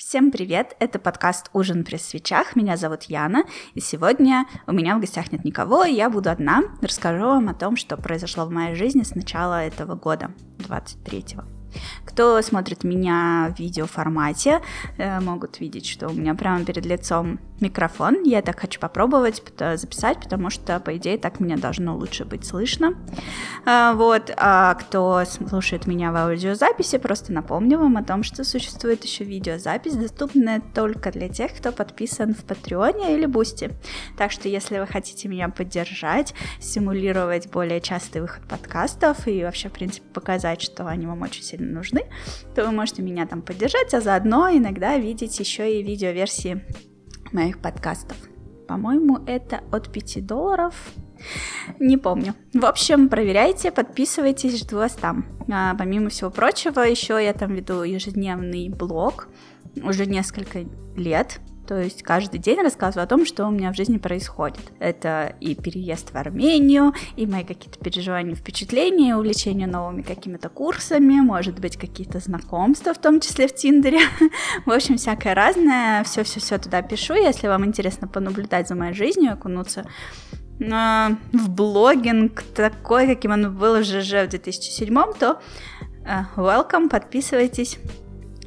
[0.00, 0.76] Всем привет!
[0.80, 2.56] Это подкаст «Ужин при свечах».
[2.56, 6.62] Меня зовут Яна, и сегодня у меня в гостях нет никого, и я буду одна.
[6.80, 11.59] Расскажу вам о том, что произошло в моей жизни с начала этого года, 23-го.
[12.04, 14.60] Кто смотрит меня в видеоформате,
[14.98, 18.22] э, могут видеть, что у меня прямо перед лицом микрофон.
[18.24, 19.42] Я так хочу попробовать
[19.76, 22.94] записать, потому что, по идее, так меня должно лучше быть слышно.
[23.66, 29.04] А, вот, а кто слушает меня в аудиозаписи, просто напомню вам о том, что существует
[29.04, 33.70] еще видеозапись, доступная только для тех, кто подписан в Патреоне или Бусти.
[34.16, 39.72] Так что, если вы хотите меня поддержать, стимулировать более частый выход подкастов и вообще, в
[39.72, 42.02] принципе, показать, что они вам очень сильно нужны,
[42.54, 46.64] то вы можете меня там поддержать, а заодно иногда видеть еще и видеоверсии
[47.32, 48.16] моих подкастов.
[48.68, 50.74] По-моему, это от 5 долларов.
[51.78, 52.34] Не помню.
[52.54, 55.26] В общем, проверяйте, подписывайтесь, жду вас там.
[55.52, 59.28] А, помимо всего прочего, еще я там веду ежедневный блог
[59.82, 60.64] уже несколько
[60.96, 61.40] лет.
[61.70, 64.72] То есть каждый день рассказываю о том, что у меня в жизни происходит.
[64.80, 71.60] Это и переезд в Армению, и мои какие-то переживания, впечатления, увлечение новыми какими-то курсами, может
[71.60, 74.00] быть, какие-то знакомства, в том числе в Тиндере.
[74.66, 76.02] в общем, всякое разное.
[76.02, 77.14] Все-все-все туда пишу.
[77.14, 79.86] Если вам интересно понаблюдать за моей жизнью, окунуться
[80.58, 85.40] в блогинг такой, каким он был уже в 2007, то
[86.04, 87.78] uh, welcome, подписывайтесь.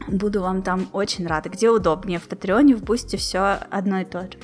[0.08, 1.50] Буду вам там очень рада.
[1.50, 4.38] Где удобнее, в Патреоне, в Бусте, все одно и то же.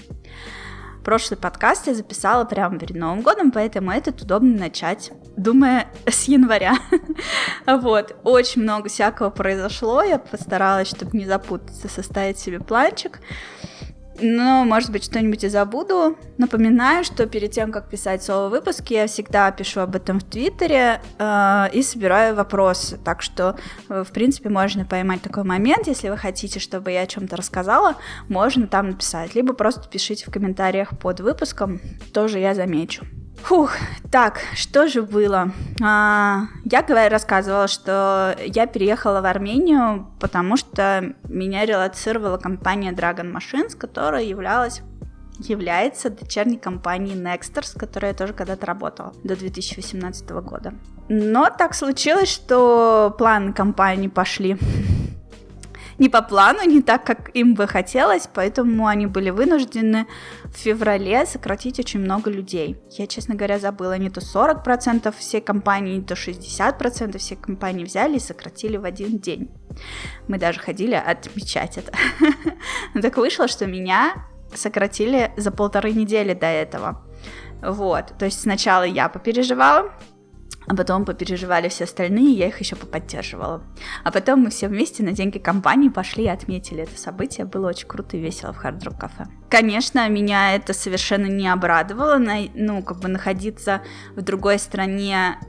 [1.03, 6.77] Прошлый подкаст я записала прямо перед Новым годом, поэтому этот удобно начать, думая с января.
[7.65, 13.21] вот, очень много всякого произошло, я постаралась, чтобы не запутаться, составить себе планчик.
[14.21, 16.17] Но, может быть, что-нибудь и забуду.
[16.37, 21.65] Напоминаю, что перед тем, как писать соло-выпуски, я всегда пишу об этом в Твиттере э,
[21.73, 22.97] и собираю вопросы.
[22.97, 23.57] Так что,
[23.89, 25.87] э, в принципе, можно поймать такой момент.
[25.87, 27.95] Если вы хотите, чтобы я о чем-то рассказала,
[28.27, 29.35] можно там написать.
[29.35, 31.79] Либо просто пишите в комментариях под выпуском,
[32.13, 33.05] тоже я замечу.
[33.43, 33.73] Фух,
[34.11, 35.51] так, что же было?
[35.83, 43.35] А, я говоря, рассказывала, что я переехала в Армению, потому что меня релацировала компания Dragon
[43.35, 44.81] Machines, которая являлась
[45.39, 50.73] является дочерней компанией Nexters, с которой я тоже когда-то работала до 2018 года.
[51.07, 54.57] Но так случилось, что планы компании пошли
[55.99, 60.07] не по плану, не так, как им бы хотелось, поэтому они были вынуждены
[60.45, 62.77] в феврале сократить очень много людей.
[62.91, 68.15] Я, честно говоря, забыла, не то 40% всей компании, не то 60% всей компании взяли
[68.15, 69.49] и сократили в один день.
[70.27, 71.91] Мы даже ходили отмечать это.
[73.01, 77.05] Так вышло, что меня сократили за полторы недели до этого.
[77.61, 79.91] Вот, то есть сначала я попереживала,
[80.69, 83.63] а потом попереживали все остальные, я их еще поподдерживала.
[84.03, 87.47] А потом мы все вместе на деньги компании пошли и отметили это событие.
[87.47, 89.25] Было очень круто и весело в Хард Рок Кафе.
[89.49, 92.21] Конечно, меня это совершенно не обрадовало,
[92.53, 93.81] ну, как бы находиться
[94.15, 95.39] в другой стране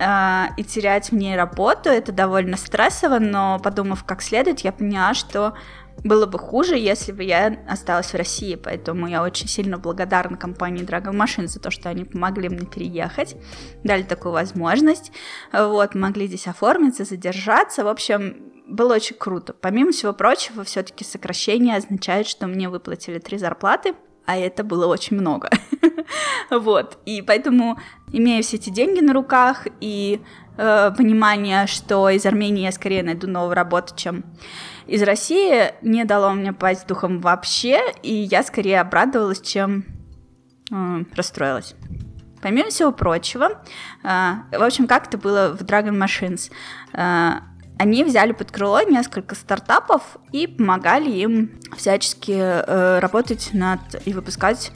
[0.00, 5.14] э, и терять в ней работу, это довольно стрессово, но подумав как следует, я поняла,
[5.14, 5.54] что
[6.02, 10.84] было бы хуже, если бы я осталась в России, поэтому я очень сильно благодарна компании
[10.84, 13.36] Dragon Machine за то, что они помогли мне переехать,
[13.84, 15.12] дали такую возможность,
[15.52, 19.52] вот, могли здесь оформиться, задержаться, в общем, было очень круто.
[19.52, 23.94] Помимо всего прочего, все-таки сокращение означает, что мне выплатили три зарплаты,
[24.26, 25.50] а это было очень много.
[26.50, 27.78] вот, и поэтому,
[28.12, 30.20] имея все эти деньги на руках и
[30.56, 34.24] э, понимание, что из Армении я скорее найду новую работу, чем
[34.86, 39.84] из России не дало мне пасть духом вообще, и я скорее обрадовалась, чем
[40.70, 41.74] э, расстроилась.
[42.42, 43.62] Помимо всего прочего,
[44.02, 46.50] э, в общем, как это было в Dragon Machines,
[46.92, 47.40] э,
[47.78, 54.72] они взяли под крыло несколько стартапов и помогали им всячески э, работать над и выпускать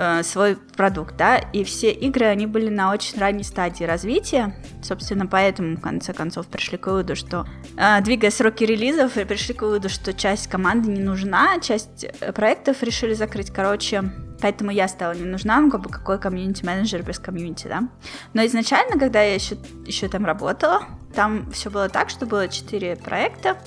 [0.00, 5.26] Э, свой продукт, да, и все игры, они были на очень ранней стадии развития, собственно,
[5.26, 9.88] поэтому, в конце концов, пришли к выводу, что, э, двигая сроки релизов, пришли к выводу,
[9.88, 14.04] что часть команды не нужна, часть э, проектов решили закрыть, короче,
[14.40, 17.88] поэтому я стала не нужна, ну, как бы, какой комьюнити-менеджер без комьюнити, да,
[18.34, 22.94] но изначально, когда я еще, еще там работала, там все было так, что было четыре
[22.94, 23.58] проекта,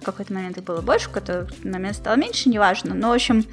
[0.00, 2.94] в какой-то момент их было больше, в какой-то момент стало меньше, неважно.
[2.94, 3.44] Но, в общем,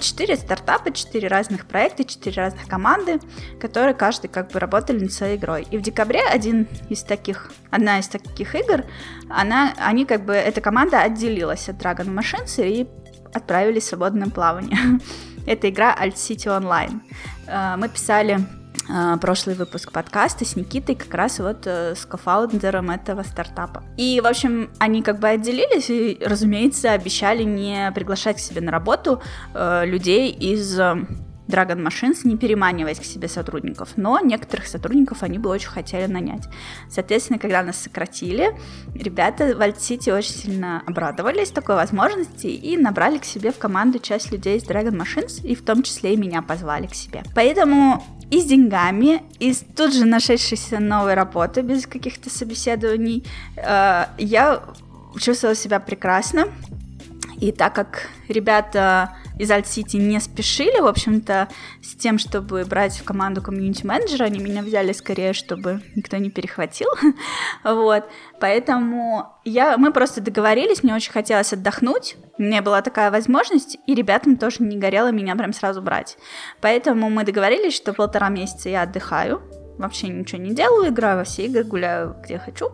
[0.00, 3.20] четыре стартапа, четыре разных проекта, четыре разных команды,
[3.60, 5.66] которые каждый как бы работали над своей игрой.
[5.70, 8.84] И в декабре один из таких, одна из таких игр,
[9.28, 12.88] она, они как бы, эта команда отделилась от Dragon Machines и
[13.34, 14.78] отправились в свободное плавание.
[15.46, 17.00] Это игра Alt City Online.
[17.46, 18.40] А, мы писали
[19.20, 23.82] прошлый выпуск подкаста с Никитой, как раз вот э, с кофаундером этого стартапа.
[23.96, 28.70] И, в общем, они как бы отделились и, разумеется, обещали не приглашать к себе на
[28.70, 29.22] работу
[29.54, 30.78] э, людей из
[31.48, 36.44] Dragon Machines, не переманиваясь к себе сотрудников, но некоторых сотрудников они бы очень хотели нанять.
[36.88, 38.56] Соответственно, когда нас сократили,
[38.94, 44.32] ребята в Альт-Сити очень сильно обрадовались такой возможности и набрали к себе в команду часть
[44.32, 47.22] людей из Dragon Machines, и в том числе и меня позвали к себе.
[47.34, 53.24] Поэтому и с деньгами, и с тут же нашедшейся новой работы, без каких-то собеседований,
[53.56, 54.62] э, я
[55.18, 56.46] чувствовала себя прекрасно.
[57.40, 61.48] И так как ребята из Alt-City не спешили, в общем-то,
[61.82, 66.88] с тем, чтобы брать в команду комьюнити-менеджера, они меня взяли скорее, чтобы никто не перехватил,
[67.64, 68.04] вот,
[68.40, 73.94] поэтому я, мы просто договорились, мне очень хотелось отдохнуть, у меня была такая возможность, и
[73.94, 76.16] ребятам тоже не горело меня прям сразу брать,
[76.60, 79.42] поэтому мы договорились, что полтора месяца я отдыхаю,
[79.78, 82.70] вообще ничего не делаю, играю во все игры, гуляю где хочу.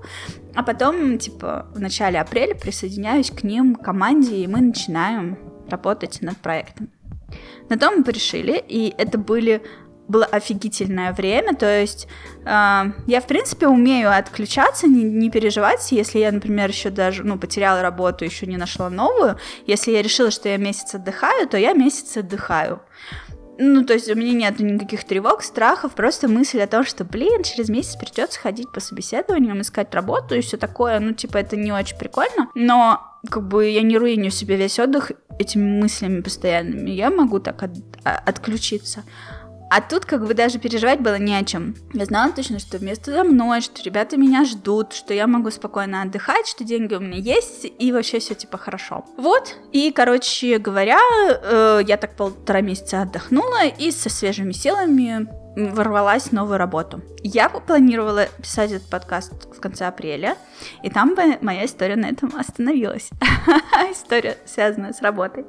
[0.55, 6.19] А потом, типа, в начале апреля присоединяюсь к ним, к команде, и мы начинаем работать
[6.21, 6.91] над проектом.
[7.69, 9.63] На том мы порешили, и это были
[10.11, 12.09] было офигительное время, то есть
[12.45, 17.39] э, я, в принципе, умею отключаться, не, не переживать, если я, например, еще даже, ну,
[17.39, 21.75] потеряла работу, еще не нашла новую, если я решила, что я месяц отдыхаю, то я
[21.75, 22.83] месяц отдыхаю.
[23.63, 27.45] Ну, то есть у меня нет никаких тревог, страхов, просто мысль о том, что, блин,
[27.45, 31.71] через месяц придется ходить по собеседованиям, искать работу и все такое, ну, типа, это не
[31.71, 37.11] очень прикольно, но как бы я не руиню себе весь отдых этими мыслями постоянными, я
[37.11, 37.73] могу так от,
[38.05, 39.05] а, отключиться.
[39.73, 41.77] А тут как бы даже переживать было не о чем.
[41.95, 46.03] Я знала точно, что вместо за мной, что ребята меня ждут, что я могу спокойно
[46.03, 49.05] отдыхать, что деньги у меня есть, и вообще все типа хорошо.
[49.17, 56.25] Вот, и, короче говоря, э, я так полтора месяца отдохнула и со свежими силами ворвалась
[56.25, 57.03] в новую работу.
[57.23, 60.37] Я планировала писать этот подкаст в конце апреля,
[60.83, 63.11] и там бы моя история на этом остановилась.
[63.91, 65.45] история, связанная с работой.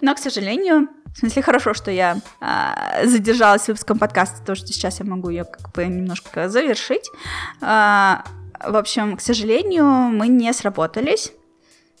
[0.00, 4.66] Но, к сожалению, в смысле, хорошо, что я а, задержалась с выпуском подкаста, потому что
[4.66, 7.10] сейчас я могу ее как бы немножко завершить.
[7.62, 8.24] А,
[8.62, 11.32] в общем, к сожалению, мы не сработались.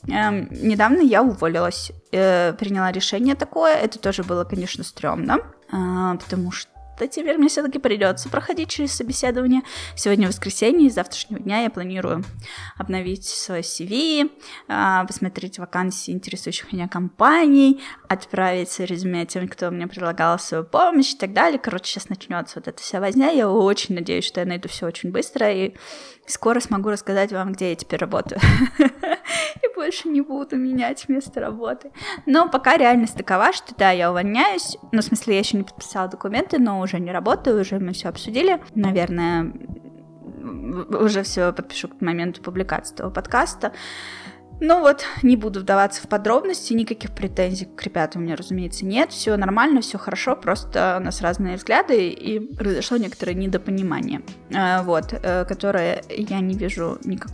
[0.08, 3.74] Эм, недавно я уволилась, э, приняла решение такое.
[3.74, 5.38] Это тоже было, конечно, стрёмно,
[5.72, 9.62] э, потому что то теперь мне все-таки придется проходить через собеседование.
[9.94, 12.24] Сегодня воскресенье, и завтрашнего дня я планирую
[12.76, 14.30] обновить свой CV,
[14.68, 21.16] а, посмотреть вакансии интересующих меня компаний, отправить резюме тем, кто мне предлагал свою помощь и
[21.16, 21.58] так далее.
[21.58, 23.30] Короче, сейчас начнется вот эта вся возня.
[23.30, 25.74] Я очень надеюсь, что я найду все очень быстро и
[26.26, 28.40] скоро смогу рассказать вам, где я теперь работаю.
[28.78, 31.90] И больше не буду менять место работы.
[32.26, 34.76] Но пока реальность такова, что да, я увольняюсь.
[34.92, 38.08] Ну, в смысле, я еще не подписала документы, но уже не работаю, уже мы все
[38.08, 38.60] обсудили.
[38.74, 39.52] Наверное,
[40.90, 43.72] уже все подпишу к моменту публикации этого подкаста.
[44.60, 49.12] Ну вот, не буду вдаваться в подробности, никаких претензий к ребятам у меня, разумеется, нет.
[49.12, 55.12] Все нормально, все хорошо, просто у нас разные взгляды, и произошло некоторое недопонимание, э, вот,
[55.12, 57.30] э, которое я не вижу никак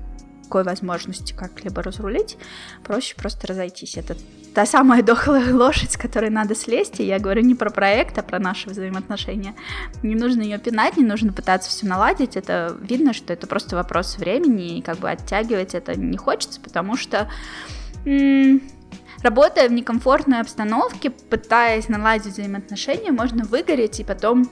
[0.53, 2.37] никакой возможности как-либо разрулить,
[2.85, 3.97] проще просто разойтись.
[3.97, 4.17] Это
[4.55, 8.23] та самая дохлая лошадь, с которой надо слезть, и я говорю не про проект, а
[8.23, 9.55] про наши взаимоотношения.
[10.03, 14.19] Не нужно ее пинать, не нужно пытаться все наладить, это видно, что это просто вопрос
[14.19, 17.31] времени, и как бы оттягивать это не хочется, потому что
[18.05, 18.61] м-
[19.23, 24.51] работая в некомфортной обстановке, пытаясь наладить взаимоотношения, можно выгореть и потом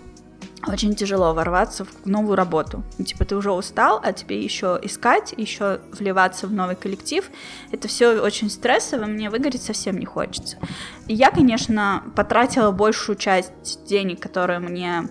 [0.67, 2.83] очень тяжело ворваться в новую работу.
[2.99, 7.25] Ну, типа ты уже устал, а тебе еще искать, еще вливаться в новый коллектив.
[7.73, 10.59] Это все очень стрессово, мне выгореть совсем не хочется.
[11.07, 15.09] И я, конечно, потратила большую часть денег, которые мне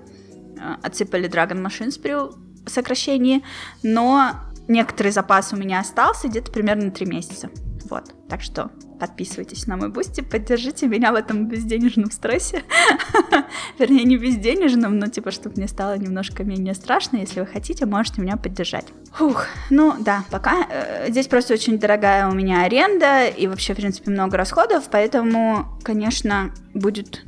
[0.58, 2.16] э, отсыпали Dragon Machines при
[2.70, 3.44] сокращении,
[3.82, 4.34] но
[4.68, 7.50] некоторый запас у меня остался где-то примерно 3 месяца.
[7.90, 12.64] Вот, так что подписывайтесь на мой бусти, поддержите меня в этом безденежном стрессе.
[13.80, 17.18] Вернее, не безденежном, но типа, чтобы мне стало немножко менее страшно.
[17.18, 18.88] Если вы хотите, можете меня поддержать.
[19.14, 20.68] Фух, ну да, пока.
[20.70, 25.66] Э, здесь просто очень дорогая у меня аренда и вообще, в принципе, много расходов, поэтому,
[25.84, 27.24] конечно, будет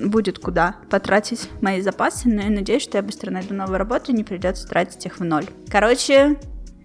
[0.00, 4.14] будет куда потратить мои запасы, но я надеюсь, что я быстро найду новую работу и
[4.14, 5.46] не придется тратить их в ноль.
[5.68, 6.38] Короче,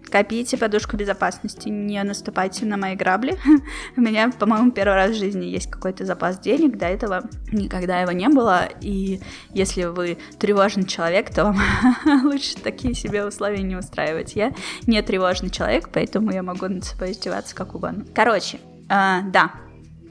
[0.09, 3.37] Копите подушку безопасности, не наступайте на мои грабли.
[3.97, 8.11] У меня, по-моему, первый раз в жизни есть какой-то запас денег, до этого никогда его
[8.11, 9.19] не было, и
[9.53, 11.57] если вы тревожный человек, то вам
[12.23, 14.35] лучше такие себе условия не устраивать.
[14.35, 14.53] Я
[14.87, 18.05] не тревожный человек, поэтому я могу над собой издеваться как угодно.
[18.13, 18.59] Короче,
[18.89, 19.51] э, да,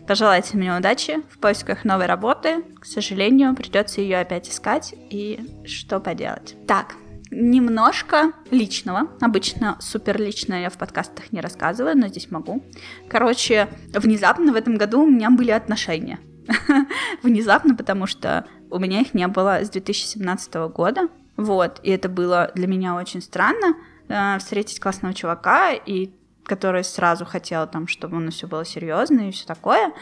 [0.06, 2.62] Пожелайте мне удачи в поисках новой работы.
[2.78, 4.94] К сожалению, придется ее опять искать.
[4.94, 6.56] И что поделать?
[6.66, 6.94] Так,
[7.34, 9.08] немножко личного.
[9.20, 12.62] Обычно супер личное я в подкастах не рассказываю, но здесь могу.
[13.08, 16.18] Короче, внезапно в этом году у меня были отношения.
[17.22, 21.08] Внезапно, потому что у меня их не было с 2017 года.
[21.36, 23.74] Вот, и это было для меня очень странно
[24.08, 26.10] э, встретить классного чувака, и
[26.44, 29.92] который сразу хотел там, чтобы у нас все было серьезно и все такое.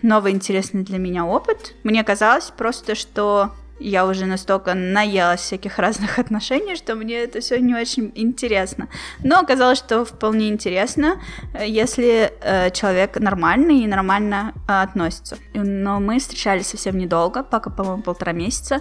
[0.00, 1.74] Новый интересный для меня опыт.
[1.82, 7.60] Мне казалось просто, что я уже настолько наелась всяких разных отношений, что мне это все
[7.60, 8.88] не очень интересно.
[9.22, 11.20] Но оказалось, что вполне интересно,
[11.54, 15.38] э, если э, человек нормальный и нормально э, относится.
[15.54, 18.80] Но мы встречались совсем недолго, пока, по-моему, полтора месяца,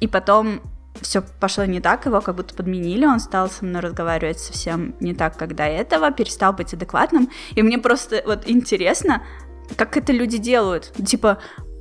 [0.00, 0.60] и потом
[1.00, 5.14] все пошло не так, его как будто подменили, он стал со мной разговаривать совсем не
[5.14, 9.22] так, как до этого, перестал быть адекватным, и мне просто вот интересно,
[9.76, 10.92] как это люди делают.
[11.06, 11.38] Типа,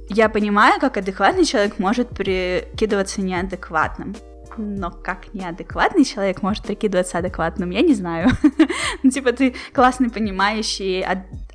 [0.10, 4.16] я понимаю, как адекватный человек может прикидываться неадекватным.
[4.58, 8.30] Но как неадекватный человек может прикидываться адекватным, я не знаю.
[9.04, 11.06] ну, типа, ты классный, понимающий,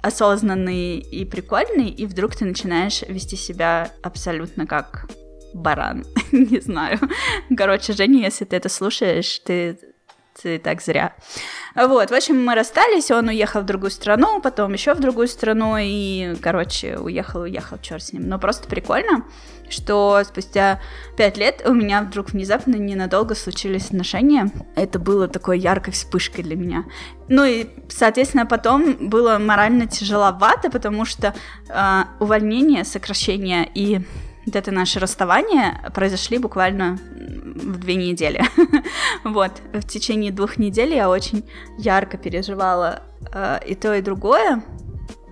[0.00, 5.06] осознанный и прикольный, и вдруг ты начинаешь вести себя абсолютно как
[5.52, 6.04] баран.
[6.32, 6.98] не знаю.
[7.56, 9.78] Короче, Женя, если ты это слушаешь, ты
[10.42, 11.14] ты так зря.
[11.74, 15.76] Вот, в общем, мы расстались, он уехал в другую страну, потом еще в другую страну,
[15.78, 18.28] и, короче, уехал, уехал, черт с ним.
[18.28, 19.24] Но просто прикольно,
[19.68, 20.80] что спустя
[21.16, 24.50] пять лет у меня вдруг внезапно ненадолго случились отношения.
[24.76, 26.84] Это было такой яркой вспышкой для меня.
[27.28, 31.34] Ну и, соответственно, потом было морально тяжеловато, потому что
[31.68, 34.00] э, увольнение, сокращение и
[34.46, 38.42] вот это наше расставание произошли буквально в две недели.
[39.24, 41.44] вот, в течение двух недель я очень
[41.78, 44.62] ярко переживала э, и то, и другое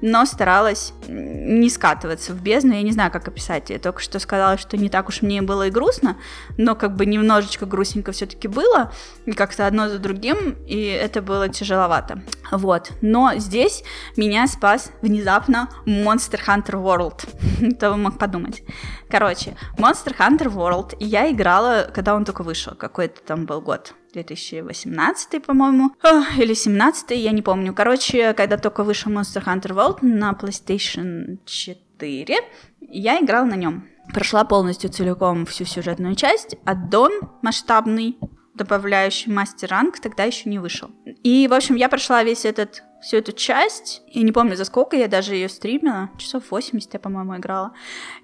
[0.03, 2.75] но старалась не скатываться в бездну.
[2.75, 3.71] Я не знаю, как описать.
[3.71, 6.19] Я только что сказала, что не так уж мне было и грустно,
[6.59, 8.93] но как бы немножечко грустненько все-таки было,
[9.25, 12.23] и как-то одно за другим, и это было тяжеловато.
[12.51, 12.93] Вот.
[13.01, 13.85] Но здесь
[14.17, 17.75] меня спас внезапно Monster Hunter World.
[17.77, 18.63] Кто мог подумать.
[19.09, 23.95] Короче, Monster Hunter World я играла, когда он только вышел, какой-то там был год.
[24.13, 25.93] 2018, по-моему,
[26.37, 27.73] или 17, я не помню.
[27.73, 32.37] Короче, когда только вышел Monster Hunter World на PlayStation 4,
[32.81, 33.87] я играла на нем.
[34.13, 36.57] Прошла полностью целиком всю сюжетную часть.
[36.65, 38.19] Аддон масштабный,
[38.55, 40.91] добавляющий мастер ранг, тогда еще не вышел.
[41.23, 44.97] И, в общем, я прошла весь этот всю эту часть, и не помню за сколько,
[44.97, 47.73] я даже ее стримила, часов 80 я, по-моему, играла.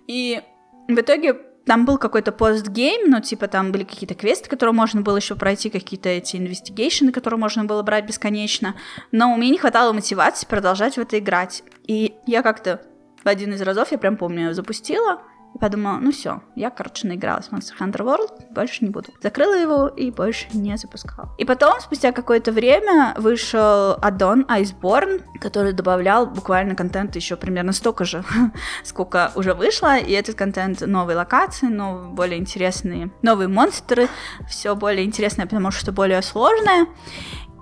[0.07, 0.41] И
[0.87, 1.37] в итоге
[1.69, 5.69] там был какой-то постгейм, ну, типа, там были какие-то квесты, которые можно было еще пройти,
[5.69, 8.75] какие-то эти инвестигейшены, которые можно было брать бесконечно.
[9.13, 11.63] Но у меня не хватало мотивации продолжать в это играть.
[11.87, 12.81] И я как-то
[13.23, 15.21] в один из разов, я прям помню, запустила,
[15.55, 19.09] и подумала, ну все, я, короче, наигралась в Monster Hunter World, больше не буду.
[19.23, 21.35] Закрыла его и больше не запускала.
[21.39, 28.05] И потом, спустя какое-то время, вышел аддон Iceborne, который добавлял буквально контент еще примерно столько
[28.05, 28.25] же,
[28.85, 34.09] сколько уже вышло, и этот контент новые локации, новые, более интересные, новые монстры,
[34.49, 36.87] все более интересное, потому что более сложное.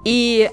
[0.04, 0.50] И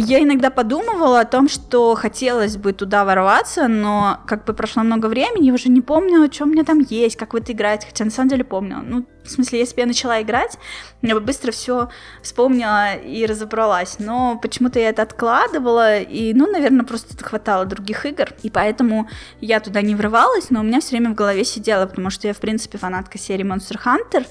[0.00, 5.06] я иногда подумывала о том, что хотелось бы туда ворваться, но как бы прошло много
[5.06, 8.04] времени, я уже не помню, что у меня там есть, как в это играть, хотя
[8.04, 8.80] на самом деле помню.
[8.84, 10.56] Ну, в смысле, если бы я начала играть,
[11.02, 11.88] я бы быстро все
[12.22, 18.28] вспомнила и разобралась, но почему-то я это откладывала, и, ну, наверное, просто хватало других игр,
[18.44, 19.08] и поэтому
[19.40, 22.34] я туда не врывалась, но у меня все время в голове сидело, потому что я,
[22.34, 24.26] в принципе, фанатка серии Monster Hunter,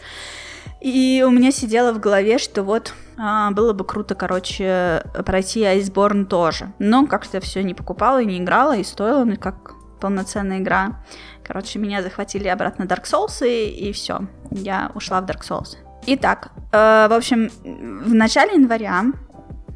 [0.79, 6.71] и у меня сидело в голове, что вот было бы круто, короче, пройти Iceborne тоже.
[6.79, 11.03] Но как-то все не покупала и не играла, и стоило ну, как полноценная игра.
[11.43, 14.21] Короче, меня захватили обратно Dark Souls, и, и все.
[14.51, 15.77] Я ушла в Dark Souls.
[16.05, 19.05] Итак, э, в общем, в начале января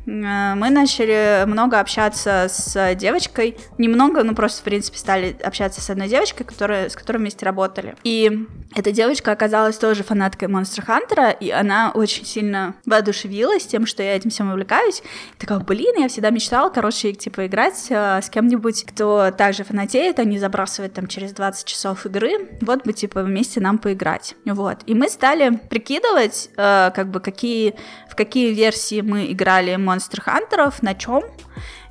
[0.06, 5.90] Э, мы начали много общаться с девочкой, немного, ну просто, в принципе, стали общаться с
[5.90, 7.96] одной девочкой, которая, с которой вместе работали.
[8.04, 14.02] И эта девочка оказалась тоже фанаткой Monster Hunter, и она очень сильно воодушевилась тем, что
[14.02, 15.04] я этим всем увлекаюсь.
[15.36, 20.20] И такая, блин, я всегда мечтала, короче, типа, играть э, с кем-нибудь, кто также фанатеет,
[20.20, 24.36] а не забрасывает там через 20 часов игры, вот бы, типа, вместе нам поиграть.
[24.46, 24.78] Вот.
[24.86, 27.76] И мы стали прикидывать, э, как бы, какие,
[28.10, 31.24] в какие версии мы играли Monster Хантеров, на чем.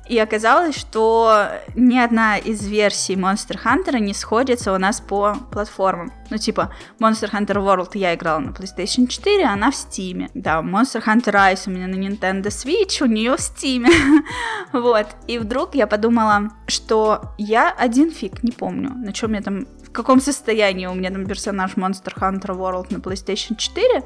[0.07, 6.11] И оказалось, что ни одна из версий Monster Hunter не сходится у нас по платформам.
[6.29, 10.29] Ну, типа, Monster Hunter World я играла на PlayStation 4, она в Steam.
[10.33, 13.87] Да, Monster Hunter Rise у меня на Nintendo Switch, у нее в Steam.
[14.73, 15.07] вот.
[15.27, 19.91] И вдруг я подумала, что я один фиг не помню, на чем я там, в
[19.91, 24.03] каком состоянии у меня там персонаж Monster Hunter World на PlayStation 4.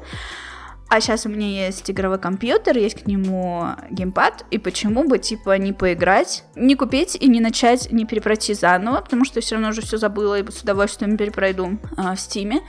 [0.88, 5.58] А сейчас у меня есть игровой компьютер, есть к нему геймпад, и почему бы, типа,
[5.58, 9.82] не поиграть, не купить и не начать, не перепройти заново, потому что все равно уже
[9.82, 12.60] все забыла и с удовольствием перепройду э, в Стиме,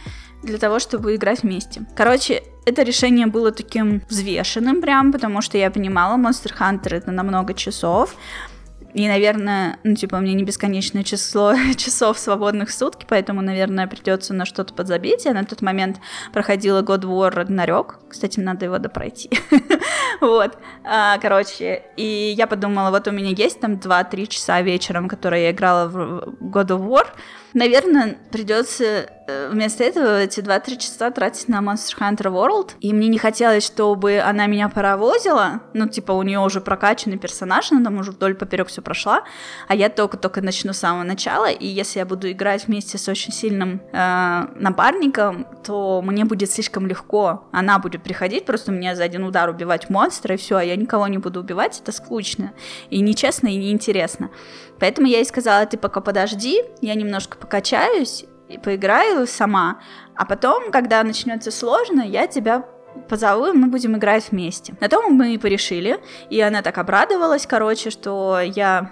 [0.41, 1.85] для того, чтобы играть вместе.
[1.95, 7.23] Короче, это решение было таким взвешенным прям, потому что я понимала, Monster Hunter это на
[7.23, 8.15] много часов,
[8.93, 13.87] и, наверное, ну, типа, у меня не бесконечное число часов свободных в сутки, поэтому, наверное,
[13.87, 15.25] придется на что-то подзабить.
[15.25, 15.97] Я на тот момент
[16.33, 17.95] проходила God War Ragnarok.
[18.09, 19.29] Кстати, надо его допройти.
[20.21, 20.57] вот.
[20.83, 25.51] А, короче, и я подумала, вот у меня есть там 2-3 часа вечером, которые я
[25.51, 27.07] играла в God of War,
[27.53, 32.71] Наверное, придется э, вместо этого эти 2-3 часа тратить на Monster Hunter World.
[32.81, 35.61] И мне не хотелось, чтобы она меня паровозила.
[35.73, 39.23] Ну, типа, у нее уже прокачанный персонаж, она там уже вдоль поперек все прошла.
[39.67, 41.49] А я только-только начну с самого начала.
[41.49, 46.85] И если я буду играть вместе с очень сильным э, напарником, то мне будет слишком
[46.85, 47.47] легко.
[47.51, 51.07] Она будет приходить, просто мне за один удар убивать монстра, и все, а я никого
[51.07, 51.79] не буду убивать.
[51.81, 52.51] Это скучно.
[52.89, 54.29] И нечестно, и неинтересно.
[54.79, 59.81] Поэтому я ей сказала, ты пока подожди, я немножко покачаюсь и поиграю сама,
[60.15, 62.65] а потом, когда начнется сложно, я тебя
[63.09, 64.75] позову, и мы будем играть вместе.
[64.79, 68.89] На том мы и порешили, и она так обрадовалась, короче, что я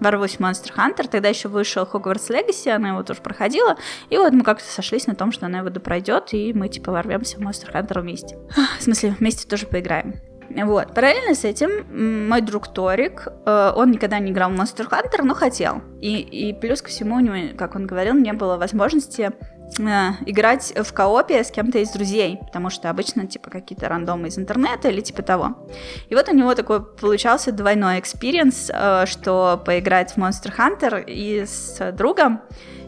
[0.00, 3.76] ворвусь в Monster Hunter, тогда еще вышел Hogwarts Legacy, она его тоже проходила,
[4.10, 7.38] и вот мы как-то сошлись на том, что она его допройдет, и мы типа ворвемся
[7.38, 8.38] в Monster Hunter вместе.
[8.78, 10.20] В смысле, вместе тоже поиграем.
[10.50, 10.94] Вот.
[10.94, 15.34] Параллельно с этим мой друг Торик, э, он никогда не играл в Monster Hunter, но
[15.34, 15.82] хотел.
[16.00, 19.32] И, и плюс ко всему у него, как он говорил, не было возможности
[19.78, 19.82] э,
[20.26, 24.88] играть в коопе с кем-то из друзей, потому что обычно типа какие-то рандомы из интернета
[24.88, 25.68] или типа того.
[26.08, 31.44] И вот у него такой получался двойной experience, э, что поиграть в Monster Hunter и
[31.46, 32.42] с другом,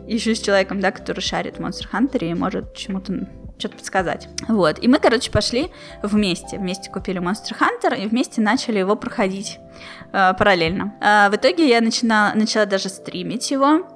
[0.06, 3.26] еще с человеком, да, который шарит в Monster Hunter и может чему-то
[3.58, 4.28] что-то подсказать.
[4.48, 4.82] Вот.
[4.82, 5.70] И мы, короче, пошли
[6.02, 6.58] вместе.
[6.58, 9.58] Вместе купили Monster Hunter и вместе начали его проходить
[10.12, 10.94] э, параллельно.
[11.00, 13.86] Э, в итоге я начинала, начала даже стримить его.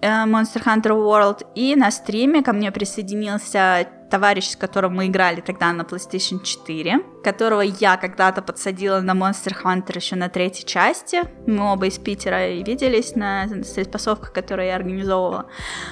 [0.00, 5.40] Э, Monster Hunter World, и на стриме ко мне присоединился товарищ, с которым мы играли
[5.40, 11.22] тогда на PlayStation 4, которого я когда-то подсадила на Monster Hunter еще на третьей части.
[11.46, 15.46] Мы оба из Питера и виделись на спасовках, которые я организовывала.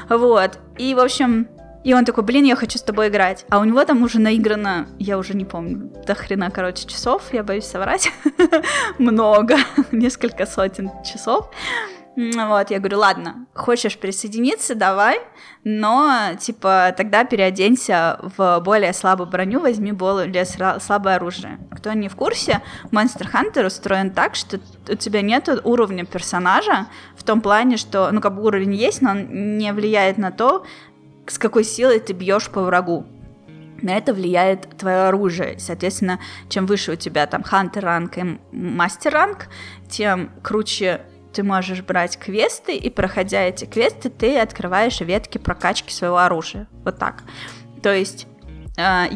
[0.09, 0.59] Вот.
[0.79, 1.49] И, в общем,
[1.87, 3.47] и он такой, блин, я хочу с тобой играть.
[3.49, 7.45] А у него там уже наиграно, я уже не помню, до хрена, короче, часов, я
[7.45, 8.11] боюсь соврать.
[8.99, 9.57] Много,
[9.93, 11.49] несколько сотен часов.
[12.17, 15.21] Вот, я говорю, ладно, хочешь присоединиться, давай,
[15.63, 20.45] но, типа, тогда переоденься в более слабую броню, возьми более
[20.81, 21.61] слабое оружие.
[21.71, 27.23] Кто не в курсе, Monster Hunter устроен так, что у тебя нет уровня персонажа, в
[27.23, 30.65] том плане, что, ну, как бы уровень есть, но он не влияет на то,
[31.27, 33.07] с какой силой ты бьешь по врагу.
[33.83, 35.59] На это влияет твое оружие.
[35.59, 39.49] Соответственно, чем выше у тебя там хантер ранг и мастер ранг,
[39.89, 46.17] тем круче ты можешь брать квесты, и проходя эти квесты, ты открываешь ветки прокачки своего
[46.17, 46.67] оружия.
[46.83, 47.25] Вот так.
[47.83, 48.27] То есть,
[48.79, 49.09] э,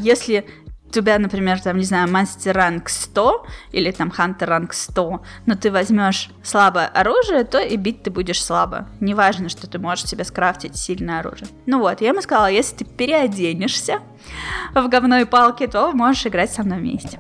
[0.90, 5.54] если тебя, например, там, не знаю, мастер ранг 100 или там хантер ранг 100, но
[5.54, 8.88] ты возьмешь слабое оружие, то и бить ты будешь слабо.
[9.00, 11.48] Неважно, что ты можешь себе скрафтить сильное оружие.
[11.66, 14.00] Ну вот, я ему сказала, если ты переоденешься
[14.74, 17.18] в говной палке, то можешь играть со мной вместе.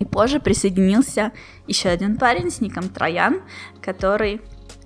[0.00, 1.32] И позже присоединился
[1.66, 3.42] еще один парень с ником Троян,
[3.82, 4.40] который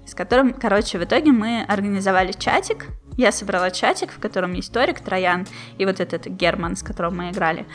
[0.07, 5.01] с которым, короче, в итоге мы организовали чатик, я собрала чатик, в котором есть Торик,
[5.01, 5.47] Троян
[5.79, 7.67] и вот этот Герман, с которым мы играли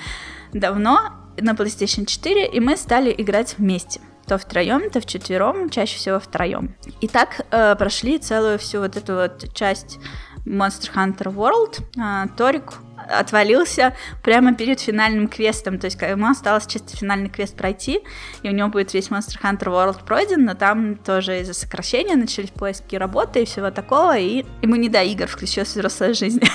[0.54, 4.02] давно на PlayStation 4, и мы стали играть вместе.
[4.26, 6.76] То втроем, то вчетвером, чаще всего втроем.
[7.02, 10.00] И так э, прошли целую всю вот эту вот часть
[10.46, 11.82] Monster Hunter World.
[11.98, 12.74] Э, Торик
[13.10, 15.80] отвалился прямо перед финальным квестом.
[15.80, 18.02] То есть ему осталось чисто финальный квест пройти,
[18.44, 22.52] и у него будет весь Monster Hunter World пройден, но там тоже из-за сокращения начались
[22.52, 26.42] поиски работы и всего такого, и ему не до игр включилась взрослая жизнь.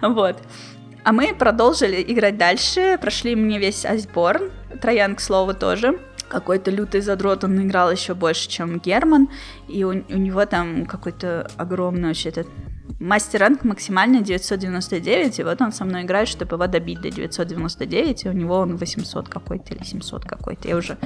[0.00, 0.36] Вот.
[1.04, 5.98] А мы продолжили играть дальше, прошли мне весь Айсборн, Троян, к слову, тоже
[6.32, 9.28] какой-то лютый задрот, он играл еще больше, чем Герман,
[9.68, 12.48] и у, у него там какой-то огромный вообще этот
[12.98, 18.24] мастер ранг максимально 999, и вот он со мной играет, чтобы его добить до 999,
[18.24, 20.96] и у него он 800 какой-то или 700 какой-то, я уже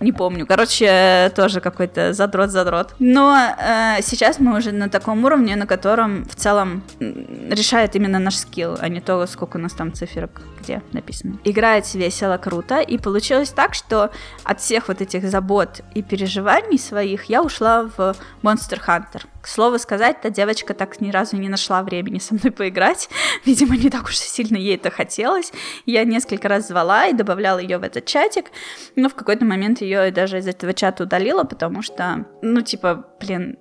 [0.00, 0.46] не помню.
[0.46, 2.94] Короче, тоже какой-то задрот-задрот.
[2.98, 8.36] Но э, сейчас мы уже на таком уровне, на котором в целом решает именно наш
[8.36, 11.38] скилл, а не то, сколько у нас там циферок где написано.
[11.44, 14.10] Играет весело, круто, и получилось так, что
[14.42, 19.22] от всех вот этих забот и переживаний своих я ушла в Monster Hunter.
[19.40, 23.10] К слову сказать, та девочка так ни разу не нашла времени со мной поиграть.
[23.44, 25.52] Видимо, не так уж сильно ей это хотелось.
[25.86, 28.46] Я несколько раз звала и добавляла ее в этот чатик,
[28.96, 33.58] но в какой-то момент ее даже из этого чата удалила, потому что, ну, типа, блин,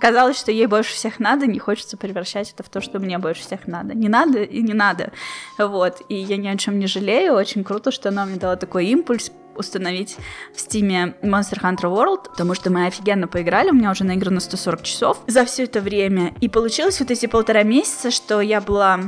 [0.00, 3.42] казалось, что ей больше всех надо, не хочется превращать это в то, что мне больше
[3.42, 3.94] всех надо.
[3.94, 5.12] Не надо и не надо.
[5.58, 5.75] Вот.
[6.08, 7.34] И я ни о чем не жалею.
[7.34, 10.16] Очень круто, что она мне дала такой импульс установить
[10.54, 14.82] в стиме Monster Hunter World, потому что мы офигенно поиграли, у меня уже наиграно 140
[14.82, 16.34] часов за все это время.
[16.40, 19.00] И получилось вот эти полтора месяца, что я была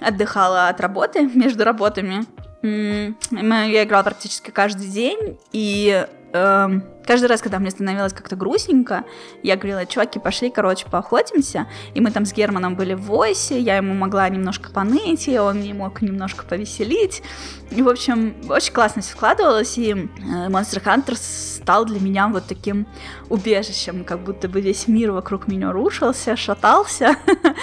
[0.00, 2.24] отдыхала от работы между работами.
[2.62, 9.04] Я играла практически каждый день, и эм, каждый раз, когда мне становилось как-то грустненько,
[9.42, 11.66] я говорила, чуваки, пошли, короче, поохотимся.
[11.94, 15.58] И мы там с Германом были в войсе, я ему могла немножко поныть, и он
[15.58, 17.22] мне мог немножко повеселить.
[17.70, 19.96] И, в общем, очень классно все складывалось, и э,
[20.48, 22.86] Monster Hunter стал для меня вот таким
[23.28, 27.16] убежищем, как будто бы весь мир вокруг меня рушился, шатался,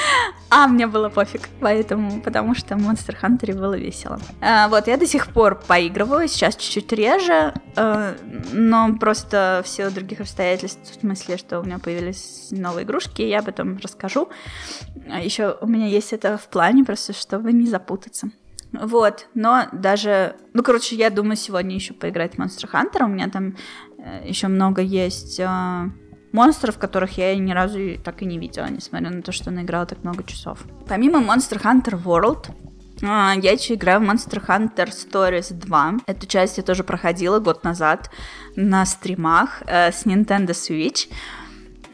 [0.53, 4.19] а мне было пофиг, поэтому, потому что в Monster Hunter было весело.
[4.41, 8.15] А, вот, я до сих пор поигрываю, сейчас чуть-чуть реже, э,
[8.51, 13.39] но просто в силу других обстоятельств, в смысле, что у меня появились новые игрушки, я
[13.39, 14.27] об этом расскажу.
[15.09, 18.29] А Еще у меня есть это в плане, просто чтобы не запутаться.
[18.73, 20.35] Вот, но даже...
[20.53, 23.03] Ну, короче, я думаю сегодня еще поиграть в Monster Hunter.
[23.03, 23.55] У меня там
[23.97, 25.89] э, еще много есть э,
[26.31, 30.03] монстров, которых я ни разу так и не видела, несмотря на то, что наиграла так
[30.03, 30.59] много часов.
[30.87, 32.49] Помимо Monster Hunter World,
[33.01, 35.93] э, я еще играю в Monster Hunter Stories 2.
[36.07, 38.09] Эту часть я тоже проходила год назад
[38.55, 41.09] на стримах э, с Nintendo Switch.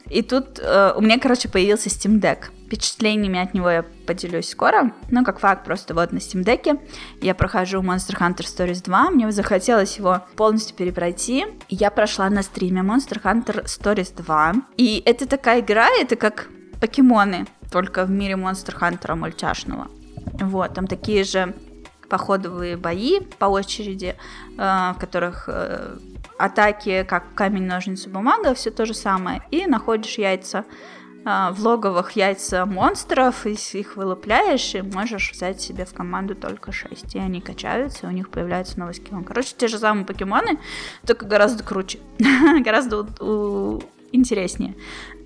[0.10, 2.50] И тут э, у меня, короче, появился Steam Deck.
[2.68, 4.92] Впечатлениями от него я поделюсь скоро.
[5.10, 6.78] Но как факт, просто вот на Steam Deck
[7.22, 9.12] я прохожу Monster Hunter Stories 2.
[9.12, 11.46] Мне захотелось его полностью перепройти.
[11.70, 14.56] Я прошла на стриме Monster Hunter Stories 2.
[14.76, 16.50] И это такая игра, это как
[16.82, 19.88] покемоны, только в мире Monster Hunter мультяшного.
[20.34, 21.56] Вот, там такие же
[22.10, 24.16] походовые бои по очереди,
[24.58, 25.98] э, в которых э,
[26.38, 29.42] атаки, как камень, ножницы, бумага, все то же самое.
[29.52, 30.66] И находишь яйца
[31.28, 37.16] в логовых яйца монстров, и их вылупляешь, и можешь взять себе в команду только 6.
[37.16, 39.24] И они качаются, и у них появляется новый скилл.
[39.24, 40.58] Короче, те же самые покемоны,
[41.06, 42.00] только гораздо круче,
[42.64, 43.06] гораздо
[44.12, 44.76] интереснее.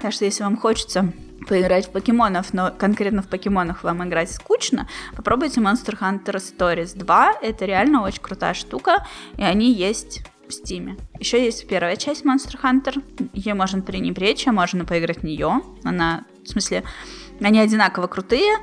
[0.02, 1.14] Так что если вам хочется
[1.48, 7.34] поиграть в покемонов, но конкретно в покемонах вам играть скучно, попробуйте Monster Hunter Stories 2.
[7.42, 9.06] Это реально очень крутая штука,
[9.38, 10.98] и они есть в Стиме.
[11.20, 13.02] Еще есть первая часть Monster Hunter.
[13.34, 15.62] Ее можно пренебречь, а можно поиграть в нее.
[15.84, 16.84] Она, в смысле,
[17.42, 18.58] они одинаково крутые.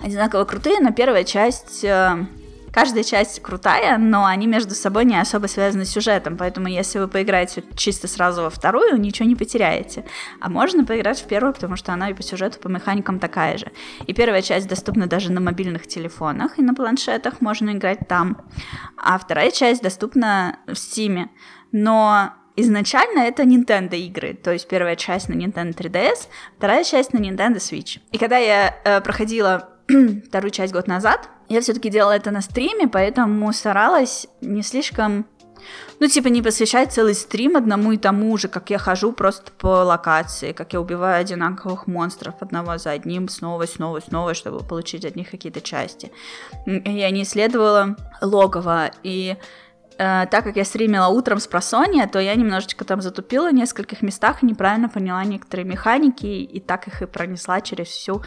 [0.00, 2.26] Одинаково крутые, но первая часть э,
[2.72, 7.08] Каждая часть крутая, но они между собой не особо связаны с сюжетом, поэтому если вы
[7.08, 10.04] поиграете чисто сразу во вторую, ничего не потеряете.
[10.40, 13.66] А можно поиграть в первую, потому что она и по сюжету, по механикам такая же.
[14.06, 18.38] И первая часть доступна даже на мобильных телефонах и на планшетах, можно играть там.
[18.96, 21.28] А вторая часть доступна в Steam.
[21.72, 27.18] Но изначально это Nintendo игры, то есть первая часть на Nintendo 3DS, вторая часть на
[27.18, 28.00] Nintendo Switch.
[28.12, 29.71] И когда я э, проходила
[30.26, 31.28] вторую часть год назад.
[31.48, 35.26] Я все-таки делала это на стриме, поэтому старалась не слишком
[36.00, 39.84] ну, типа, не посвящать целый стрим одному и тому же, как я хожу просто по
[39.84, 45.16] локации, как я убиваю одинаковых монстров одного за одним, снова, снова, снова, чтобы получить от
[45.16, 46.10] них какие-то части.
[46.66, 49.36] Я не исследовала логово, и
[49.98, 54.02] э, так как я стримила утром с просонья, то я немножечко там затупила в нескольких
[54.02, 58.22] местах и неправильно поняла некоторые механики, и так их и пронесла через всю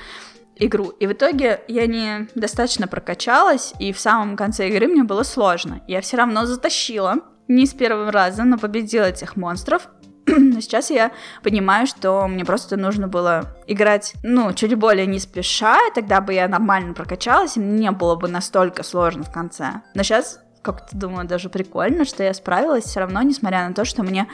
[0.58, 0.90] игру.
[1.00, 5.82] И в итоге я не достаточно прокачалась, и в самом конце игры мне было сложно.
[5.88, 9.90] Я все равно затащила, не с первого раза, но победила этих монстров.
[10.28, 11.12] но сейчас я
[11.44, 16.34] понимаю, что мне просто нужно было играть, ну, чуть более не спеша, и тогда бы
[16.34, 19.82] я нормально прокачалась, и мне не было бы настолько сложно в конце.
[19.94, 24.02] Но сейчас как-то думаю, даже прикольно, что я справилась все равно, несмотря на то, что
[24.04, 24.28] мне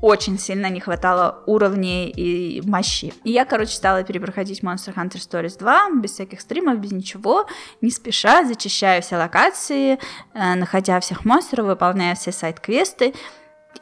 [0.00, 3.12] очень сильно не хватало уровней и мощи.
[3.24, 7.46] И я, короче, стала перепроходить Monster Hunter Stories 2 без всяких стримов, без ничего,
[7.80, 9.98] не спеша, зачищая все локации,
[10.34, 13.14] э, находя всех монстров, выполняя все сайт-квесты.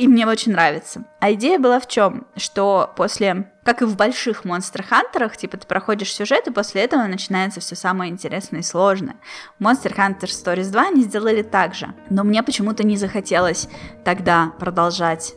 [0.01, 1.05] И мне очень нравится.
[1.21, 2.27] А идея была в чем?
[2.35, 7.03] Что после, как и в больших Monster Hunter, типа ты проходишь сюжет, и после этого
[7.03, 9.17] начинается все самое интересное и сложное.
[9.61, 11.93] Monster Hunter Stories 2 они сделали так же.
[12.09, 13.69] Но мне почему-то не захотелось
[14.03, 15.35] тогда продолжать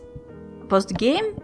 [0.69, 1.35] постгейм,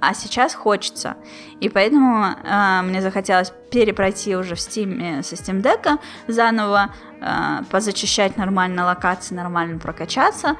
[0.00, 1.16] а сейчас хочется.
[1.60, 8.36] И поэтому э, мне захотелось перепройти уже в Steam со Steam Deck заново, э, позачищать
[8.36, 10.56] нормально локации, нормально прокачаться.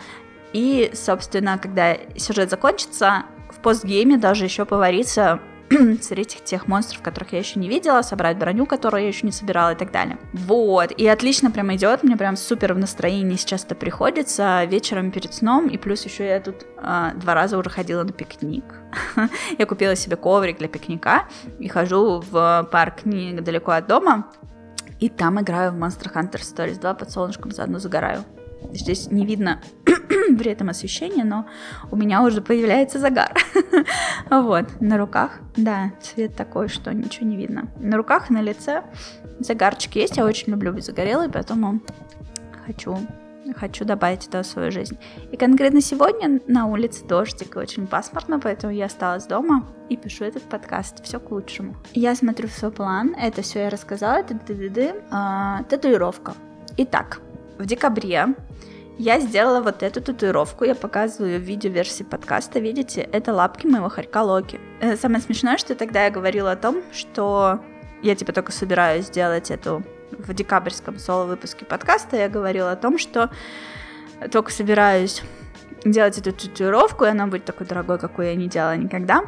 [0.55, 5.41] И, собственно, когда сюжет закончится, в постгейме даже еще повариться
[6.01, 9.73] среди тех монстров, которых я еще не видела, собрать броню, которую я еще не собирала
[9.73, 10.17] и так далее.
[10.33, 15.35] Вот, и отлично прям идет, мне прям супер в настроении сейчас это приходится вечером перед
[15.35, 18.65] сном, и плюс еще я тут а, два раза уже ходила на пикник.
[19.59, 21.25] я купила себе коврик для пикника
[21.59, 24.29] и хожу в парк недалеко от дома,
[25.01, 28.25] и там играю в Monster Hunter Stories 2 под солнышком, заодно загораю.
[28.73, 31.47] Здесь не видно при этом освещение, но
[31.91, 33.35] у меня уже появляется загар.
[34.31, 37.69] вот, на руках, да, цвет такой, что ничего не видно.
[37.79, 38.85] На руках и на лице
[39.39, 41.81] загарчик есть, я очень люблю быть загорелой, поэтому
[42.67, 42.99] хочу
[43.53, 44.99] хочу добавить это в свою жизнь.
[45.31, 50.45] И конкретно сегодня на улице дождик, очень пасмурно, поэтому я осталась дома и пишу этот
[50.45, 51.05] подкаст.
[51.05, 51.77] Все к лучшему.
[51.93, 56.35] Я смотрю в свой план, это все я рассказала, это ды -ды -ды, татуировка.
[56.79, 57.21] Итак,
[57.59, 58.35] в декабре
[58.99, 64.23] я сделала вот эту татуировку, я показываю в видеоверсии подкаста, видите, это лапки моего хорька
[64.23, 64.61] Локи.
[64.81, 67.61] Э, самое смешное, что тогда я говорила о том, что
[68.03, 73.31] я типа только собираюсь сделать эту в декабрьском соло-выпуске подкаста, я говорила о том, что
[74.31, 75.23] только собираюсь
[75.85, 79.25] делать эту татуировку, и она будет такой дорогой, какой я не делала никогда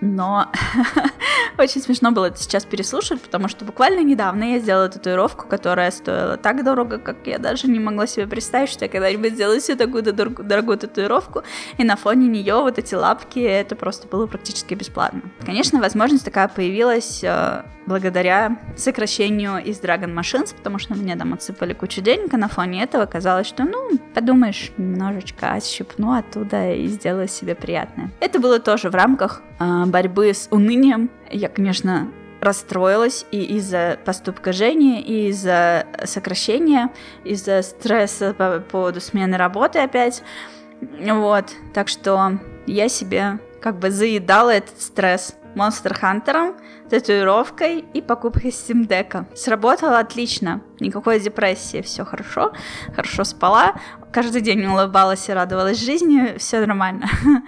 [0.00, 0.50] но
[1.58, 6.36] очень смешно было это сейчас переслушать, потому что буквально недавно я сделала татуировку, которая стоила
[6.36, 10.02] так дорого, как я даже не могла себе представить, что я когда-нибудь сделаю себе такую
[10.02, 11.42] дорогую, татуировку,
[11.78, 15.22] и на фоне нее вот эти лапки, это просто было практически бесплатно.
[15.44, 21.72] Конечно, возможность такая появилась э, благодаря сокращению из Dragon Machines, потому что мне там отсыпали
[21.72, 27.28] кучу денег, а на фоне этого казалось, что, ну, подумаешь, немножечко отщипну оттуда и сделаю
[27.28, 28.10] себе приятное.
[28.20, 29.42] Это было тоже в рамках
[29.86, 31.10] борьбы с унынием.
[31.30, 32.08] Я, конечно,
[32.40, 36.90] расстроилась и из-за поступка Жени, и из-за сокращения,
[37.24, 40.22] из-за стресса по поводу смены работы опять.
[40.80, 46.54] Вот, так что я себе как бы заедала этот стресс Monster Hunter,
[46.88, 49.26] татуировкой и покупкой Deck.
[49.34, 52.52] Сработало отлично, никакой депрессии, все хорошо,
[52.94, 53.74] хорошо спала,
[54.12, 57.08] каждый день улыбалась и радовалась жизни, все нормально.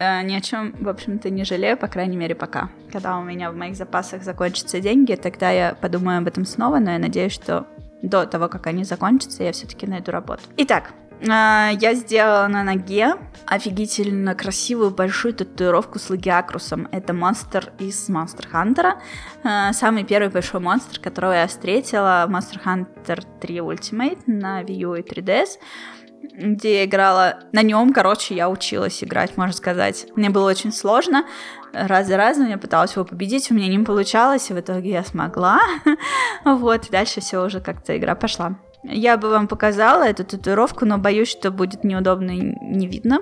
[0.00, 2.68] Э, ни о чем, в общем-то, не жалею, по крайней мере, пока.
[2.92, 6.92] Когда у меня в моих запасах закончатся деньги, тогда я подумаю об этом снова, но
[6.92, 7.66] я надеюсь, что
[8.02, 10.42] до того, как они закончатся, я все-таки найду работу.
[10.56, 13.14] Итак, я сделала на ноге
[13.46, 16.88] офигительно красивую большую татуировку с лагиакрусом.
[16.92, 18.94] Это монстр из Monster Hunter.
[19.42, 24.72] А, самый первый большой монстр, которого я встретила в Monster Hunter 3 Ultimate на Wii
[24.74, 25.58] U и 3DS
[26.20, 30.06] где я играла на нем, короче, я училась играть, можно сказать.
[30.16, 31.24] Мне было очень сложно,
[31.72, 35.04] раз за разом я пыталась его победить, у меня не получалось, и в итоге я
[35.04, 35.60] смогла.
[36.44, 38.58] вот, и дальше все уже как-то игра пошла.
[38.90, 43.20] Я бы вам показала эту татуировку, но боюсь, что будет неудобно и не видно.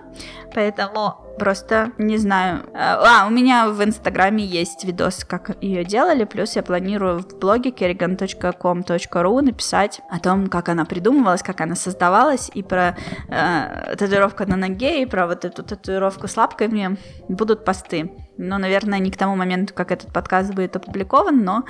[0.55, 2.63] Поэтому просто не знаю.
[2.75, 7.71] А, у меня в Инстаграме есть видос, как ее делали, плюс я планирую в блоге
[7.71, 12.97] kerrigan.com.ru написать о том, как она придумывалась, как она создавалась, и про
[13.29, 16.97] э, татуировку на ноге, и про вот эту татуировку с лапками
[17.29, 18.11] будут посты.
[18.39, 21.65] Но, наверное, не к тому моменту, как этот подкаст будет опубликован, но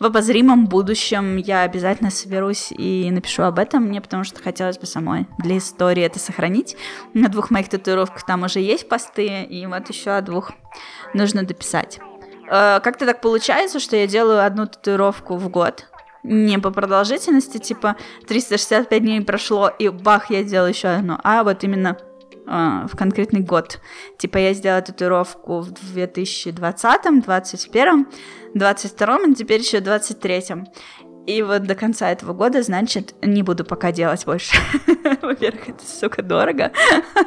[0.00, 4.86] в обозримом будущем я обязательно соберусь и напишу об этом мне, потому что хотелось бы
[4.86, 6.76] самой для истории это сохранить.
[7.12, 10.52] На двух моих татуировках там уже есть посты, и вот еще о двух
[11.12, 11.98] нужно дописать.
[12.50, 15.86] Э, как-то так получается, что я делаю одну татуировку в год,
[16.22, 21.62] не по продолжительности, типа 365 дней прошло, и бах, я делаю еще одну, а вот
[21.62, 21.96] именно
[22.46, 23.80] э, в конкретный год.
[24.18, 28.06] Типа я сделала татуировку в 2020, 2021,
[28.54, 30.64] 2022, и теперь еще 2023.
[31.26, 34.56] И вот до конца этого года, значит, не буду пока делать больше.
[35.26, 36.70] Во-первых, это, сука, дорого.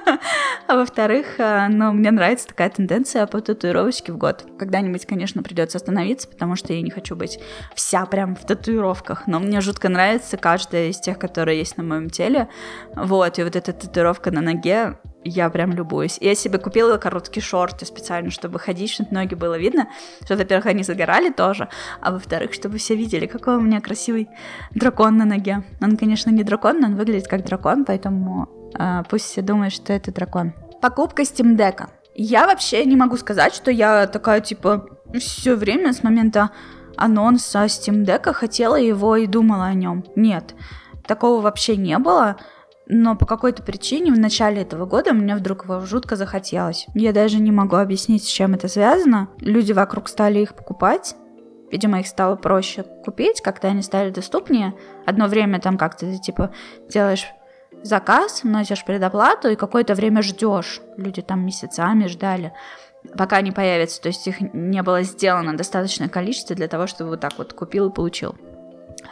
[0.67, 4.45] а во-вторых, э, ну, мне нравится такая тенденция по татуировочке в год.
[4.57, 7.39] Когда-нибудь, конечно, придется остановиться, потому что я не хочу быть
[7.75, 9.27] вся прям в татуировках.
[9.27, 12.47] Но мне жутко нравится каждая из тех, которые есть на моем теле.
[12.95, 16.17] Вот, и вот эта татуировка на ноге, я прям любуюсь.
[16.21, 19.89] Я себе купила короткие шорты специально, чтобы ходить, чтобы ноги было видно,
[20.23, 21.69] что, во-первых, они загорали тоже,
[22.01, 24.29] а во-вторых, чтобы все видели, какой у меня красивый
[24.71, 25.63] дракон на ноге.
[25.81, 29.93] Он, конечно, не дракон, но он выглядит как дракон, поэтому э, пусть все думают, что
[29.93, 30.53] это дракон.
[30.81, 31.87] Покупка Steam Deck.
[32.15, 34.85] Я вообще не могу сказать, что я такая, типа,
[35.19, 36.51] все время с момента
[36.95, 40.05] анонса Steam Deck хотела его и думала о нем.
[40.15, 40.55] Нет,
[41.05, 42.37] такого вообще не было.
[42.91, 46.87] Но по какой-то причине в начале этого года мне вдруг его жутко захотелось.
[46.95, 49.29] Я даже не могу объяснить, с чем это связано.
[49.39, 51.15] Люди вокруг стали их покупать.
[51.71, 54.73] Видимо, их стало проще купить, как-то они стали доступнее.
[55.05, 56.51] Одно время там как-то ты типа
[56.89, 57.27] делаешь
[57.83, 60.81] заказ, вносишь предоплату и какое-то время ждешь.
[60.97, 62.53] Люди там месяцами ждали,
[63.15, 64.01] пока они появятся.
[64.01, 67.89] То есть их не было сделано достаточное количество для того, чтобы вот так вот купил
[67.89, 68.35] и получил.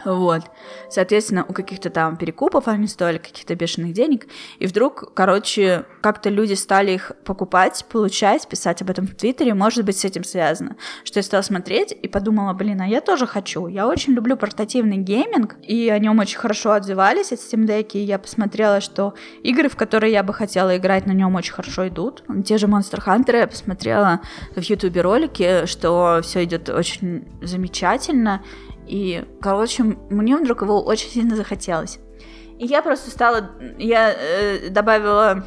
[0.05, 0.43] Вот.
[0.89, 4.27] Соответственно, у каких-то там перекупов они стоили каких-то бешеных денег.
[4.59, 9.53] И вдруг, короче, как-то люди стали их покупать, получать, писать об этом в Твиттере.
[9.53, 10.77] Может быть, с этим связано.
[11.03, 13.67] Что я стала смотреть и подумала, блин, а я тоже хочу.
[13.67, 17.91] Я очень люблю портативный гейминг, и о нем очень хорошо отзывались от Steam Deck.
[17.93, 21.87] И я посмотрела, что игры, в которые я бы хотела играть, на нем очень хорошо
[21.87, 22.23] идут.
[22.45, 24.21] Те же Monster Hunter я посмотрела
[24.55, 28.43] в YouTube ролики, что все идет очень замечательно.
[28.87, 31.99] И, короче, мне вдруг его очень сильно захотелось.
[32.57, 35.43] И я просто стала, я э, добавила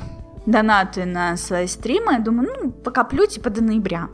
[0.46, 4.08] донаты на свои стримы, думаю, ну, покоплю типа до ноября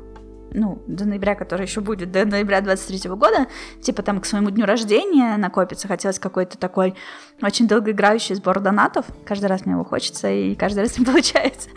[0.56, 3.46] ну, до ноября, который еще будет, до ноября 23 года,
[3.82, 6.94] типа там к своему дню рождения накопится, хотелось какой-то такой
[7.42, 9.04] очень долгоиграющий сбор донатов.
[9.26, 11.68] Каждый раз мне его хочется, и каждый раз не получается.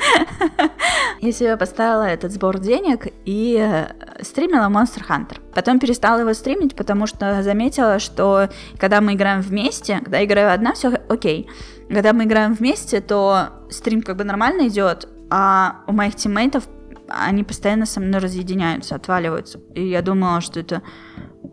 [1.19, 5.39] Я себе поставила этот сбор денег и э, стримила Monster Hunter.
[5.53, 10.53] Потом перестала его стримить, потому что заметила, что когда мы играем вместе, когда я играю
[10.53, 11.49] одна, все окей.
[11.89, 16.63] Когда мы играем вместе, то стрим как бы нормально идет, а у моих тиммейтов
[17.09, 19.59] они постоянно со мной разъединяются, отваливаются.
[19.75, 20.81] И я думала, что это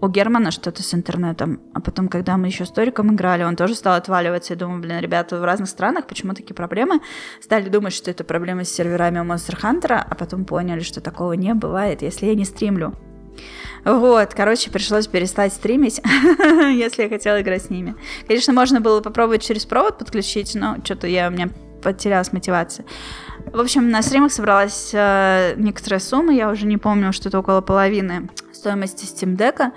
[0.00, 1.60] у Германа что-то с интернетом.
[1.74, 4.52] А потом, когда мы еще с Ториком играли, он тоже стал отваливаться.
[4.52, 7.00] Я думаю, блин, ребята в разных странах, почему такие проблемы?
[7.40, 11.32] Стали думать, что это проблемы с серверами у Monster Hunter, а потом поняли, что такого
[11.32, 12.94] не бывает, если я не стримлю.
[13.84, 17.94] Вот, короче, пришлось перестать стримить, если я хотела играть с ними.
[18.26, 21.50] Конечно, можно было попробовать через провод подключить, но что-то я у меня
[21.82, 22.84] потерялась мотивация.
[23.52, 28.28] В общем, на стримах собралась э, некоторая сумма, я уже не помню, что-то около половины
[28.52, 29.72] стоимости Steam Deck.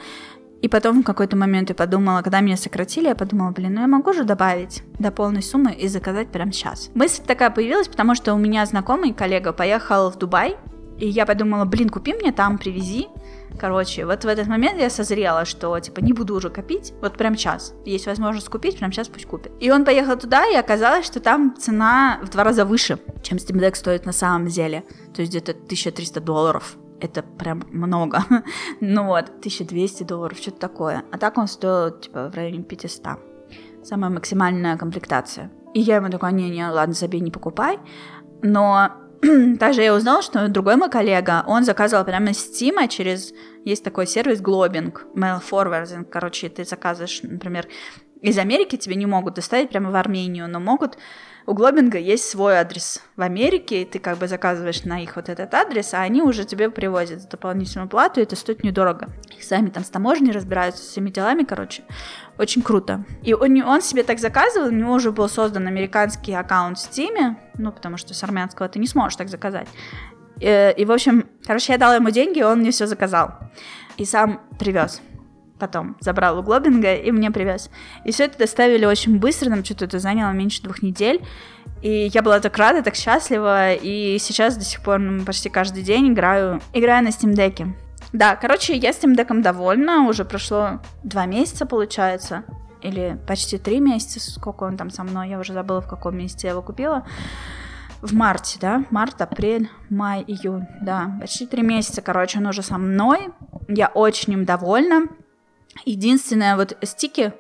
[0.62, 3.88] И потом в какой-то момент я подумала, когда меня сократили, я подумала, блин, ну я
[3.88, 6.90] могу же добавить до полной суммы и заказать прямо сейчас.
[6.96, 10.58] Мысль такая появилась, потому что у меня знакомый коллега поехал в Дубай,
[10.98, 13.08] и я подумала, блин, купи мне там, привези.
[13.60, 17.36] Короче, вот в этот момент я созрела, что, типа, не буду уже копить, вот прям
[17.36, 17.74] сейчас.
[17.86, 19.52] Есть возможность купить, прям сейчас пусть купит.
[19.60, 23.60] И он поехал туда, и оказалось, что там цена в два раза выше, чем Steam
[23.60, 24.86] Deck стоит на самом деле.
[25.14, 26.78] То есть где-то 1300 долларов.
[27.02, 28.24] Это прям много.
[28.80, 31.04] ну вот, 1200 долларов, что-то такое.
[31.12, 33.20] А так он стоил, типа, в районе 500.
[33.84, 35.52] Самая максимальная комплектация.
[35.74, 37.80] И я ему такой, не-не, ладно, забей, не покупай.
[38.42, 38.92] Но
[39.60, 43.34] также я узнала, что другой мой коллега, он заказывал прямо с Steam через...
[43.66, 46.06] Есть такой сервис Globing, Mail Forwarding.
[46.06, 47.68] Короче, ты заказываешь, например,
[48.22, 50.98] из Америки тебе не могут доставить прямо в Армению, но могут...
[51.50, 55.30] У Глобинга есть свой адрес в Америке, и ты как бы заказываешь на их вот
[55.30, 59.10] этот адрес, а они уже тебе привозят за дополнительную плату, и это стоит недорого.
[59.36, 61.82] Их сами там с таможней разбираются, с всеми делами, короче.
[62.38, 63.04] Очень круто.
[63.24, 67.36] И он, он себе так заказывал, у него уже был создан американский аккаунт в Steam,
[67.58, 69.68] ну, потому что с армянского ты не сможешь так заказать.
[70.40, 73.32] И, э, и в общем, короче, я дала ему деньги, он мне все заказал.
[73.98, 75.02] И сам привез
[75.60, 77.70] потом забрал у Глобинга и мне привез.
[78.06, 81.22] И все это доставили очень быстро, нам что-то это заняло меньше двух недель.
[81.82, 85.84] И я была так рада, так счастлива, и сейчас до сих пор ну, почти каждый
[85.84, 87.68] день играю, играю на Steam Deck.
[88.12, 92.44] Да, короче, я Steam Deck довольна, уже прошло два месяца, получается,
[92.82, 96.48] или почти три месяца, сколько он там со мной, я уже забыла, в каком месяце
[96.48, 97.06] я его купила.
[98.02, 102.78] В марте, да, март, апрель, май, июнь, да, почти три месяца, короче, он уже со
[102.78, 103.30] мной,
[103.68, 105.08] я очень им довольна,
[105.86, 107.34] Единственное, вот стики,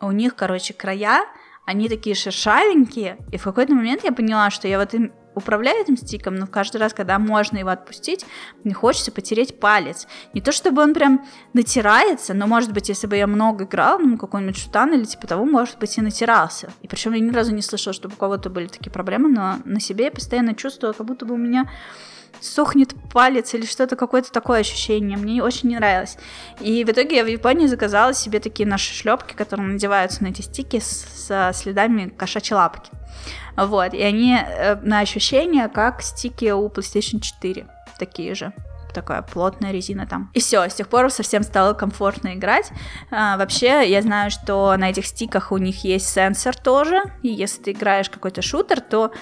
[0.00, 1.24] у них, короче, края,
[1.64, 5.98] они такие шершавенькие, и в какой-то момент я поняла, что я вот им управляю этим
[5.98, 8.24] стиком, но каждый раз, когда можно его отпустить,
[8.64, 10.08] мне хочется потереть палец.
[10.32, 14.16] Не то чтобы он прям натирается, но, может быть, если бы я много играла, ну,
[14.16, 16.72] какой-нибудь шутан или типа того, может быть, и натирался.
[16.80, 19.78] И причем я ни разу не слышала, чтобы у кого-то были такие проблемы, но на
[19.78, 21.70] себе я постоянно чувствовала, как будто бы у меня
[22.40, 25.16] сохнет палец или что-то, какое-то такое ощущение.
[25.16, 26.16] Мне очень не нравилось.
[26.60, 30.42] И в итоге я в Японии заказала себе такие наши шлепки, которые надеваются на эти
[30.42, 32.90] стики со следами кошачьей лапки.
[33.56, 37.66] Вот, и они э, на ощущение как стики у PlayStation 4,
[37.98, 38.52] такие же
[38.96, 40.30] такая плотная резина там.
[40.32, 42.72] И все, с тех пор совсем стало комфортно играть.
[43.10, 47.62] А, вообще, я знаю, что на этих стиках у них есть сенсор тоже, и если
[47.62, 49.12] ты играешь какой-то шутер, то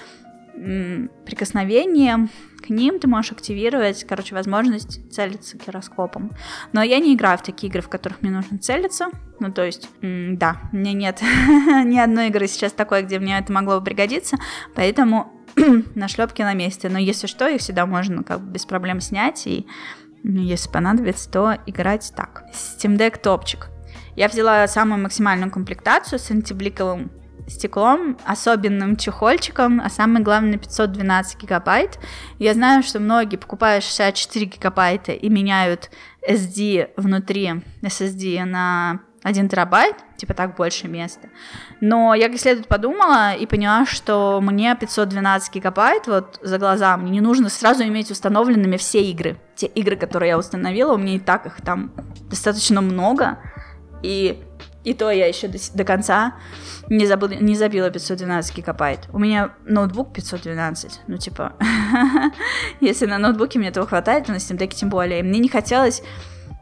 [1.25, 2.29] прикосновением
[2.65, 6.31] к ним ты можешь активировать, короче, возможность целиться гироскопом.
[6.73, 9.09] Но я не играю в такие игры, в которых мне нужно целиться.
[9.39, 11.21] Ну, то есть, да, меня нет
[11.85, 14.37] ни одной игры сейчас такой, где мне это могло бы пригодиться,
[14.73, 15.31] поэтому
[15.95, 16.89] на шлепке на месте.
[16.89, 19.67] Но если что, их всегда можно как бы без проблем снять, и
[20.23, 22.45] ну, если понадобится, то играть так.
[22.51, 23.67] Steam Deck топчик.
[24.15, 27.11] Я взяла самую максимальную комплектацию с антибликовым
[27.47, 31.99] стеклом, особенным чехольчиком, а самое главное 512 гигабайт.
[32.39, 35.91] Я знаю, что многие покупают 64 гигабайта и меняют
[36.27, 41.29] SD внутри SSD на 1 терабайт, типа так больше места.
[41.81, 47.09] Но я как следует подумала и поняла, что мне 512 гигабайт вот за глаза, мне
[47.09, 49.37] не нужно сразу иметь установленными все игры.
[49.55, 51.91] Те игры, которые я установила, у меня и так их там
[52.29, 53.39] достаточно много,
[54.03, 54.43] и,
[54.85, 56.35] и то я еще до, до конца
[56.89, 59.09] не, забыл, не забила 512 гигабайт.
[59.11, 61.01] У меня ноутбук 512.
[61.07, 61.53] Ну, типа,
[62.79, 65.19] если на ноутбуке мне этого хватает, на Steam Deck тем более.
[65.19, 66.03] И мне не хотелось,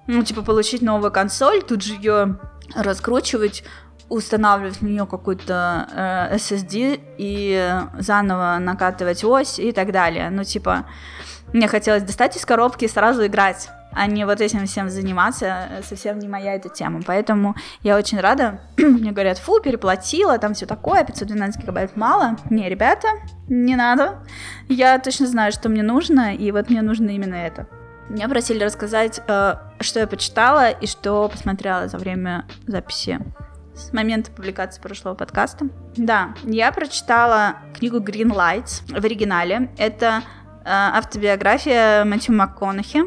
[0.08, 2.40] ну, типа, получить новую консоль, тут же ее
[2.74, 3.66] раскручивать,
[4.08, 10.30] устанавливать в нее какой-то э, SSD и заново накатывать ось и так далее.
[10.30, 10.86] Ну, типа,
[11.52, 16.20] мне хотелось достать из коробки и сразу играть а не вот этим всем заниматься, совсем
[16.20, 17.02] не моя эта тема.
[17.06, 18.62] Поэтому я очень рада.
[18.78, 22.38] Мне говорят, фу, переплатила, там все такое, 512 гигабайт мало.
[22.50, 23.08] Не, ребята,
[23.48, 24.24] не надо.
[24.70, 27.68] Я точно знаю, что мне нужно, и вот мне нужно именно это.
[28.10, 33.20] Меня просили рассказать, э, что я почитала и что посмотрела за время записи
[33.76, 35.68] с момента публикации прошлого подкаста.
[35.96, 39.72] Да, я прочитала книгу Green Lights в оригинале.
[39.78, 40.22] Это
[40.64, 43.04] э, автобиография Мэтью МакКонахи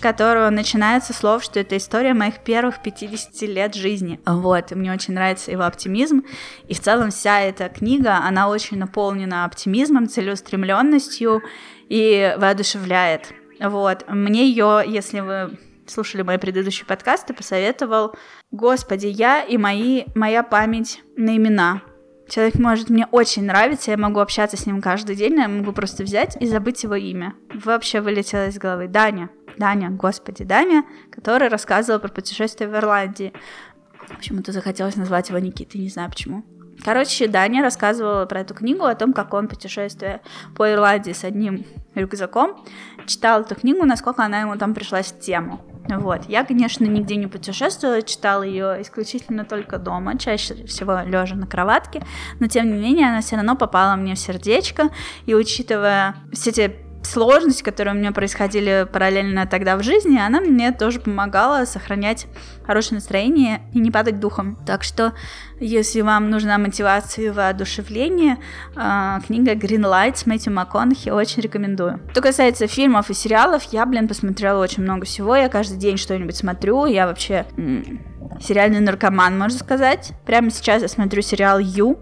[0.00, 4.20] которого начинается слов, что это история моих первых 50 лет жизни.
[4.26, 6.24] Вот, и мне очень нравится его оптимизм.
[6.66, 11.42] И в целом вся эта книга, она очень наполнена оптимизмом, целеустремленностью
[11.88, 13.32] и воодушевляет.
[13.60, 18.14] Вот, мне ее, если вы слушали мои предыдущие подкасты, посоветовал
[18.50, 21.82] Господи, я и мои, моя память на имена.
[22.28, 26.02] Человек может мне очень нравиться, я могу общаться с ним каждый день, я могу просто
[26.02, 27.34] взять и забыть его имя.
[27.64, 28.86] Вообще вылетело из головы.
[28.86, 29.30] Даня.
[29.56, 33.32] Даня, господи, Даня, который рассказывал про путешествие в Ирландии.
[34.08, 36.44] Почему-то захотелось назвать его Никитой, не знаю почему.
[36.84, 40.20] Короче, Даня рассказывала про эту книгу, о том, как он путешествуя
[40.56, 41.64] по Ирландии с одним
[41.94, 42.64] рюкзаком,
[43.06, 45.60] читал эту книгу, насколько она ему там пришлась в тему.
[45.96, 46.24] Вот.
[46.28, 52.02] Я, конечно, нигде не путешествовала, читала ее исключительно только дома, чаще всего лежа на кроватке,
[52.40, 54.90] но тем не менее она все равно попала мне в сердечко,
[55.26, 60.72] и учитывая все те сложности, которые у меня происходили параллельно тогда в жизни, она мне
[60.72, 62.26] тоже помогала сохранять
[62.64, 64.58] хорошее настроение и не падать духом.
[64.66, 65.14] Так что,
[65.60, 68.38] если вам нужна мотивация и воодушевление,
[68.76, 72.00] а, книга Green Lights Мэтью МакКонахи очень рекомендую.
[72.12, 76.36] Что касается фильмов и сериалов, я, блин, посмотрела очень много всего, я каждый день что-нибудь
[76.36, 77.46] смотрю, я вообще
[78.40, 80.12] сериальный наркоман, можно сказать.
[80.26, 81.98] Прямо сейчас я смотрю сериал «Ю»,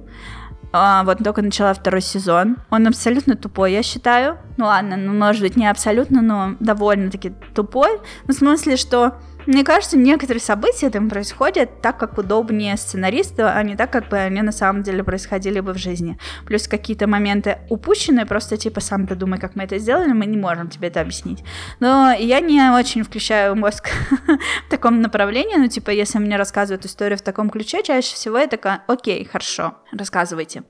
[0.77, 2.57] а, вот только начала второй сезон.
[2.71, 4.39] Он абсолютно тупой, я считаю.
[4.57, 8.01] Ну ладно, ну может быть не абсолютно, но довольно-таки тупой.
[8.27, 9.15] В смысле, что
[9.47, 14.17] мне кажется, некоторые события там происходят так, как удобнее сценаристу, а не так, как бы
[14.17, 16.19] они на самом деле происходили бы в жизни.
[16.47, 20.69] Плюс какие-то моменты упущены, просто типа сам додумай, как мы это сделали, мы не можем
[20.69, 21.45] тебе это объяснить.
[21.81, 23.91] Но я не очень включаю мозг
[24.67, 28.49] в таком направлении, ну типа если мне рассказывают историю в таком ключе, чаще всего я
[28.49, 30.65] такая, окей, хорошо, рассказывайте.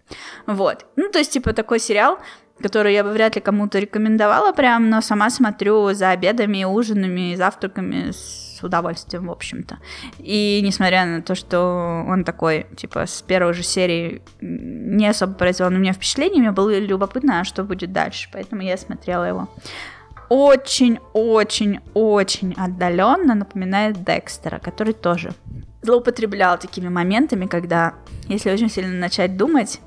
[0.46, 0.84] Вот.
[0.96, 2.18] Ну то есть типа такой сериал,
[2.60, 8.10] который я бы вряд ли кому-то рекомендовала прям, но сама смотрю за обедами, ужинами, завтраками
[8.10, 9.78] с с удовольствием, в общем-то.
[10.18, 15.70] И несмотря на то, что он такой, типа, с первой же серии не особо произвел
[15.70, 19.48] на меня впечатление, мне было любопытно, а что будет дальше, поэтому я смотрела его.
[20.28, 25.30] Очень-очень-очень отдаленно напоминает Декстера, который тоже
[25.82, 27.94] злоупотреблял такими моментами, когда,
[28.28, 29.80] если очень сильно начать думать,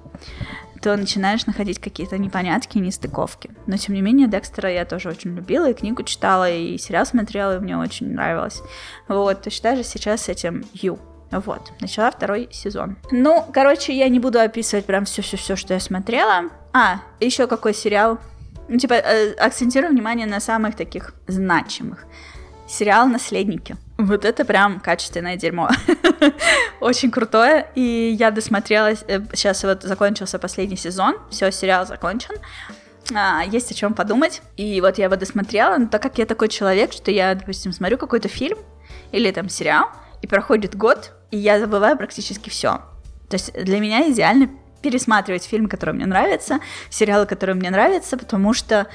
[0.82, 3.51] то начинаешь находить какие-то непонятки и нестыковки.
[3.67, 7.57] Но, тем не менее, Декстера я тоже очень любила, и книгу читала, и сериал смотрела,
[7.57, 8.61] и мне очень нравилось.
[9.07, 10.99] Вот, точно даже сейчас с этим Ю.
[11.32, 12.97] Вот, начала второй сезон.
[13.11, 16.45] Ну, короче, я не буду описывать прям все-все-все, что я смотрела.
[16.73, 18.17] А, еще какой сериал?
[18.67, 22.05] Ну, типа, э, акцентирую внимание на самых таких значимых.
[22.70, 23.76] Сериал «Наследники».
[23.97, 25.70] Вот это прям качественное дерьмо.
[26.80, 27.67] Очень крутое.
[27.74, 29.03] И я досмотрелась.
[29.34, 31.17] Сейчас вот закончился последний сезон.
[31.32, 32.36] Все, сериал закончен.
[33.15, 34.43] А, есть о чем подумать.
[34.55, 37.97] И вот я его досмотрела, но так как я такой человек, что я, допустим, смотрю
[37.97, 38.59] какой-то фильм
[39.11, 39.88] или там сериал,
[40.22, 42.82] и проходит год, и я забываю практически все.
[43.30, 44.49] То есть для меня идеальный
[44.82, 46.59] пересматривать фильмы, которые мне нравятся,
[46.89, 48.88] сериалы, которые мне нравятся, потому что,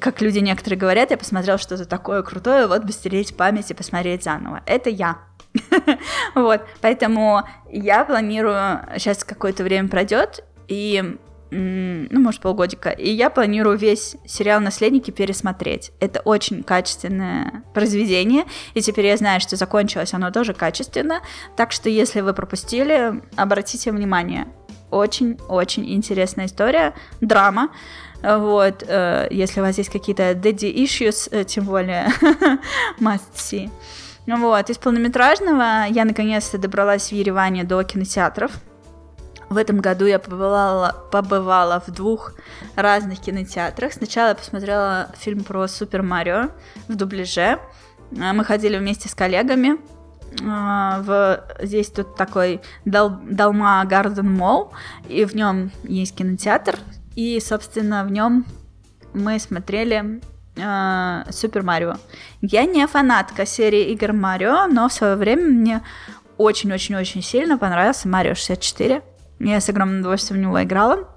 [0.00, 4.24] как люди некоторые говорят, я посмотрел что-то такое крутое, вот бы стереть память и посмотреть
[4.24, 4.62] заново.
[4.66, 5.18] Это я.
[6.34, 11.18] Вот, поэтому я планирую, сейчас какое-то время пройдет, и
[11.54, 12.88] ну, может, полгодика.
[12.88, 15.92] И я планирую весь сериал «Наследники» пересмотреть.
[16.00, 21.20] Это очень качественное произведение, и теперь я знаю, что закончилось оно тоже качественно,
[21.54, 24.46] так что если вы пропустили, обратите внимание.
[24.90, 27.70] Очень-очень интересная история, драма.
[28.22, 32.06] Вот, э, если у вас есть какие-то daddy issues, э, тем более
[33.00, 33.70] must see.
[34.26, 38.52] Вот, из полнометражного я наконец-то добралась в Ереване до кинотеатров.
[39.48, 42.34] В этом году я побывала, побывала в двух
[42.76, 43.92] разных кинотеатрах.
[43.92, 46.50] Сначала я посмотрела фильм про Супер Марио
[46.88, 47.58] в дубляже.
[48.18, 49.78] А, мы ходили вместе с коллегами.
[50.40, 54.72] В, здесь тут такой Дал, Dalma Garden Mall,
[55.06, 56.78] и в нем есть кинотеатр.
[57.14, 58.46] И, собственно, в нем
[59.14, 60.20] мы смотрели
[60.56, 61.94] э, Супер Марио.
[62.40, 65.82] Я не фанатка серии игр Марио, но в свое время мне
[66.38, 69.02] очень-очень-очень сильно понравился Марио 64.
[69.40, 71.08] Я с огромным удовольствием в него играла.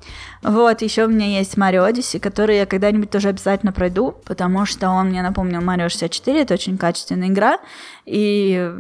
[0.48, 4.92] Вот, еще у меня есть Mario Odyssey, который я когда-нибудь тоже обязательно пройду, потому что
[4.92, 7.58] он мне напомнил Марио 64, это очень качественная игра,
[8.06, 8.72] и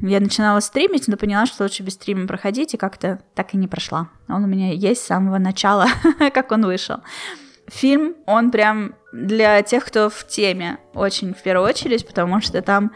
[0.00, 3.66] я начинала стримить, но поняла, что лучше без стрима проходить, и как-то так и не
[3.66, 4.10] прошла.
[4.28, 5.86] Он у меня есть с самого начала,
[6.32, 6.98] как он вышел.
[7.66, 12.92] Фильм, он прям для тех, кто в теме, очень в первую очередь, потому что там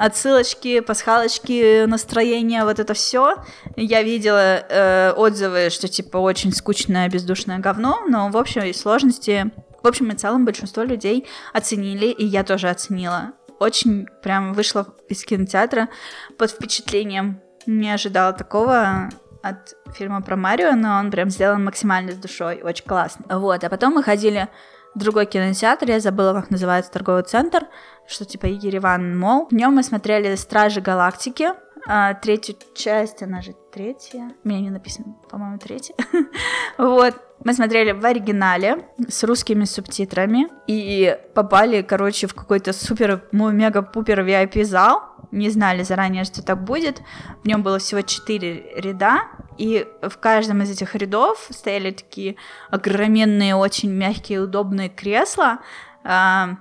[0.00, 3.36] отсылочки, пасхалочки, настроение, вот это все.
[3.76, 9.52] Я видела э, отзывы, что типа очень скучное, бездушное говно, но в общем и сложности,
[9.82, 13.32] в общем и целом большинство людей оценили, и я тоже оценила.
[13.58, 15.90] Очень прям вышла из кинотеатра
[16.38, 17.42] под впечатлением.
[17.66, 19.10] Не ожидала такого
[19.42, 23.38] от фильма про Марио, но он прям сделан максимально с душой, очень классно.
[23.38, 24.48] Вот, а потом мы ходили
[24.94, 27.66] в другой кинотеатр, я забыла, как называется торговый центр,
[28.10, 29.46] что типа Ереван Мол.
[29.50, 31.50] В нем мы смотрели Стражи Галактики,
[31.86, 35.94] а, третью часть, она же третья, у меня не написано, по-моему, третья.
[36.78, 44.20] вот, мы смотрели в оригинале с русскими субтитрами и попали, короче, в какой-то супер, мега-пупер
[44.20, 45.02] VIP зал.
[45.30, 47.02] Не знали заранее, что так будет.
[47.42, 49.22] В нем было всего четыре ряда,
[49.56, 52.36] и в каждом из этих рядов стояли такие
[52.70, 55.60] огроменные, очень мягкие, удобные кресла.
[56.02, 56.56] А,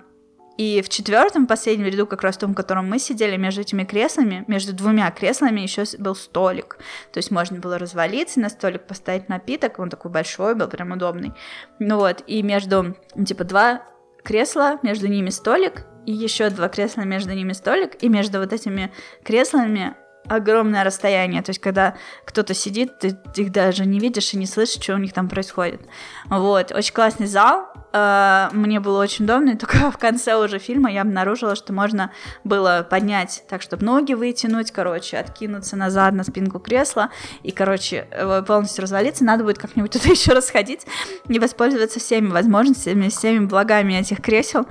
[0.59, 3.85] и в четвертом, последнем ряду, как раз в том, в котором мы сидели, между этими
[3.85, 6.79] креслами, между двумя креслами еще был столик.
[7.13, 11.31] То есть можно было развалиться, на столик поставить напиток, он такой большой был, прям удобный.
[11.79, 13.83] Ну вот, и между, типа, два
[14.21, 18.91] кресла, между ними столик, и еще два кресла между ними столик, и между вот этими
[19.23, 19.95] креслами
[20.29, 21.41] огромное расстояние.
[21.41, 24.97] То есть, когда кто-то сидит, ты их даже не видишь и не слышишь, что у
[24.97, 25.81] них там происходит.
[26.29, 27.67] Вот, очень классный зал.
[27.91, 32.11] Э, мне было очень удобно, и только в конце уже фильма я обнаружила, что можно
[32.43, 37.09] было поднять так, чтобы ноги вытянуть, короче, откинуться назад на спинку кресла,
[37.43, 39.23] и, короче, э, полностью развалиться.
[39.23, 40.85] Надо будет как-нибудь туда еще расходить
[41.27, 44.67] и воспользоваться всеми возможностями, всеми благами этих кресел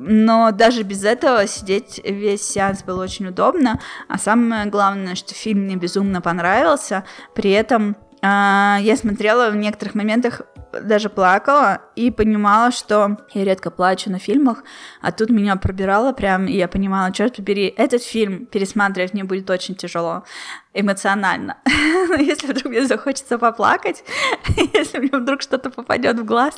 [0.00, 5.64] но даже без этого сидеть весь сеанс было очень удобно, а самое главное, что фильм
[5.64, 10.42] мне безумно понравился, при этом а, я смотрела в некоторых моментах
[10.72, 14.64] даже плакала и понимала, что я редко плачу на фильмах,
[15.00, 19.48] а тут меня пробирало прям, и я понимала, черт побери, этот фильм пересматривать мне будет
[19.50, 20.24] очень тяжело
[20.72, 21.58] эмоционально.
[22.18, 24.04] если вдруг мне захочется поплакать,
[24.74, 26.54] если мне вдруг что-то попадет в глаз,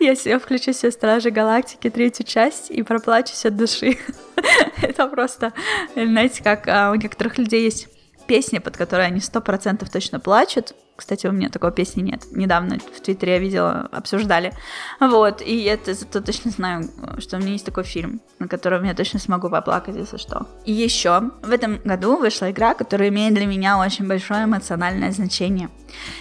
[0.00, 3.98] я себе включу себе Стражи Галактики третью часть и проплачусь от души.
[4.82, 5.52] Это просто,
[5.94, 7.88] знаете, как а, у некоторых людей есть
[8.26, 12.22] песни, под которые они сто процентов точно плачут, кстати, у меня такой песни нет.
[12.30, 14.52] Недавно в Твиттере я видела, обсуждали.
[15.00, 16.88] Вот, и это зато точно знаю,
[17.18, 20.46] что у меня есть такой фильм, на котором я точно смогу поплакать, если что.
[20.64, 25.68] И еще в этом году вышла игра, которая имеет для меня очень большое эмоциональное значение.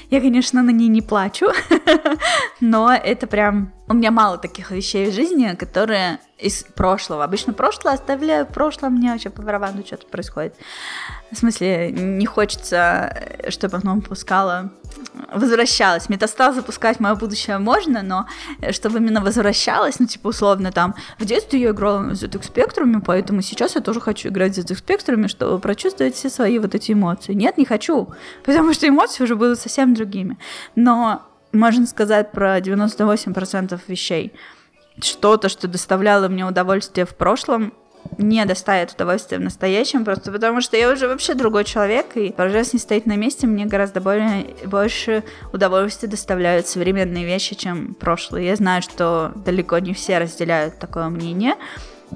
[0.09, 1.47] Я, конечно, на ней не плачу,
[2.61, 3.73] но это прям...
[3.93, 7.23] У меня мало таких вещей в жизни, которые из прошлого.
[7.23, 10.55] Обычно прошлое оставляю, прошлое мне вообще по барабану что-то происходит.
[11.31, 13.15] В смысле, не хочется,
[13.49, 14.71] чтобы оно пускало
[15.31, 16.09] возвращалась.
[16.09, 18.25] Метастаз запускать в мое будущее можно, но
[18.71, 23.43] чтобы именно возвращалась, ну, типа, условно, там, в детстве я играла на ZX Spectrum, поэтому
[23.43, 27.33] сейчас я тоже хочу играть в ZX Spectrum, чтобы прочувствовать все свои вот эти эмоции.
[27.33, 28.09] Нет, не хочу,
[28.43, 30.39] потому что эмоции уже будут совсем другими.
[30.75, 31.21] Но
[31.53, 34.33] можно сказать про 98% вещей.
[35.01, 37.73] Что-то, что доставляло мне удовольствие в прошлом,
[38.17, 42.33] не доставит удовольствия в настоящем, просто потому что я уже вообще другой человек, и
[42.73, 48.47] не стоит на месте мне гораздо более, больше удовольствия доставляют современные вещи, чем прошлые.
[48.47, 51.55] Я знаю, что далеко не все разделяют такое мнение,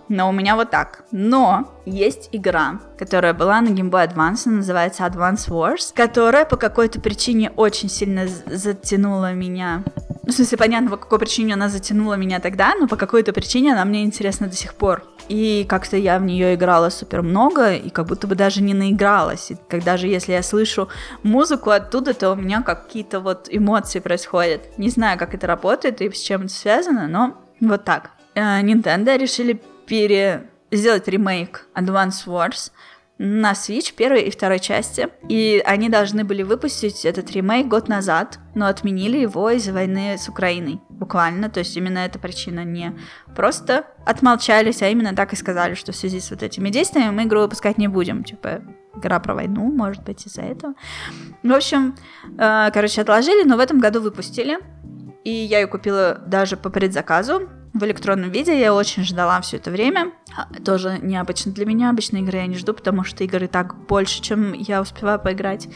[0.10, 1.04] но у меня вот так.
[1.12, 7.00] Но есть игра, которая была на Game Boy Advance, называется Advance Wars, которая по какой-то
[7.00, 9.84] причине очень сильно затянула меня.
[10.24, 13.72] Ну, в смысле, понятно, по какой причине она затянула меня тогда, но по какой-то причине
[13.72, 15.06] она мне интересна до сих пор.
[15.30, 19.52] И как-то я в нее играла супер много, и как будто бы даже не наигралась.
[19.52, 20.90] И когда же, если я слышу
[21.24, 24.78] музыку оттуда, то у меня какие-то вот эмоции происходят.
[24.78, 28.12] Не знаю, как это работает и с чем это связано, но вот так.
[28.36, 30.50] Э, Nintendo решили пере...
[30.72, 32.72] сделать ремейк Advance Wars
[33.18, 35.10] на Switch первой и второй части.
[35.28, 40.30] И они должны были выпустить этот ремейк год назад, но отменили его из-за войны с
[40.30, 40.80] Украиной.
[40.90, 41.50] Буквально.
[41.50, 42.96] То есть именно эта причина не
[43.36, 47.24] просто отмолчались, а именно так и сказали, что в связи с вот этими действиями мы
[47.24, 48.24] игру выпускать не будем.
[48.24, 48.62] Типа,
[48.96, 50.74] игра про войну, может быть, из-за этого.
[51.44, 51.96] В общем,
[52.38, 54.58] э, короче, отложили, но в этом году выпустили.
[55.28, 58.58] И я ее купила даже по предзаказу в электронном виде.
[58.58, 60.14] Я очень ждала все это время.
[60.34, 61.90] А, тоже необычно для меня.
[61.90, 65.68] Обычно игры я не жду, потому что игры и так больше, чем я успеваю поиграть.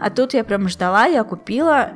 [0.00, 1.90] А тут я прям ждала, я купила.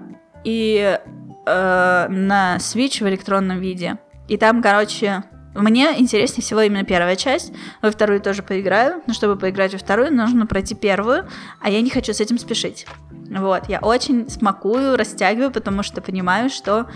[0.45, 1.01] И
[1.47, 3.97] э, на Switch в электронном виде.
[4.29, 5.25] И там, короче,
[5.63, 7.53] мне интереснее всего именно первая часть.
[7.83, 9.03] Во вторую тоже поиграю.
[9.07, 11.29] Но чтобы поиграть во вторую, нужно пройти первую.
[11.61, 12.87] А я не хочу с этим спешить.
[13.31, 16.87] Вот, я очень смакую, растягиваю, потому что понимаю, что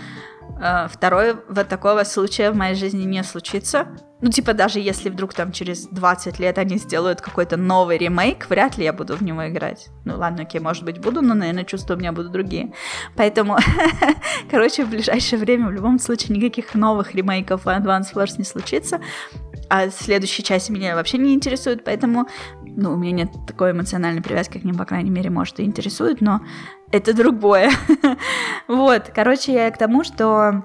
[0.59, 3.87] Э, второе, вот такого случая в моей жизни не случится.
[4.21, 8.77] Ну, типа, даже если вдруг там через 20 лет они сделают какой-то новый ремейк, вряд
[8.77, 9.89] ли я буду в него играть.
[10.05, 12.71] Ну, ладно, окей, может быть, буду, но, наверное, чувства у меня будут другие.
[13.17, 13.57] Поэтому,
[14.49, 19.01] короче, в ближайшее время в любом случае никаких новых ремейков Advance Wars не случится.
[19.69, 22.27] А следующая часть меня вообще не интересует, поэтому,
[22.63, 26.21] ну, у меня нет такой эмоциональной привязки к ним, по крайней мере, может, и интересует,
[26.21, 26.41] но
[26.93, 27.71] это другое.
[28.67, 30.63] вот, короче, я к тому, что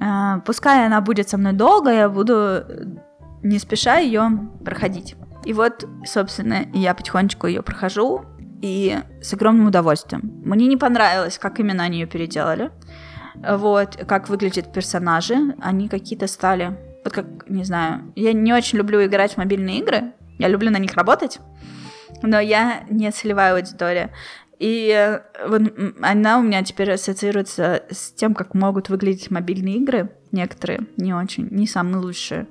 [0.00, 2.64] э, пускай она будет со мной долго, я буду
[3.42, 4.30] не спеша ее
[4.64, 5.14] проходить.
[5.44, 8.24] И вот, собственно, я потихонечку ее прохожу,
[8.60, 10.42] и с огромным удовольствием.
[10.44, 12.70] Мне не понравилось, как именно они ее переделали.
[13.36, 15.54] Вот, как выглядят персонажи.
[15.62, 16.76] Они какие-то стали...
[17.02, 20.12] Вот как, не знаю, я не очень люблю играть в мобильные игры.
[20.38, 21.40] Я люблю на них работать.
[22.22, 24.10] Но я не целевая аудитория.
[24.60, 25.62] И э, вот
[26.02, 30.10] она у меня теперь ассоциируется с тем, как могут выглядеть мобильные игры.
[30.32, 32.46] Некоторые не очень, не самые лучшие.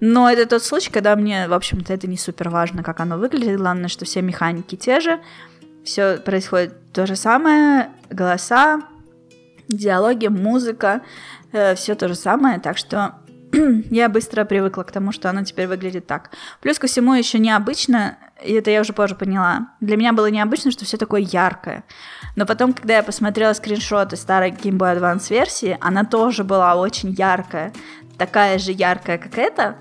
[0.00, 3.56] Но это тот случай, когда мне, в общем-то, это не супер важно, как оно выглядит.
[3.56, 5.18] Главное, что все механики те же.
[5.82, 7.88] Все происходит то же самое.
[8.10, 8.82] Голоса,
[9.66, 11.00] диалоги, музыка.
[11.52, 12.60] Э, все то же самое.
[12.60, 13.14] Так что
[13.90, 16.32] я быстро привыкла к тому, что оно теперь выглядит так.
[16.60, 20.70] Плюс ко всему еще необычно, и это я уже позже поняла, для меня было необычно,
[20.70, 21.84] что все такое яркое.
[22.34, 27.10] Но потом, когда я посмотрела скриншоты старой Game Boy Advance версии, она тоже была очень
[27.12, 27.72] яркая,
[28.18, 29.76] такая же яркая, как эта,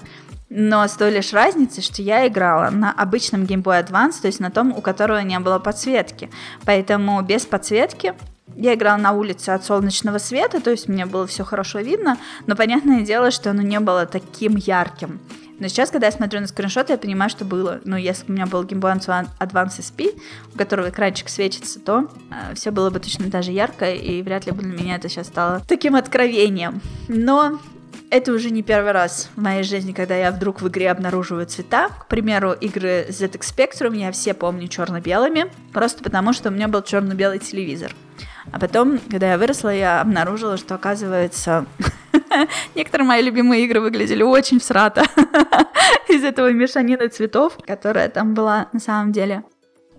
[0.49, 4.39] но с той лишь разницей, что я играла на обычном Game Boy Advance, то есть
[4.39, 6.29] на том, у которого не было подсветки.
[6.65, 8.13] Поэтому без подсветки
[8.55, 12.55] я играла на улице от солнечного света, то есть мне было все хорошо видно, но
[12.55, 15.19] понятное дело, что оно не было таким ярким.
[15.59, 17.79] Но сейчас, когда я смотрю на скриншоты, я понимаю, что было.
[17.85, 20.19] Но если бы у меня был Game Boy Advance SP,
[20.53, 24.45] у которого экранчик светится, то э, все было бы точно так же ярко, и вряд
[24.45, 26.81] ли бы для меня это сейчас стало таким откровением.
[27.07, 27.59] Но
[28.09, 31.89] это уже не первый раз в моей жизни, когда я вдруг в игре обнаруживаю цвета.
[31.89, 36.81] К примеру, игры ZX Spectrum я все помню черно-белыми, просто потому что у меня был
[36.81, 37.95] черно-белый телевизор.
[38.51, 41.65] А потом, когда я выросла, я обнаружила, что, оказывается,
[42.75, 45.03] некоторые мои любимые игры выглядели очень всрато
[46.07, 49.43] из этого мешанины цветов, которая там была на самом деле.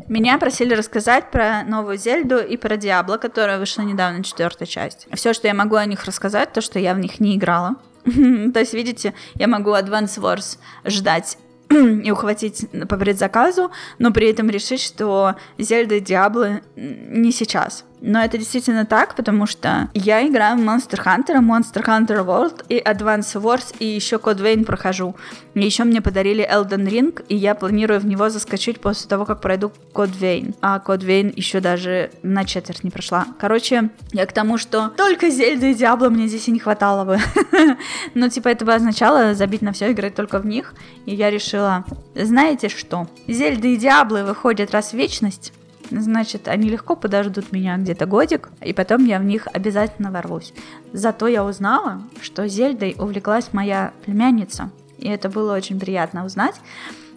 [0.08, 5.08] Меня просили рассказать про новую Зельду и про Диабло, которая вышла недавно, четвертая часть.
[5.14, 7.76] Все, что я могу о них рассказать, то, что я в них не играла.
[8.04, 11.38] То есть, видите, я могу Advance Wars ждать
[11.70, 17.84] и ухватить по предзаказу, но при этом решить, что Зельда и Диабло не сейчас.
[18.00, 22.78] Но это действительно так, потому что я играю в Monster Hunter, Monster Hunter World и
[22.78, 25.16] Advance Wars, и еще Code Vein прохожу.
[25.54, 29.40] И еще мне подарили Elden Ring, и я планирую в него заскочить после того, как
[29.40, 30.54] пройду Code Vein.
[30.60, 33.26] А Code Vein еще даже на четверть не прошла.
[33.38, 37.18] Короче, я к тому, что только Зельда и Диабло мне здесь и не хватало бы.
[38.14, 40.74] Но типа это бы означало забить на все, играть только в них.
[41.06, 41.84] И я решила,
[42.14, 43.08] знаете что?
[43.26, 45.52] Зельда и Диабло выходят раз в вечность,
[45.90, 50.52] Значит, они легко подождут меня где-то годик, и потом я в них обязательно ворвусь.
[50.92, 54.70] Зато я узнала, что Зельдой увлеклась моя племянница.
[54.98, 56.54] и это было очень приятно узнать.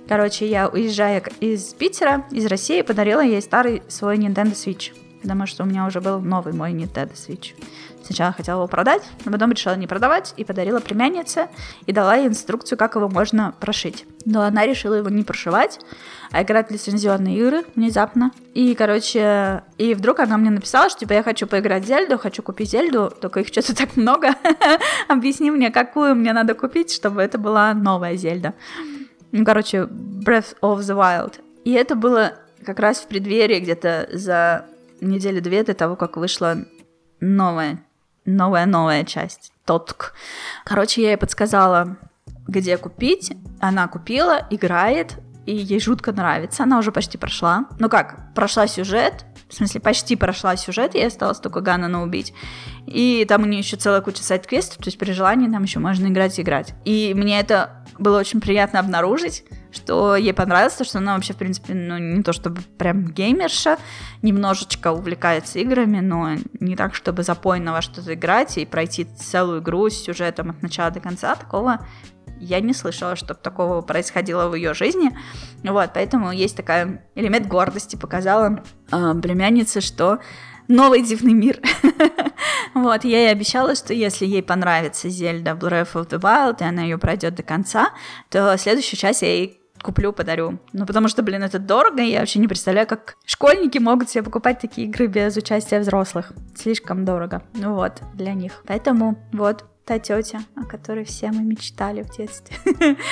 [0.08, 4.92] Короче, я уезжая из Питера, из России, подарила ей старый свой Nintendo Switch,
[5.22, 7.54] потому что у меня уже был новый мой Nintendo Switch.
[8.04, 11.48] Сначала хотела его продать, но потом решила не продавать и подарила племяннице
[11.86, 14.06] и дала ей инструкцию, как его можно прошить.
[14.26, 15.80] Но она решила его не прошивать,
[16.32, 18.32] а играть в лицензионные игры внезапно.
[18.54, 22.42] И, короче, и вдруг она мне написала, что типа я хочу поиграть в Зельду, хочу
[22.42, 24.36] купить Зельду, только их что-то так много.
[25.08, 28.54] Объясни мне, какую мне надо купить, чтобы это была новая Зельда.
[29.32, 31.36] Ну, короче, Breath of the Wild.
[31.64, 32.34] И это было
[32.66, 34.66] как раз в преддверии где-то за
[35.02, 36.58] неделю две до того, как вышла
[37.20, 37.84] новая
[38.26, 39.52] новая-новая часть.
[39.66, 40.14] Тотк.
[40.66, 41.98] Короче, я ей подсказала,
[42.48, 43.32] где купить.
[43.60, 46.64] Она купила, играет, и ей жутко нравится.
[46.64, 47.66] Она уже почти прошла.
[47.80, 52.34] Ну как, прошла сюжет, в смысле, почти прошла сюжет, и осталось только Ганнана убить.
[52.86, 56.08] И там у нее еще целая куча сайт-квестов, то есть при желании там еще можно
[56.08, 56.76] играть и играть.
[56.86, 61.38] И мне это было очень приятно обнаружить, что ей понравилось, то, что она вообще, в
[61.38, 63.78] принципе, ну, не то чтобы прям геймерша,
[64.22, 69.90] немножечко увлекается играми, но не так, чтобы запойно во что-то играть и пройти целую игру
[69.90, 71.86] с сюжетом от начала до конца, такого
[72.40, 75.12] я не слышала, чтобы такого происходило в ее жизни.
[75.64, 80.20] Вот, поэтому есть такая элемент гордости показала э, племяннице, что
[80.70, 81.60] новый дивный мир.
[82.74, 86.84] вот, я ей обещала, что если ей понравится Зельда Breath of the Wild, и она
[86.84, 87.90] ее пройдет до конца,
[88.30, 90.60] то следующую часть я ей куплю, подарю.
[90.74, 94.24] Ну, потому что, блин, это дорого, и я вообще не представляю, как школьники могут себе
[94.24, 96.32] покупать такие игры без участия взрослых.
[96.56, 97.44] Слишком дорого.
[97.54, 98.62] Ну вот, для них.
[98.68, 102.56] Поэтому вот, та тетя, о которой все мы мечтали в детстве.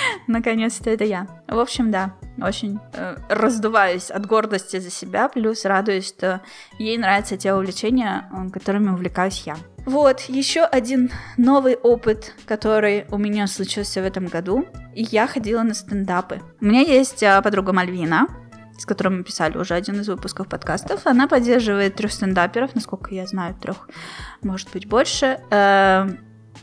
[0.28, 1.26] Наконец-то это я.
[1.48, 6.42] В общем, да, очень э, раздуваюсь от гордости за себя, плюс радуюсь, что
[6.78, 9.58] ей нравятся те увлечения, э, которыми увлекаюсь я.
[9.88, 14.68] Вот, еще один новый опыт, который у меня случился в этом году.
[14.94, 16.42] И я ходила на стендапы.
[16.62, 18.28] У меня есть э, подруга Мальвина,
[18.78, 21.08] с которой мы писали уже один из выпусков подкастов.
[21.08, 23.90] Она поддерживает трех стендаперов, насколько я знаю, трех,
[24.44, 25.40] может быть, больше.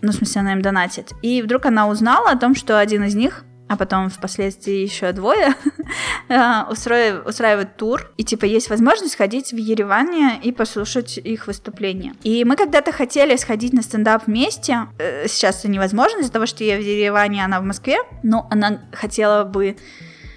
[0.05, 1.13] Ну, в смысле, она им донатит.
[1.23, 5.55] И вдруг она узнала о том, что один из них а потом впоследствии еще двое
[6.29, 12.15] э, устраивают, устраивают тур, и типа есть возможность ходить в Ереване и послушать их выступления.
[12.23, 16.63] И мы когда-то хотели сходить на стендап вместе, э, сейчас это невозможно из-за того, что
[16.63, 19.77] я в Ереване, она в Москве, но она хотела бы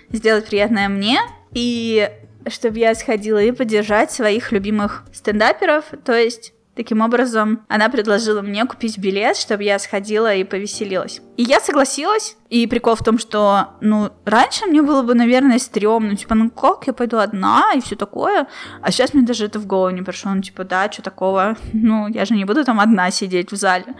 [0.09, 1.19] сделать приятное мне,
[1.51, 2.09] и
[2.47, 8.63] чтобы я сходила и поддержать своих любимых стендаперов, то есть Таким образом, она предложила мне
[8.65, 11.21] купить билет, чтобы я сходила и повеселилась.
[11.35, 12.37] И я согласилась.
[12.49, 16.87] И прикол в том, что, ну, раньше мне было бы, наверное, стрёмно, типа, ну как,
[16.87, 18.47] я пойду одна и все такое.
[18.81, 22.07] А сейчас мне даже это в голову не пришло, ну, типа, да, что такого, ну,
[22.07, 23.95] я же не буду там одна сидеть в зале.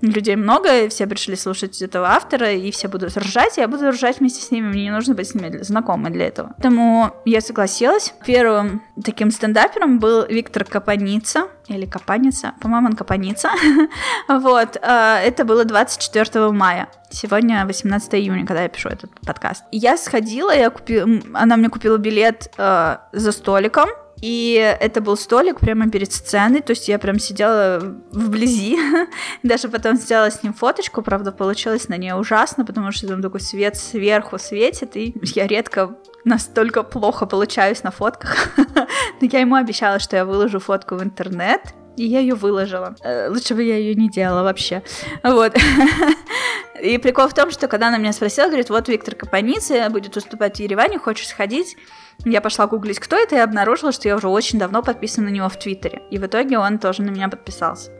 [0.00, 3.90] Людей много, и все пришли слушать этого автора, и все будут ржать, и я буду
[3.90, 6.54] ржать вместе с ними, мне не нужно быть с ними знакомой для этого.
[6.56, 8.14] Поэтому я согласилась.
[8.24, 13.50] Первым таким стендапером был Виктор Капаница, или Капаница, по-моему, он Капаница.
[14.28, 16.88] вот, а, это было 24 мая.
[17.10, 19.64] Сегодня 18 июня, когда я пишу этот подкаст.
[19.72, 23.88] Я сходила, я купила, она мне купила билет э, за столиком,
[24.20, 27.80] и это был столик прямо перед сценой, то есть я прям сидела
[28.12, 28.78] вблизи,
[29.42, 33.40] даже потом сделала с ним фоточку, правда, получилось на ней ужасно, потому что там такой
[33.40, 38.48] свет сверху светит, и я редко настолько плохо получаюсь на фотках.
[38.56, 42.94] Но я ему обещала, что я выложу фотку в интернет, и я ее выложила.
[43.02, 44.82] Э, лучше бы я ее не делала вообще.
[45.22, 45.54] Вот.
[46.82, 50.56] И прикол в том, что когда она меня спросила, говорит, вот Виктор Капаницы будет выступать
[50.56, 51.76] в Ереване, хочешь сходить?
[52.24, 55.50] Я пошла гуглить, кто это, и обнаружила, что я уже очень давно подписана на него
[55.50, 56.00] в Твиттере.
[56.10, 57.90] И в итоге он тоже на меня подписался.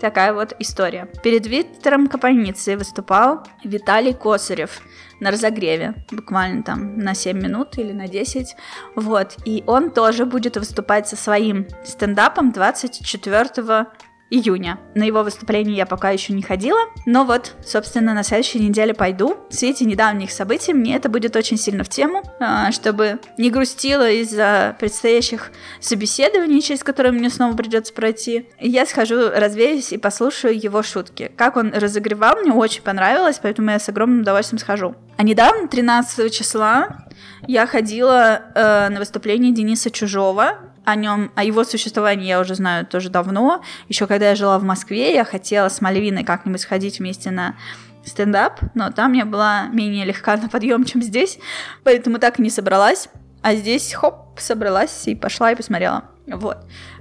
[0.00, 1.08] Такая вот история.
[1.22, 4.80] Перед Виктором Капаницей выступал Виталий Косарев
[5.20, 8.54] на разогреве, буквально там на 7 минут или на 10.
[8.94, 9.36] Вот.
[9.44, 13.86] И он тоже будет выступать со своим стендапом 24
[14.30, 14.78] июня.
[14.94, 19.36] На его выступление я пока еще не ходила, но вот, собственно, на следующей неделе пойду.
[19.48, 24.10] В свете недавних событий мне это будет очень сильно в тему, а, чтобы не грустила
[24.10, 28.48] из-за предстоящих собеседований, через которые мне снова придется пройти.
[28.58, 31.30] Я схожу, развеюсь и послушаю его шутки.
[31.36, 34.96] Как он разогревал, мне очень понравилось, поэтому я с огромным удовольствием схожу.
[35.16, 37.06] А недавно, 13 числа,
[37.46, 42.86] я ходила э, на выступление Дениса Чужого, о нем, о его существовании я уже знаю
[42.86, 43.62] тоже давно.
[43.88, 47.56] Еще когда я жила в Москве, я хотела с Мальвиной как-нибудь сходить вместе на
[48.04, 51.40] стендап, но там я была менее легка на подъем, чем здесь,
[51.82, 53.08] поэтому так и не собралась.
[53.42, 56.04] А здесь, хоп, собралась и пошла и посмотрела.
[56.26, 56.58] Вот.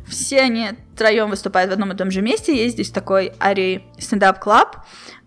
[0.07, 2.55] Все они троем выступают в одном и том же месте.
[2.55, 4.85] Есть здесь такой Ари стендап клаб.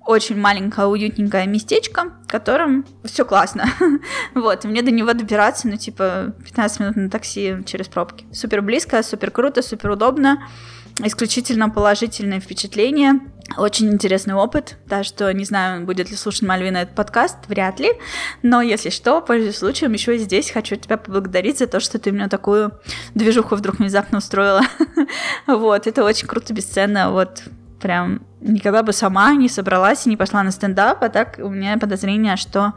[0.09, 3.66] Очень маленькое, уютненькое местечко, в котором все классно.
[4.34, 8.24] вот, и мне до него добираться, ну, типа, 15 минут на такси через пробки.
[8.32, 10.38] Супер близко, супер круто, супер удобно
[11.04, 13.20] исключительно положительные впечатления.
[13.56, 17.92] Очень интересный опыт, да, что не знаю, будет ли слушать Мальвина этот подкаст, вряд ли,
[18.42, 22.12] но если что, пользуясь случаем, еще и здесь хочу тебя поблагодарить за то, что ты
[22.12, 22.72] мне такую
[23.14, 24.62] движуху вдруг внезапно устроила.
[25.46, 27.42] вот, это очень круто, бесценно, вот,
[27.81, 31.76] прям никогда бы сама не собралась и не пошла на стендап, а так у меня
[31.79, 32.74] подозрение, что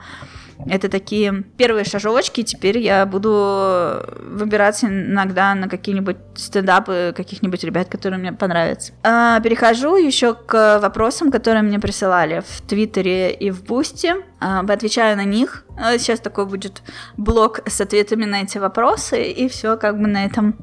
[0.67, 2.43] это такие первые шажочки.
[2.43, 8.93] Теперь я буду выбираться иногда на какие-нибудь стендапы каких-нибудь ребят, которые мне понравятся.
[9.03, 14.13] А, перехожу еще к вопросам, которые мне присылали в Твиттере и в Бусти.
[14.41, 15.63] А, отвечаю на них.
[15.77, 16.81] А, сейчас такой будет
[17.15, 20.57] блок с ответами на эти вопросы, и все как бы на этом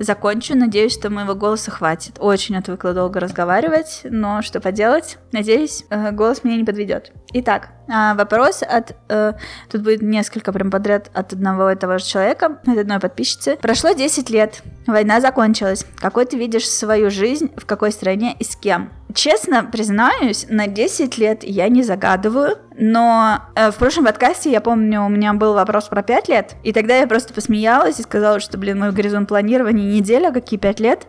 [0.00, 0.56] закончу.
[0.56, 2.16] Надеюсь, что моего голоса хватит.
[2.18, 5.18] Очень отвыкла долго разговаривать, но что поделать?
[5.30, 7.12] Надеюсь, э, голос меня не подведет.
[7.32, 8.96] Итак, а, вопрос от...
[9.08, 9.34] Э,
[9.70, 13.56] тут будет несколько прям подряд от одного и того же человека, от одной подписчицы.
[13.56, 15.86] Прошло 10 лет, война закончилась.
[16.00, 18.90] Какой ты видишь свою жизнь, в какой стране и с кем?
[19.14, 25.02] Честно признаюсь, на 10 лет я не загадываю, но э, в прошлом подкасте, я помню,
[25.02, 28.58] у меня был вопрос про 5 лет, и тогда я просто посмеялась и сказала, что,
[28.58, 31.06] блин, мой горизонт планирования неделя, какие 5 лет,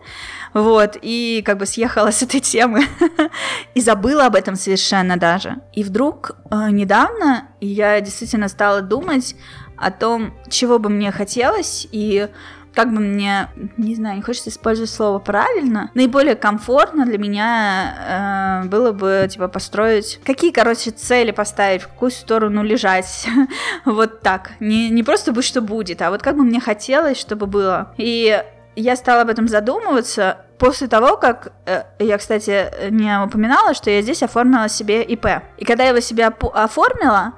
[0.52, 2.82] вот, и как бы съехала с этой темы,
[3.74, 5.56] и забыла об этом совершенно даже.
[5.72, 9.36] И вдруг э, недавно я действительно стала думать
[9.76, 12.28] о том, чего бы мне хотелось, и
[12.74, 18.68] как бы мне, не знаю, не хочется использовать слово правильно, наиболее комфортно для меня э,
[18.68, 23.26] было бы, типа, построить, какие, короче, цели поставить, в какую сторону лежать,
[23.84, 24.52] вот так.
[24.60, 27.94] Не, не просто быть, что будет, а вот как бы мне хотелось, чтобы было.
[27.96, 28.42] И
[28.76, 34.02] я стала об этом задумываться после того, как э, я, кстати, не упоминала, что я
[34.02, 35.26] здесь оформила себе ИП.
[35.58, 37.34] И когда я его себе оформила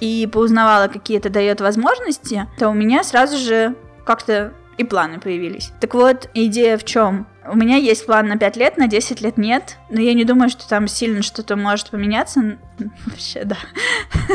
[0.00, 3.74] и поузнавала, какие это дает возможности, то у меня сразу же
[4.04, 5.72] как-то и планы появились.
[5.78, 7.26] Так вот, идея в чем?
[7.46, 10.48] У меня есть план на 5 лет, на 10 лет нет, но я не думаю,
[10.48, 12.58] что там сильно что-то может поменяться.
[13.06, 13.58] Вообще, да.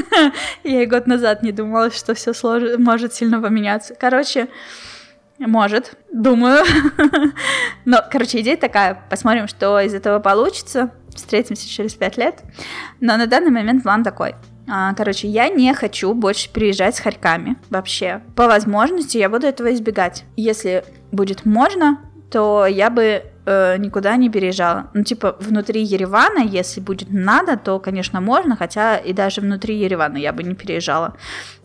[0.64, 2.32] Я и год назад не думала, что все
[2.78, 3.96] может сильно поменяться.
[4.00, 4.48] Короче,
[5.40, 6.64] может, думаю.
[7.86, 9.04] Но, короче, идея такая.
[9.10, 10.92] Посмотрим, что из этого получится.
[11.16, 12.44] Встретимся через 5 лет.
[13.00, 14.36] Но на данный момент план такой.
[14.68, 18.22] А, короче, я не хочу больше приезжать с хорьками вообще.
[18.36, 20.26] По возможности я буду этого избегать.
[20.36, 22.00] Если будет можно,
[22.32, 24.90] то я бы э, никуда не переезжала.
[24.94, 30.18] Ну, типа, внутри Еревана, если будет надо, то, конечно, можно, хотя и даже внутри Еревана
[30.18, 31.16] я бы не переезжала.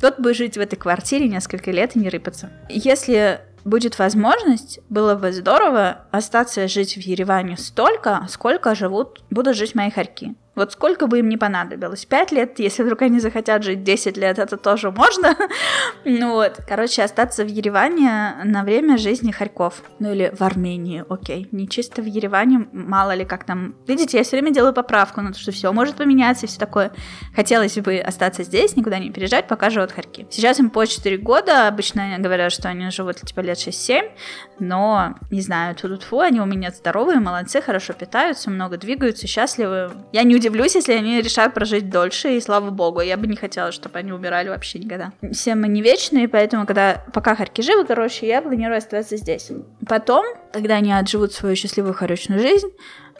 [0.00, 2.50] Вот бы жить в этой квартире несколько лет и не рыпаться.
[2.68, 9.74] Если будет возможность, было бы здорово остаться жить в Ереване столько, сколько живут, будут жить
[9.74, 10.34] мои хорьки.
[10.60, 12.04] Вот сколько бы им не понадобилось.
[12.04, 15.34] Пять лет, если вдруг они захотят жить 10 лет, это тоже можно.
[16.04, 19.82] ну вот, короче, остаться в Ереване на время жизни Харьков.
[20.00, 21.48] Ну или в Армении, окей.
[21.50, 23.74] Не чисто в Ереване, мало ли как там.
[23.86, 26.92] Видите, я все время делаю поправку на то, что все может поменяться и все такое.
[27.34, 30.26] Хотелось бы остаться здесь, никуда не переезжать, пока живут Харьки.
[30.28, 34.10] Сейчас им по 4 года, обычно говорят, что они живут типа лет 6-7,
[34.58, 39.92] но, не знаю, тут фу, они у меня здоровые, молодцы, хорошо питаются, много двигаются, счастливы.
[40.12, 43.72] Я не удивлюсь, если они решают прожить дольше, и слава богу, я бы не хотела,
[43.72, 45.12] чтобы они умирали вообще никогда.
[45.32, 49.50] Все мы не вечные, поэтому, когда пока Харьки живы, короче, я планирую оставаться здесь.
[49.88, 52.68] Потом, когда они отживут свою счастливую, хорошую жизнь,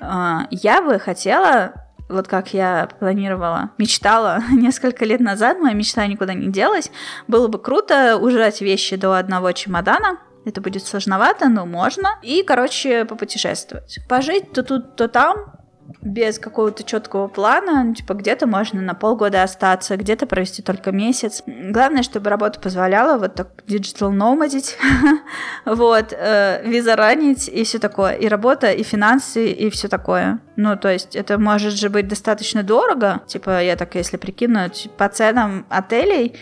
[0.00, 1.72] а, я бы хотела
[2.08, 6.90] вот как я планировала, мечтала несколько лет назад, моя мечта никуда не делась,
[7.28, 12.18] было бы круто ужать вещи до одного чемодана, это будет сложновато, но можно.
[12.22, 13.98] И, короче, попутешествовать.
[14.08, 15.59] Пожить то тут, то там,
[16.02, 21.42] без какого-то четкого плана, ну, типа где-то можно на полгода остаться, где-то провести только месяц.
[21.46, 24.78] Главное, чтобы работа позволяла вот так digital nomадить,
[25.66, 30.40] вот, э, виза ранить и все такое, и работа, и финансы, и все такое.
[30.56, 34.60] Ну, то есть это может же быть достаточно дорого, типа я так если прикину
[34.96, 36.36] по ценам отелей,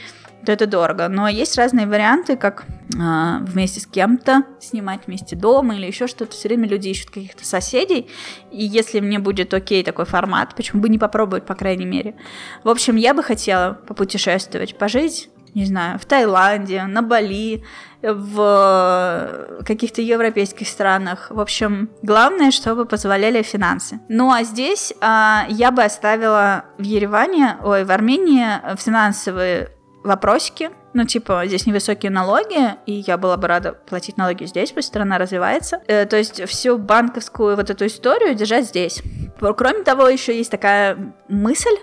[0.45, 1.09] то это дорого.
[1.09, 6.33] Но есть разные варианты, как э, вместе с кем-то снимать вместе дома или еще что-то.
[6.33, 8.09] Все время люди ищут каких-то соседей.
[8.51, 12.15] И если мне будет окей такой формат, почему бы не попробовать, по крайней мере.
[12.65, 17.65] В общем, я бы хотела попутешествовать, пожить не знаю, в Таиланде, на Бали,
[18.03, 21.29] в каких-то европейских странах.
[21.31, 23.99] В общем, главное, чтобы позволяли финансы.
[24.09, 29.71] Ну а здесь а, я бы оставила в Ереване, ой, в Армении финансовые
[30.03, 30.71] вопросики.
[30.95, 35.19] Ну, типа, здесь невысокие налоги, и я была бы рада платить налоги здесь, пусть страна
[35.19, 35.81] развивается.
[35.87, 39.03] Э, то есть всю банковскую вот эту историю держать здесь.
[39.39, 41.77] Кроме того, еще есть такая мысль,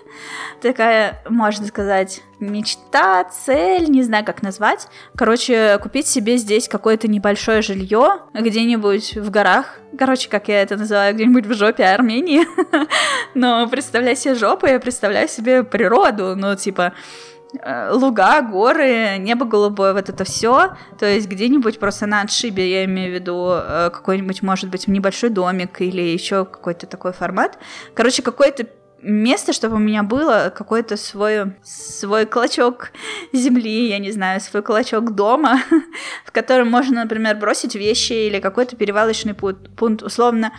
[0.60, 4.88] такая, можно сказать, мечта, цель, не знаю, как назвать.
[5.16, 9.78] Короче, купить себе здесь какое-то небольшое жилье где-нибудь в горах.
[9.98, 12.42] Короче, как я это называю, где-нибудь в жопе Армении.
[13.34, 16.92] Но представляю себе жопу, я представляю себе природу, ну, типа,
[17.90, 20.76] луга, горы, небо голубое, вот это все.
[20.98, 25.30] То есть где-нибудь просто на отшибе, я имею в виду э, какой-нибудь, может быть, небольшой
[25.30, 27.58] домик или еще какой-то такой формат.
[27.94, 28.66] Короче, какое-то
[29.02, 32.90] место, чтобы у меня было какой-то свой, свой клочок
[33.32, 35.60] земли, я не знаю, свой клочок дома,
[36.24, 40.52] в котором можно, например, бросить вещи или какой-то перевалочный пункт, условно,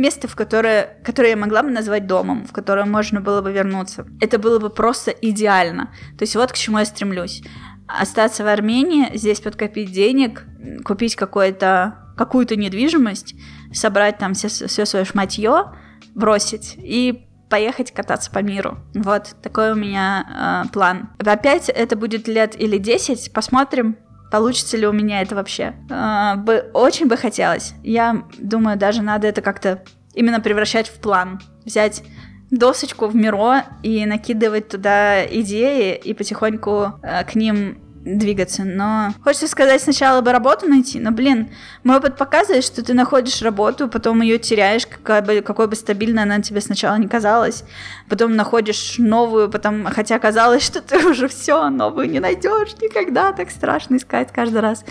[0.00, 4.06] место, в которое, которое я могла бы назвать домом, в которое можно было бы вернуться.
[4.20, 5.90] Это было бы просто идеально.
[6.18, 7.42] То есть вот к чему я стремлюсь.
[7.86, 10.44] Остаться в Армении, здесь подкопить денег,
[10.84, 13.34] купить какое-то какую-то недвижимость,
[13.72, 15.72] собрать там все, все свое шматье,
[16.14, 18.78] бросить и поехать кататься по миру.
[18.94, 21.10] Вот такой у меня э, план.
[21.18, 23.96] Опять это будет лет или 10, посмотрим,
[24.30, 25.74] Получится ли у меня это вообще?
[25.90, 27.74] А, бы, очень бы хотелось.
[27.82, 29.82] Я думаю, даже надо это как-то
[30.14, 31.40] именно превращать в план.
[31.64, 32.02] Взять
[32.50, 39.46] досочку в Миро и накидывать туда идеи и потихоньку э, к ним двигаться, но хочется
[39.46, 41.50] сказать сначала бы работу найти, но, блин,
[41.84, 46.22] мой опыт показывает, что ты находишь работу, потом ее теряешь, какая бы, какой бы стабильной
[46.22, 47.64] она тебе сначала не казалась,
[48.08, 53.50] потом находишь новую, потом, хотя казалось, что ты уже все, новую не найдешь никогда, так
[53.50, 54.84] страшно искать каждый раз,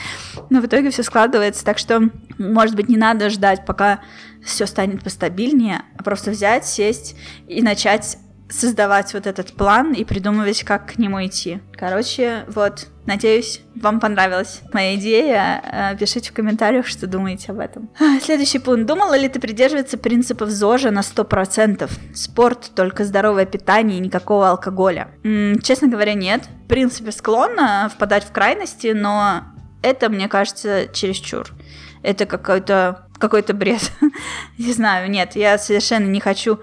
[0.52, 4.02] но в итоге все складывается, так что, может быть, не надо ждать, пока
[4.44, 7.16] все станет постабильнее, а просто взять, сесть
[7.48, 8.18] и начать
[8.50, 11.60] создавать вот этот план и придумывать, как к нему идти.
[11.74, 15.92] Короче, вот, надеюсь, вам понравилась моя идея.
[15.94, 17.90] Э, пишите в комментариях, что думаете об этом.
[18.00, 18.86] А, следующий пункт.
[18.86, 21.90] Думала ли ты придерживаться принципов ЗОЖа на 100%?
[22.16, 25.10] Спорт, только здоровое питание и никакого алкоголя.
[25.24, 26.50] М-м, честно говоря, нет.
[26.66, 29.44] В принципе, склонна впадать в крайности, но
[29.84, 31.48] это, мне кажется, чересчур.
[32.02, 33.92] Это какой-то какой-то бред.
[34.58, 36.60] не знаю, нет, я совершенно не хочу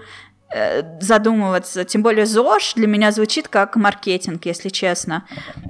[0.99, 1.83] задумываться.
[1.83, 5.27] Тем более ЗОЖ для меня звучит как маркетинг, если честно.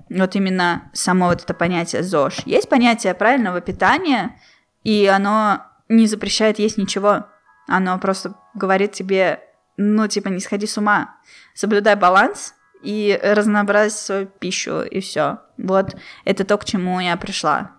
[0.09, 2.41] Вот именно само вот это понятие ЗОЖ.
[2.45, 4.39] Есть понятие правильного питания,
[4.83, 7.25] и оно не запрещает есть ничего.
[7.67, 9.41] Оно просто говорит тебе,
[9.77, 11.15] ну, типа, не сходи с ума.
[11.53, 12.53] Соблюдай баланс
[12.83, 15.39] и разнообразь свою пищу, и все.
[15.57, 17.71] Вот это то, к чему я пришла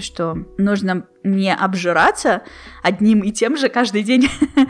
[0.00, 2.42] что нужно не обжираться
[2.82, 4.28] одним и тем же каждый день,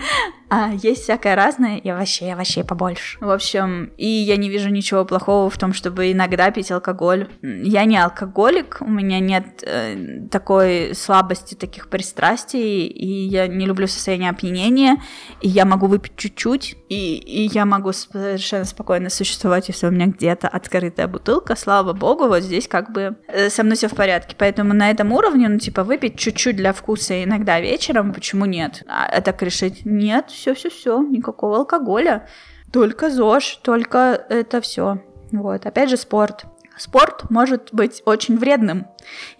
[0.50, 3.18] а есть всякое разное и вообще, вообще побольше.
[3.20, 7.28] В общем, и я не вижу ничего плохого в том, чтобы иногда пить алкоголь.
[7.42, 13.86] Я не алкоголик, у меня нет э, такой слабости, таких пристрастий, и я не люблю
[13.86, 14.96] состояние опьянения,
[15.40, 20.06] и я могу выпить чуть-чуть, и, и я могу совершенно спокойно существовать, если у меня
[20.06, 24.34] где-то открытая бутылка, слава богу, вот здесь как бы э, со мной все в порядке.
[24.38, 28.84] Поэтому на этом уровне, ну, типа, выпить чуть-чуть для вкуса иногда вечером, почему нет?
[28.86, 32.28] А, так решить, нет, все-все-все, никакого алкоголя,
[32.72, 35.02] только ЗОЖ, только это все.
[35.32, 36.44] Вот, опять же, спорт.
[36.76, 38.86] Спорт может быть очень вредным,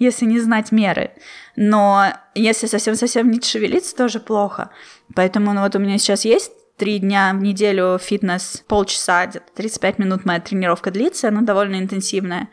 [0.01, 1.13] если не знать меры.
[1.55, 4.71] Но если совсем-совсем не шевелиться, тоже плохо.
[5.15, 9.99] Поэтому ну, вот у меня сейчас есть три дня в неделю фитнес, полчаса, где-то 35
[10.01, 12.49] минут моя тренировка длится, она довольно интенсивная.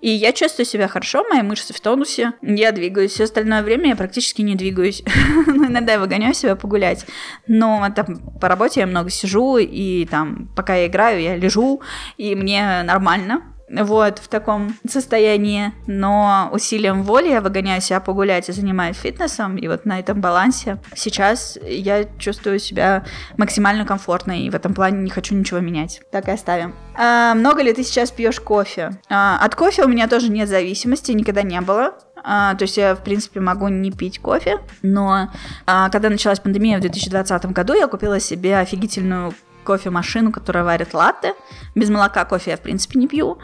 [0.00, 3.12] И я чувствую себя хорошо, мои мышцы в тонусе, я двигаюсь.
[3.12, 5.02] Все остальное время я практически не двигаюсь.
[5.46, 7.04] ну, иногда я выгоняю себя погулять.
[7.46, 11.82] Но там по работе я много сижу, и там, пока я играю, я лежу,
[12.16, 18.52] и мне нормально вот, в таком состоянии, но усилием воли я выгоняю себя погулять и
[18.52, 23.04] занимаюсь фитнесом, и вот на этом балансе сейчас я чувствую себя
[23.36, 26.00] максимально комфортно, и в этом плане не хочу ничего менять.
[26.10, 26.74] Так и оставим.
[26.96, 28.98] А, много ли ты сейчас пьешь кофе?
[29.08, 31.94] А, от кофе у меня тоже нет зависимости, никогда не было.
[32.24, 35.30] А, то есть я, в принципе, могу не пить кофе, но
[35.66, 39.34] а, когда началась пандемия в 2020 году, я купила себе офигительную
[39.68, 41.34] кофемашину, которая варит латте.
[41.74, 43.38] Без молока кофе я, в принципе, не пью.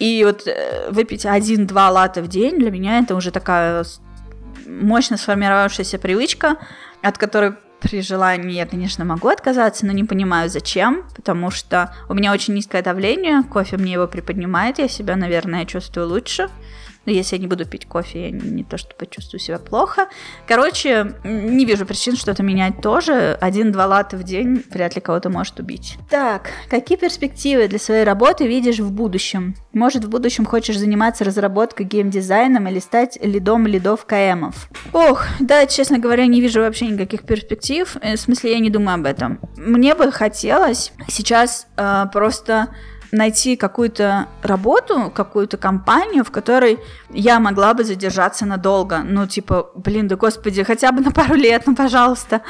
[0.00, 3.84] И вот э, выпить один-два латте в день для меня это уже такая
[4.66, 6.56] мощно сформировавшаяся привычка,
[7.02, 12.14] от которой при желании я, конечно, могу отказаться, но не понимаю зачем, потому что у
[12.14, 16.48] меня очень низкое давление, кофе мне его приподнимает, я себя, наверное, чувствую лучше.
[17.06, 20.08] Но если я не буду пить кофе, я не то чтобы чувствую себя плохо.
[20.46, 23.36] Короче, не вижу причин что-то менять тоже.
[23.40, 25.96] Один-два лата в день вряд ли кого-то может убить.
[26.08, 29.54] Так, какие перспективы для своей работы видишь в будущем?
[29.72, 34.68] Может, в будущем хочешь заниматься разработкой геймдизайном или стать лидом лидов КМов?
[34.92, 38.96] Ох, да, честно говоря, не вижу вообще никаких перспектив э, в смысле, я не думаю
[38.96, 39.40] об этом.
[39.56, 42.68] Мне бы хотелось сейчас э, просто
[43.12, 46.78] найти какую-то работу, какую-то компанию, в которой
[47.10, 49.00] я могла бы задержаться надолго.
[49.04, 52.42] Ну, типа, блин, да господи, хотя бы на пару лет, ну, пожалуйста.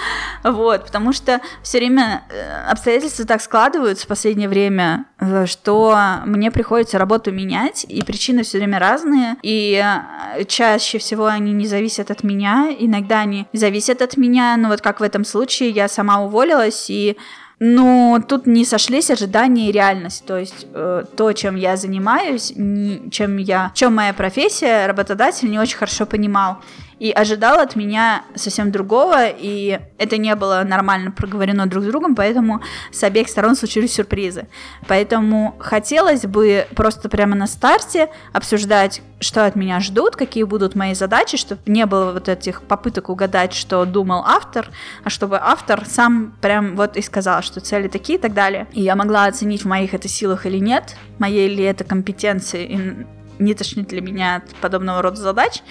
[0.45, 6.51] Вот, потому что все время э, обстоятельства так складываются в последнее время, э, что мне
[6.51, 12.11] приходится работу менять, и причины все время разные, и э, чаще всего они не зависят
[12.11, 16.23] от меня, иногда они зависят от меня, но вот как в этом случае я сама
[16.23, 17.17] уволилась, и
[17.63, 20.25] но тут не сошлись ожидания и реальность.
[20.25, 25.59] То есть э, то, чем я занимаюсь, не, чем я, чем моя профессия, работодатель не
[25.59, 26.57] очень хорошо понимал
[27.01, 32.15] и ожидал от меня совсем другого, и это не было нормально проговорено друг с другом,
[32.15, 32.61] поэтому
[32.93, 34.47] с обеих сторон случились сюрпризы.
[34.87, 40.95] Поэтому хотелось бы просто прямо на старте обсуждать, что от меня ждут, какие будут мои
[40.95, 44.69] задачи, чтобы не было вот этих попыток угадать, что думал автор,
[45.03, 48.67] а чтобы автор сам прям вот и сказал, что цели такие и так далее.
[48.73, 53.07] И я могла оценить, в моих это силах или нет, моей ли это компетенции
[53.41, 55.63] не тошнит ли меня от подобного рода задач.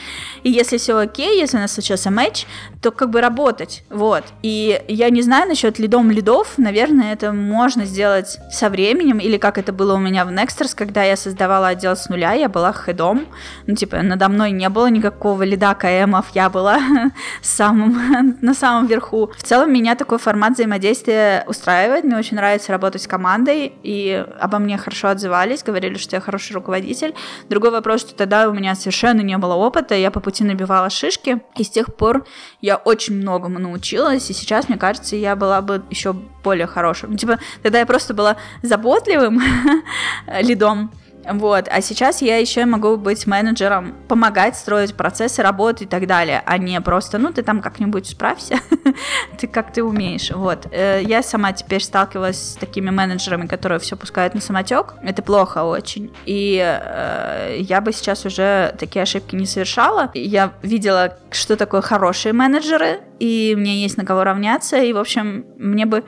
[0.44, 2.46] И если все окей, если у нас случился матч,
[2.82, 4.24] то как бы работать, вот.
[4.42, 9.58] И я не знаю насчет лидом лидов, наверное, это можно сделать со временем, или как
[9.58, 13.26] это было у меня в Nexters, когда я создавала отдел с нуля, я была хедом,
[13.68, 16.80] ну, типа, надо мной не было никакого лида КМов, я была
[17.42, 19.32] самым, на самом верху.
[19.38, 24.60] В целом, меня такой формат взаимодействия устраивает, мне очень нравится работать с командой, и обо
[24.60, 27.14] мне хорошо отзывались, говорили, что я хороший руководитель.
[27.60, 31.42] Другой вопрос, что тогда у меня совершенно не было опыта, я по пути набивала шишки,
[31.58, 32.26] и с тех пор
[32.62, 37.18] я очень многому научилась, и сейчас, мне кажется, я была бы еще более хорошим.
[37.18, 39.42] Типа, тогда я просто была заботливым
[40.42, 40.90] лидом,
[41.28, 41.68] вот.
[41.70, 46.58] А сейчас я еще могу быть менеджером, помогать строить процессы работы и так далее, а
[46.58, 48.60] не просто, ну, ты там как-нибудь справься,
[49.38, 50.32] ты как ты умеешь.
[50.32, 50.68] Вот.
[50.72, 54.96] Э, я сама теперь сталкивалась с такими менеджерами, которые все пускают на самотек.
[55.04, 56.12] Это плохо очень.
[56.26, 60.12] И э, я бы сейчас уже такие ошибки не совершала.
[60.14, 65.46] Я видела, что такое хорошие менеджеры, и мне есть на кого равняться, и, в общем,
[65.58, 66.04] мне бы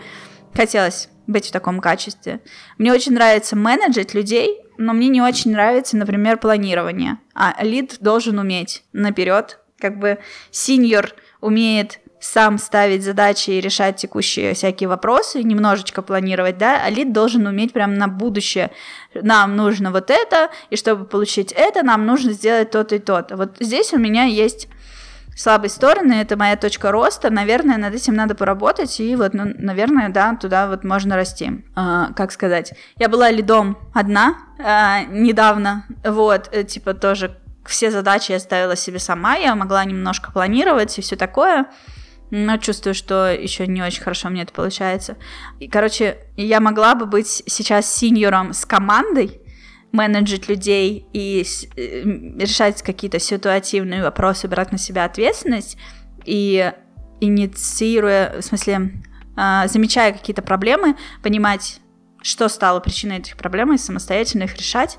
[0.54, 2.42] хотелось быть в таком качестве.
[2.78, 7.18] Мне очень нравится менеджить людей, но мне не очень нравится, например, планирование.
[7.34, 10.20] А лид должен уметь наперед, как бы
[10.52, 17.12] синьор умеет сам ставить задачи и решать текущие всякие вопросы, немножечко планировать, да, а лид
[17.12, 18.70] должен уметь прям на будущее.
[19.16, 23.38] Нам нужно вот это, и чтобы получить это, нам нужно сделать то-то и то-то.
[23.38, 24.68] Вот здесь у меня есть
[25.42, 30.10] слабые стороны, это моя точка роста, наверное, над этим надо поработать, и вот, ну, наверное,
[30.10, 31.64] да, туда вот можно расти.
[31.76, 38.32] А, как сказать, я была лидом одна а, недавно, вот, э, типа тоже все задачи
[38.32, 41.68] я ставила себе сама, я могла немножко планировать и все такое,
[42.32, 45.18] но чувствую, что еще не очень хорошо мне это получается.
[45.60, 49.41] И, короче, я могла бы быть сейчас синьором с командой,
[49.92, 51.44] менеджить людей и
[51.76, 52.04] э,
[52.40, 55.78] решать какие-то ситуативные вопросы, брать на себя ответственность
[56.26, 56.72] и
[57.20, 58.92] инициируя, в смысле,
[59.36, 61.80] а, замечая какие-то проблемы, понимать,
[62.22, 64.98] что стало причиной этих проблем, и самостоятельно их решать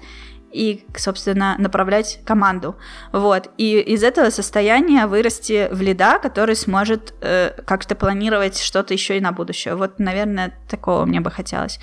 [0.52, 2.76] и, собственно, направлять команду.
[3.12, 3.50] Вот.
[3.56, 9.20] И из этого состояния вырасти в лида, который сможет э, как-то планировать что-то еще и
[9.20, 9.74] на будущее.
[9.74, 11.80] Вот, наверное, такого мне бы хотелось.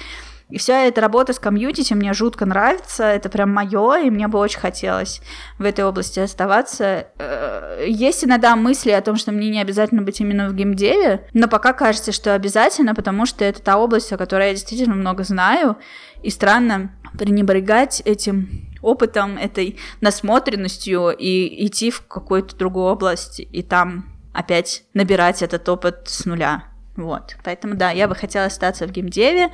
[0.50, 4.40] И вся эта работа с комьюнити мне жутко нравится, это прям мое, и мне бы
[4.40, 5.22] очень хотелось
[5.60, 7.08] в этой области оставаться.
[7.20, 11.48] Э, есть иногда мысли о том, что мне не обязательно быть именно в геймдеве, но
[11.48, 15.78] пока кажется, что обязательно, потому что это та область, о которой я действительно много знаю,
[16.24, 24.18] и странно пренебрегать этим опытом, этой насмотренностью и идти в какую-то другую область и там
[24.34, 26.64] опять набирать этот опыт с нуля.
[27.00, 27.38] Вот.
[27.44, 29.50] Поэтому, да, я бы хотела остаться в геймдеве,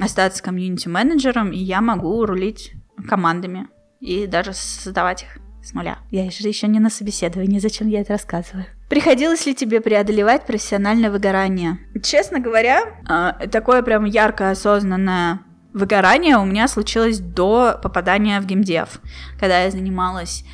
[0.00, 2.72] остаться комьюнити-менеджером, и я могу рулить
[3.08, 3.68] командами
[4.00, 5.98] и даже создавать их с нуля.
[6.10, 8.64] Я же еще не на собеседовании, зачем я это рассказываю?
[8.88, 11.78] Приходилось ли тебе преодолевать профессиональное выгорание?
[12.02, 15.40] Честно говоря, а, такое прям ярко осознанное
[15.74, 19.00] выгорание у меня случилось до попадания в геймдев,
[19.38, 20.44] когда я занималась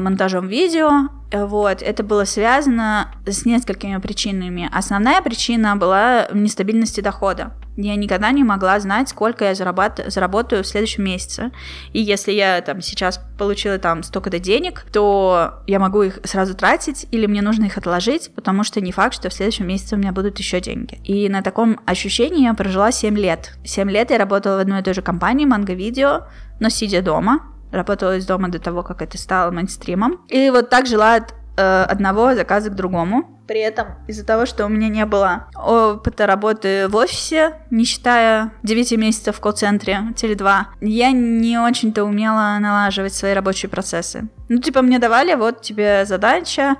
[0.00, 4.68] монтажом видео, вот, это было связано с несколькими причинами.
[4.72, 7.54] Основная причина была в нестабильности дохода.
[7.76, 9.98] Я никогда не могла знать, сколько я зарабат...
[10.08, 11.50] заработаю в следующем месяце.
[11.94, 17.06] И если я там сейчас получила там столько-то денег, то я могу их сразу тратить
[17.10, 20.12] или мне нужно их отложить, потому что не факт, что в следующем месяце у меня
[20.12, 21.00] будут еще деньги.
[21.04, 23.52] И на таком ощущении я прожила 7 лет.
[23.64, 26.26] 7 лет я работала в одной и той же компании, Манго Видео,
[26.60, 27.40] но сидя дома,
[27.72, 30.24] работала из дома до того, как это стало мейнстримом.
[30.28, 33.40] И вот так жила от э, одного заказа к другому.
[33.48, 38.52] При этом из-за того, что у меня не было опыта работы в офисе, не считая
[38.62, 44.28] 9 месяцев в колл-центре Теле2, я не очень-то умела налаживать свои рабочие процессы.
[44.48, 46.76] Ну, типа, мне давали, вот тебе задача,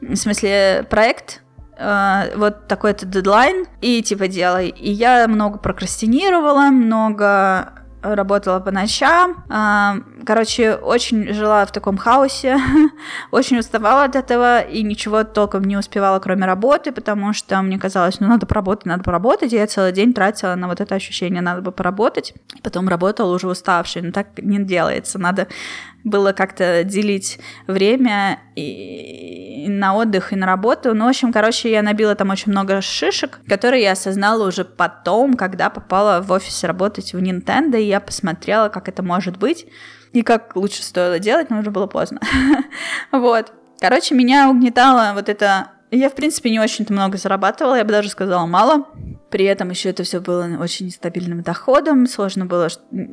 [0.00, 1.42] в смысле, проект,
[1.78, 4.68] э, вот такой-то дедлайн, и типа делай.
[4.68, 9.44] И я много прокрастинировала, много работала по ночам.
[9.48, 9.96] А,
[10.26, 12.58] короче, очень жила в таком хаосе,
[13.30, 18.20] очень уставала от этого и ничего толком не успевала, кроме работы, потому что мне казалось,
[18.20, 21.62] ну, надо поработать, надо поработать, и я целый день тратила на вот это ощущение, надо
[21.62, 22.34] бы поработать.
[22.62, 25.46] Потом работала уже уставшей, но так не делается, надо
[26.04, 30.94] было как-то делить время и на отдых, и на работу.
[30.94, 35.34] Ну, в общем, короче, я набила там очень много шишек, которые я осознала уже потом,
[35.34, 39.66] когда попала в офис работать в Nintendo, и я посмотрела, как это может быть,
[40.12, 42.20] и как лучше стоило делать, но уже было поздно.
[43.12, 43.52] Вот.
[43.80, 45.72] Короче, меня угнетало вот это...
[45.94, 48.86] Я, в принципе, не очень-то много зарабатывала, я бы даже сказала мало.
[49.28, 52.70] При этом еще это все было очень нестабильным доходом, сложно было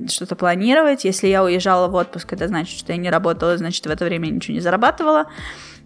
[0.08, 1.04] что-то планировать.
[1.04, 4.28] Если я уезжала в отпуск, это значит, что я не работала, значит, в это время
[4.28, 5.26] ничего не зарабатывала.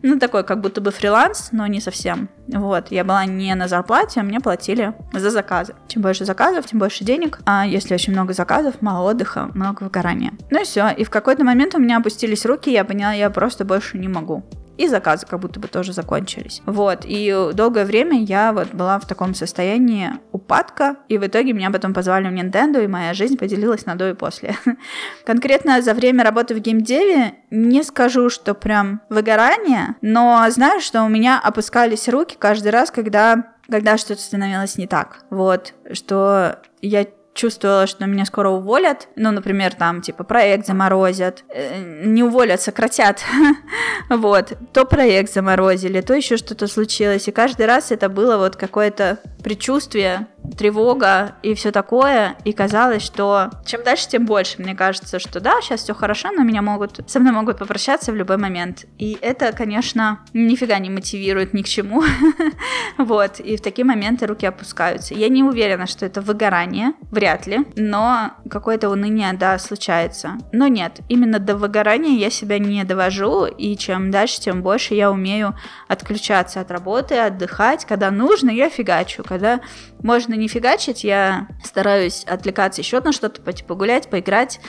[0.04, 2.30] Ну, такой как будто бы фриланс, но не совсем.
[2.48, 5.74] Вот, я была не на зарплате, а мне платили за заказы.
[5.88, 7.40] Чем больше заказов, тем больше денег.
[7.46, 10.34] А если очень много заказов, мало отдыха, много выгорания.
[10.52, 10.90] Ну и все.
[10.90, 14.44] И в какой-то момент у меня опустились руки, я поняла, я просто больше не могу
[14.78, 16.62] и заказы как будто бы тоже закончились.
[16.66, 21.72] Вот, и долгое время я вот была в таком состоянии упадка, и в итоге меня
[21.72, 24.56] потом позвали в Nintendo, и моя жизнь поделилась на до и после.
[25.26, 31.10] Конкретно за время работы в геймдеве не скажу, что прям выгорание, но знаю, что у
[31.10, 35.24] меня опускались руки каждый раз, когда когда что-то становилось не так.
[35.30, 41.82] Вот, что я чувствовала, что меня скоро уволят, ну, например, там, типа, проект заморозят, э,
[42.06, 43.24] не уволят, сократят,
[44.10, 49.20] вот, то проект заморозили, то еще что-то случилось, и каждый раз это было вот какое-то
[49.44, 50.28] предчувствие,
[50.58, 54.62] тревога и все такое, и казалось, что чем дальше, тем больше.
[54.62, 58.16] Мне кажется, что да, сейчас все хорошо, но меня могут, со мной могут попрощаться в
[58.16, 58.86] любой момент.
[58.98, 62.04] И это, конечно, нифига не мотивирует ни к чему.
[62.98, 65.14] вот, и в такие моменты руки опускаются.
[65.14, 70.38] Я не уверена, что это выгорание, вряд ли, но какое-то уныние, да, случается.
[70.52, 75.12] Но нет, именно до выгорания я себя не довожу, и чем дальше, тем больше я
[75.12, 75.56] умею
[75.88, 79.62] отключаться от работы, отдыхать, когда нужно, я фигачу, когда
[80.04, 84.60] можно не фигачить, я стараюсь отвлекаться еще на что-то, пойти погулять, поиграть,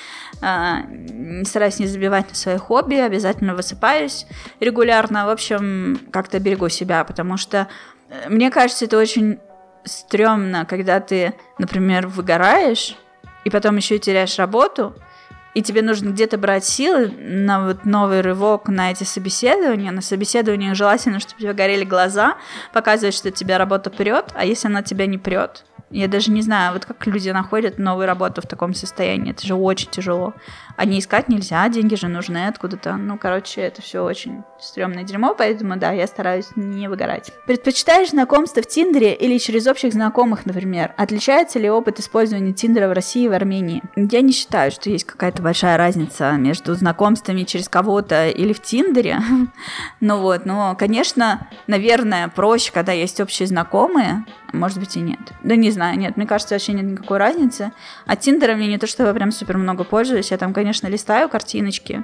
[0.41, 4.27] э, стараюсь не забивать на свои хобби, обязательно высыпаюсь
[4.61, 7.69] регулярно, в общем, как-то берегу себя, потому что
[8.09, 9.39] э, мне кажется, это очень
[9.85, 12.97] стрёмно, когда ты, например, выгораешь,
[13.45, 14.95] и потом еще и теряешь работу,
[15.55, 19.93] и тебе нужно где-то брать силы на вот новый рывок на эти собеседования.
[19.93, 22.37] На собеседованиях желательно, чтобы у тебя горели глаза,
[22.73, 26.73] показывать, что тебя работа прет, а если она тебя не прет, я даже не знаю,
[26.73, 29.31] вот как люди находят новую работу в таком состоянии.
[29.31, 30.35] Это же очень тяжело.
[30.77, 32.97] А не искать нельзя, деньги же нужны откуда-то.
[32.97, 37.33] Ну, короче, это все очень стрёмное дерьмо, поэтому, да, я стараюсь не выгорать.
[37.47, 40.93] Предпочитаешь знакомство в Тиндере или через общих знакомых, например?
[40.97, 43.83] Отличается ли опыт использования Тиндера в России и в Армении?
[43.97, 49.19] Я не считаю, что есть какая-то большая разница между знакомствами через кого-то или в Тиндере.
[50.01, 55.21] ну вот, но, конечно, наверное, проще, когда есть общие знакомые, может быть и нет.
[55.43, 57.73] Да не знаю, нет, мне кажется, вообще нет никакой разницы.
[58.07, 61.29] А Тиндера мне не то, что я прям супер много пользуюсь, я там, конечно, листаю
[61.29, 62.03] картиночки,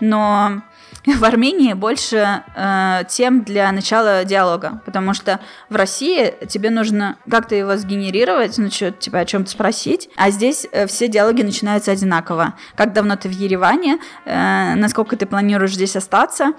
[0.00, 0.62] но
[1.16, 7.54] в Армении больше э, тем для начала диалога, потому что в России тебе нужно как-то
[7.54, 12.54] его сгенерировать, ну что, типа о чем-то спросить, а здесь э, все диалоги начинаются одинаково.
[12.74, 16.52] Как давно ты в Ереване, э, насколько ты планируешь здесь остаться,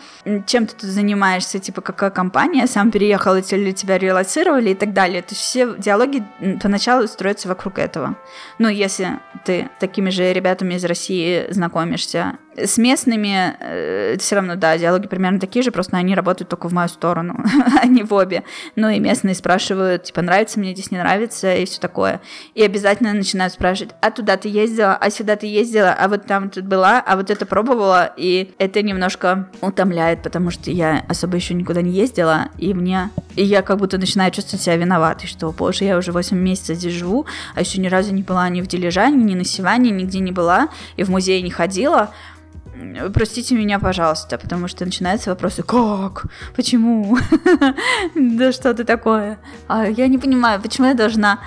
[0.48, 5.22] чем ты тут занимаешься, типа какая компания, сам переехал или тебя релацировали и так далее.
[5.22, 6.24] То есть все диалоги
[6.62, 8.16] поначалу строятся вокруг этого.
[8.58, 14.78] Ну, если ты такими же ребятами из России знакомишься, с местными э, все равно, да,
[14.78, 17.44] диалоги примерно такие же, просто они работают только в мою сторону,
[17.82, 18.44] а не в обе.
[18.76, 22.22] Ну и местные спрашивают, типа, нравится мне здесь, не нравится, и все такое.
[22.56, 26.50] И обязательно начинают спрашивать, а туда ты ездила, а сюда ты ездила, а вот там
[26.50, 31.54] тут была, а вот это пробовала, и это немножко утомляет, потому что я особо еще
[31.54, 33.10] никуда не ездила, и мне...
[33.36, 36.94] И я как будто начинаю чувствовать себя виноватой, что, боже, я уже 8 месяцев здесь
[36.94, 37.26] живу,
[37.56, 40.70] а еще ни разу не была ни в Дилижане, ни на Сиване, нигде не была,
[40.98, 42.12] и в музей не ходила,
[43.14, 46.26] простите меня, пожалуйста, потому что начинаются вопросы, как,
[46.56, 47.18] почему,
[48.16, 51.40] да что ты такое, а я не понимаю, почему я должна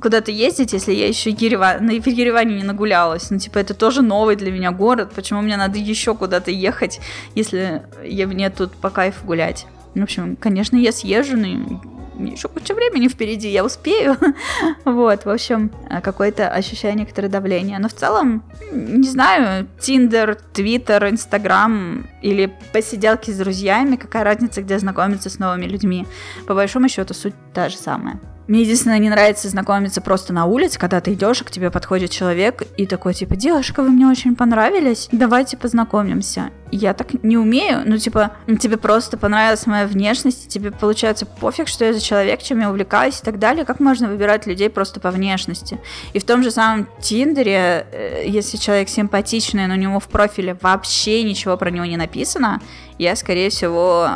[0.00, 3.30] куда-то ездить, если я еще Ереван, на Ереване не нагулялась.
[3.30, 5.12] Ну, типа, это тоже новый для меня город.
[5.14, 7.00] Почему мне надо еще куда-то ехать,
[7.34, 9.66] если я мне тут по кайфу гулять?
[9.94, 11.80] В общем, конечно, я съезжу, но
[12.18, 14.16] еще куча времени впереди, я успею.
[14.84, 15.70] вот, в общем,
[16.02, 17.78] какое-то ощущение некоторое давление.
[17.78, 24.78] Но в целом, не знаю, Тиндер, Твиттер, Инстаграм или посиделки с друзьями, какая разница, где
[24.78, 26.06] знакомиться с новыми людьми.
[26.46, 28.20] По большому счету, суть та же самая.
[28.48, 32.62] Мне единственное не нравится знакомиться просто на улице, когда ты идешь, к тебе подходит человек
[32.76, 36.50] и такой, типа, девушка, вы мне очень понравились, давайте познакомимся.
[36.70, 41.84] Я так не умею, ну, типа, тебе просто понравилась моя внешность, тебе получается пофиг, что
[41.84, 43.64] я за человек, чем я увлекаюсь и так далее.
[43.64, 45.80] Как можно выбирать людей просто по внешности?
[46.12, 50.56] И в том же самом Тиндере, э, если человек симпатичный, но у него в профиле
[50.60, 52.60] вообще ничего про него не написано,
[52.98, 54.08] я, скорее всего,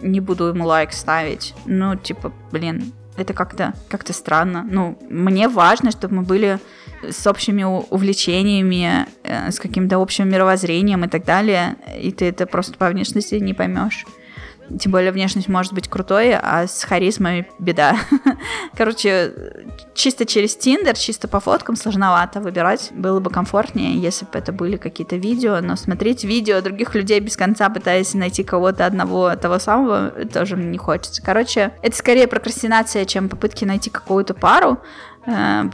[0.00, 1.54] не буду ему лайк ставить.
[1.66, 4.66] Ну, типа, блин, это как-то как странно.
[4.68, 6.58] Ну, мне важно, чтобы мы были
[7.02, 12.76] с общими увлечениями, э, с каким-то общим мировоззрением и так далее, и ты это просто
[12.78, 14.04] по внешности не поймешь.
[14.80, 17.96] Тем более внешность может быть крутой, а с харизмой беда.
[18.76, 19.32] Короче,
[19.94, 22.90] чисто через Тиндер, чисто по фоткам сложновато выбирать.
[22.92, 27.36] Было бы комфортнее, если бы это были какие-то видео, но смотреть видео других людей без
[27.36, 31.22] конца, пытаясь найти кого-то одного того самого, тоже мне не хочется.
[31.22, 34.78] Короче, это скорее прокрастинация, чем попытки найти какую-то пару.
[35.26, 35.64] Э,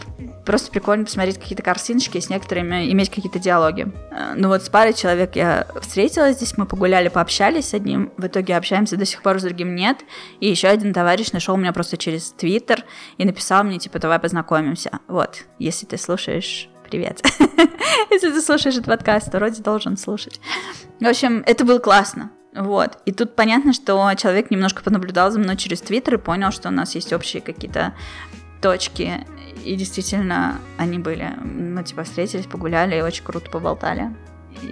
[0.45, 3.93] просто прикольно посмотреть какие-то картиночки, с некоторыми иметь какие-то диалоги.
[4.11, 8.27] Э, ну вот с парой человек я встретилась здесь, мы погуляли, пообщались с одним, в
[8.27, 9.99] итоге общаемся до сих пор, с другим нет.
[10.41, 12.85] И еще один товарищ нашел меня просто через Твиттер
[13.19, 15.01] и написал мне, типа, давай познакомимся.
[15.09, 17.23] Вот, если ты слушаешь привет.
[18.11, 20.43] Если ты слушаешь этот подкаст, то вроде должен слушать.
[21.01, 22.31] В общем, это было классно.
[22.55, 22.99] Вот.
[23.07, 26.73] И тут понятно, что человек немножко понаблюдал за мной через Твиттер и понял, что у
[26.73, 27.95] нас есть общие какие-то
[28.63, 29.27] точки.
[29.65, 31.31] И действительно, они были.
[31.45, 34.11] Мы типа встретились, погуляли и очень круто поболтали.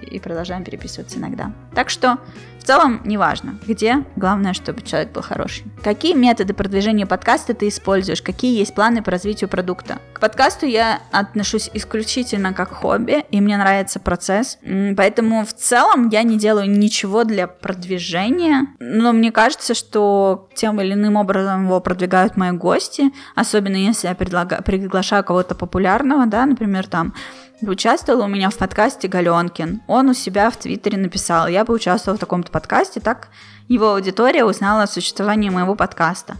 [0.09, 1.51] И, продолжаем переписываться иногда.
[1.75, 2.17] Так что
[2.61, 5.65] в целом, неважно, где, главное, чтобы человек был хороший.
[5.83, 8.21] Какие методы продвижения подкаста ты используешь?
[8.21, 9.97] Какие есть планы по развитию продукта?
[10.13, 14.59] К подкасту я отношусь исключительно как хобби, и мне нравится процесс.
[14.95, 20.93] Поэтому в целом я не делаю ничего для продвижения, но мне кажется, что тем или
[20.93, 24.61] иным образом его продвигают мои гости, особенно если я предлага...
[24.61, 27.15] приглашаю кого-то популярного, да, например, там
[27.61, 29.81] Участвовал у меня в подкасте Галенкин.
[29.87, 33.29] Он у себя в Твиттере написал, я бы участвовал в таком-то подкасте, так
[33.67, 36.37] его аудитория узнала о существовании моего подкаста.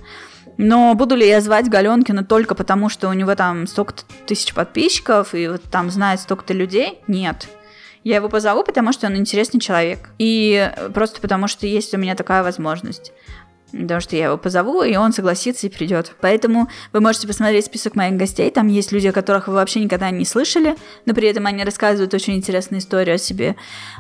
[0.57, 3.95] Но буду ли я звать Галенкина только потому, что у него там столько
[4.27, 6.99] тысяч подписчиков и вот там знает столько-то людей?
[7.07, 7.47] Нет.
[8.03, 10.09] Я его позову, потому что он интересный человек.
[10.17, 13.11] И просто потому, что есть у меня такая возможность
[13.72, 16.15] потому что я его позову, и он согласится и придет.
[16.22, 20.10] Поэтому вы можете посмотреть список моих гостей, там есть люди, о которых вы вообще никогда
[20.11, 20.76] не слышали,
[21.06, 23.56] но при этом они рассказывают очень интересную историю о себе.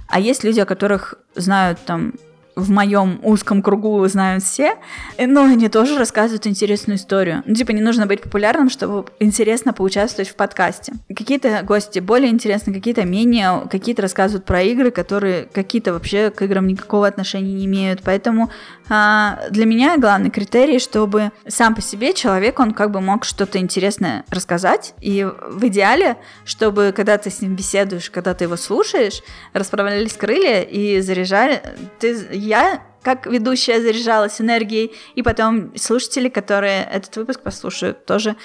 [0.07, 2.13] А есть люди, о которых знают там
[2.55, 4.75] в моем узком кругу знают все,
[5.17, 7.43] но они тоже рассказывают интересную историю.
[7.45, 10.93] Ну, типа, не нужно быть популярным, чтобы интересно поучаствовать в подкасте.
[11.15, 16.67] Какие-то гости более интересны, какие-то менее, какие-то рассказывают про игры, которые какие-то вообще к играм
[16.67, 18.01] никакого отношения не имеют.
[18.03, 18.51] Поэтому
[18.91, 24.25] для меня главный критерий, чтобы сам по себе человек, он как бы мог что-то интересное
[24.29, 29.23] рассказать, и в идеале, чтобы когда ты с ним беседуешь, когда ты его слушаешь,
[29.53, 31.63] расправлялись крылья и заряжали,
[31.99, 38.35] ты я как ведущая заряжалась энергией, и потом слушатели, которые этот выпуск послушают, тоже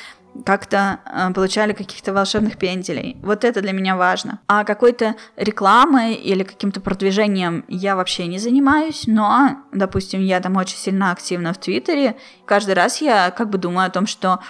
[0.44, 3.16] как-то э, получали каких-то волшебных пенделей.
[3.22, 4.40] Вот это для меня важно.
[4.46, 10.76] А какой-то рекламой или каким-то продвижением я вообще не занимаюсь, но, допустим, я там очень
[10.76, 12.16] сильно активна в Твиттере.
[12.44, 14.40] Каждый раз я как бы думаю о том, что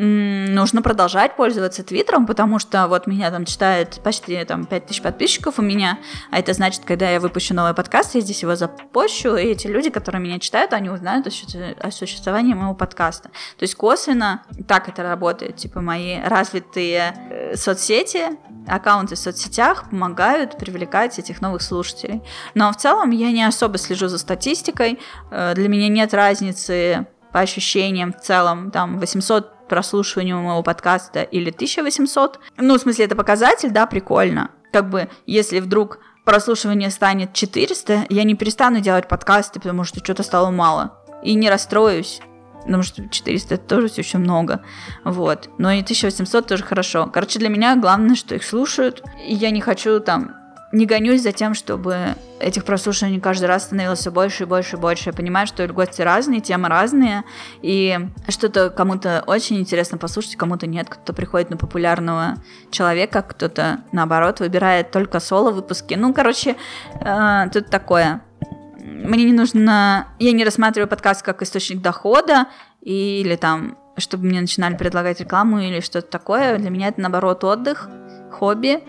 [0.00, 5.62] нужно продолжать пользоваться Твиттером, потому что вот меня там читает почти там 5000 подписчиков у
[5.62, 5.98] меня,
[6.30, 9.90] а это значит, когда я выпущу новый подкаст, я здесь его запущу, и эти люди,
[9.90, 13.30] которые меня читают, они узнают о существовании моего подкаста.
[13.58, 18.38] То есть косвенно так это работает, типа мои развитые э, соцсети,
[18.68, 22.22] аккаунты в соцсетях помогают привлекать этих новых слушателей.
[22.54, 25.00] Но в целом я не особо слежу за статистикой,
[25.32, 31.50] э, для меня нет разницы по ощущениям в целом, там 800 прослушиванию моего подкаста или
[31.50, 32.40] 1800.
[32.56, 34.50] Ну, в смысле, это показатель, да, прикольно.
[34.72, 40.22] Как бы, если вдруг прослушивание станет 400, я не перестану делать подкасты, потому что что-то
[40.22, 40.94] стало мало.
[41.22, 42.20] И не расстроюсь.
[42.64, 44.62] Потому что 400 это тоже все еще много.
[45.04, 45.48] Вот.
[45.56, 47.10] Но и 1800 тоже хорошо.
[47.12, 49.02] Короче, для меня главное, что их слушают.
[49.26, 50.36] И я не хочу там
[50.70, 54.78] не гонюсь за тем, чтобы этих прослушиваний каждый раз становилось все больше и больше и
[54.78, 55.08] больше.
[55.08, 57.24] Я понимаю, что гости разные, темы разные,
[57.62, 60.88] и что-то кому-то очень интересно послушать, кому-то нет.
[60.88, 62.34] Кто-то приходит на популярного
[62.70, 65.94] человека, кто-то, наоборот, выбирает только соло-выпуски.
[65.94, 66.56] Ну, короче,
[67.00, 68.20] э, тут такое.
[68.78, 70.08] мне не нужно...
[70.18, 72.46] Я не рассматриваю подкаст как источник дохода
[72.82, 76.58] или там, чтобы мне начинали предлагать рекламу или что-то такое.
[76.58, 77.88] Для меня это, наоборот, отдых,
[78.30, 78.82] хобби.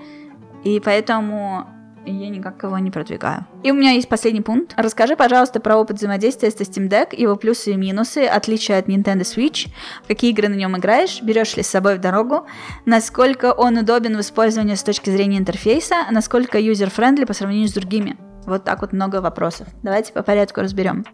[0.64, 1.68] И поэтому
[2.06, 3.46] я никак его не продвигаю.
[3.64, 4.74] И у меня есть последний пункт.
[4.78, 9.22] Расскажи, пожалуйста, про опыт взаимодействия с Steam Deck, его плюсы и минусы, отличия от Nintendo
[9.22, 9.68] Switch,
[10.08, 12.46] какие игры на нем играешь, берешь ли с собой в дорогу,
[12.86, 18.18] насколько он удобен в использовании с точки зрения интерфейса, насколько user-friendly по сравнению с другими.
[18.46, 19.68] Вот так вот много вопросов.
[19.84, 21.06] Давайте по порядку разберем.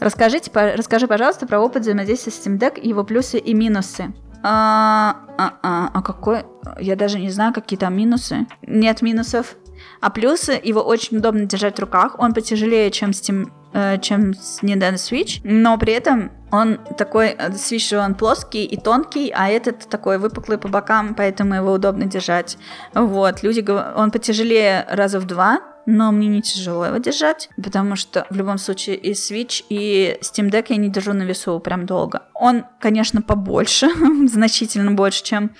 [0.00, 4.12] Расскажите, по, расскажи, пожалуйста, про опыт взаимодействия с Steam Deck, его плюсы и минусы.
[4.46, 6.44] А, а, а, а какой?
[6.78, 8.46] Я даже не знаю, какие там минусы.
[8.66, 9.56] Нет минусов.
[10.02, 14.94] А плюсы, его очень удобно держать в руках, он потяжелее, чем Steam э, чем Nintendo
[14.94, 20.18] Switch, но при этом он такой, э, Switch он плоский и тонкий, а этот такой
[20.18, 22.58] выпуклый по бокам, поэтому его удобно держать.
[22.94, 23.64] Вот, люди,
[23.96, 28.58] он потяжелее раза в два, но мне не тяжело его держать, потому что в любом
[28.58, 32.22] случае и Switch, и Steam Deck я не держу на весу прям долго.
[32.34, 33.88] Он, конечно, побольше,
[34.28, 35.50] значительно больше, чем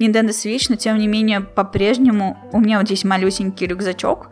[0.00, 4.30] Nintendo Switch, но тем не менее по-прежнему у меня вот здесь малюсенький рюкзачок,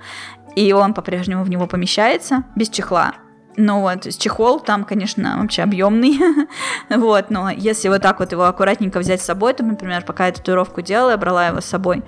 [0.57, 3.15] и он по-прежнему в него помещается без чехла.
[3.57, 6.19] Ну вот, чехол там, конечно, вообще объемный.
[6.91, 10.33] вот, но если вот так вот его аккуратненько взять с собой, то, например, пока я
[10.33, 12.03] татуировку делала, я брала его с собой,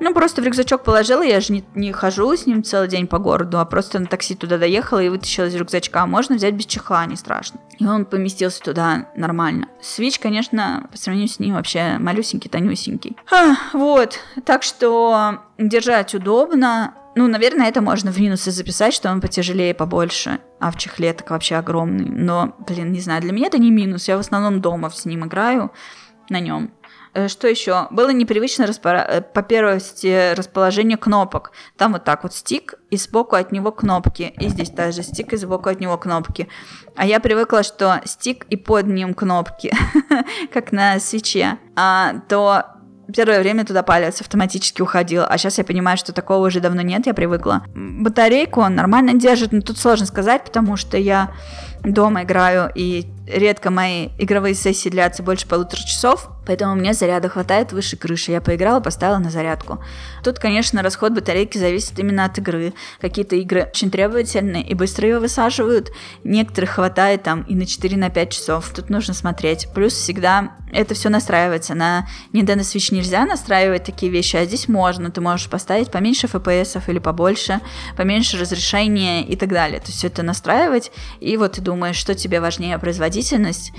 [0.00, 3.18] ну, просто в рюкзачок положила, я же не, не хожу с ним целый день по
[3.18, 6.06] городу, а просто на такси туда доехала и вытащила из рюкзачка.
[6.06, 7.60] Можно взять без чехла, не страшно.
[7.78, 9.68] И он поместился туда нормально.
[9.80, 13.16] Свич, конечно, по сравнению с ним вообще малюсенький, тонюсенький.
[13.30, 16.94] А, вот, так что держать удобно.
[17.14, 21.30] Ну, наверное, это можно в минусы записать, что он потяжелее, побольше, а в чехле так
[21.30, 22.08] вообще огромный.
[22.08, 24.06] Но, блин, не знаю, для меня это не минус.
[24.06, 25.72] Я в основном дома с ним играю
[26.30, 26.70] на нем.
[27.18, 27.88] Э, что еще?
[27.90, 29.04] Было непривычно распора...
[29.08, 31.50] Э, по первости расположение кнопок.
[31.76, 34.34] Там вот так вот стик, и сбоку от него кнопки.
[34.38, 36.48] И здесь также стик, и сбоку от него кнопки.
[36.94, 39.72] А я привыкла, что стик и под ним кнопки,
[40.52, 41.58] как на свече.
[41.74, 42.64] А, то
[43.12, 47.06] первое время туда палец автоматически уходил, а сейчас я понимаю, что такого уже давно нет,
[47.06, 47.64] я привыкла.
[47.74, 51.32] Батарейку он нормально держит, но тут сложно сказать, потому что я
[51.82, 57.72] дома играю, и редко мои игровые сессии длятся больше полутора часов, поэтому мне заряда хватает
[57.72, 58.32] выше крыши.
[58.32, 59.82] Я поиграла, поставила на зарядку.
[60.24, 62.72] Тут, конечно, расход батарейки зависит именно от игры.
[63.00, 65.90] Какие-то игры очень требовательные и быстро ее высаживают,
[66.24, 68.70] некоторых хватает там и на 4 на 5 часов.
[68.74, 69.68] Тут нужно смотреть.
[69.74, 71.74] Плюс всегда это все настраивается.
[71.74, 75.10] На Nintendo Switch нельзя настраивать такие вещи, а здесь можно.
[75.10, 77.60] Ты можешь поставить поменьше FPS или побольше,
[77.96, 79.80] поменьше разрешения и так далее.
[79.80, 82.76] То есть все это настраивать, и вот ты думаешь, что тебе важнее,
[83.18, 83.72] производительность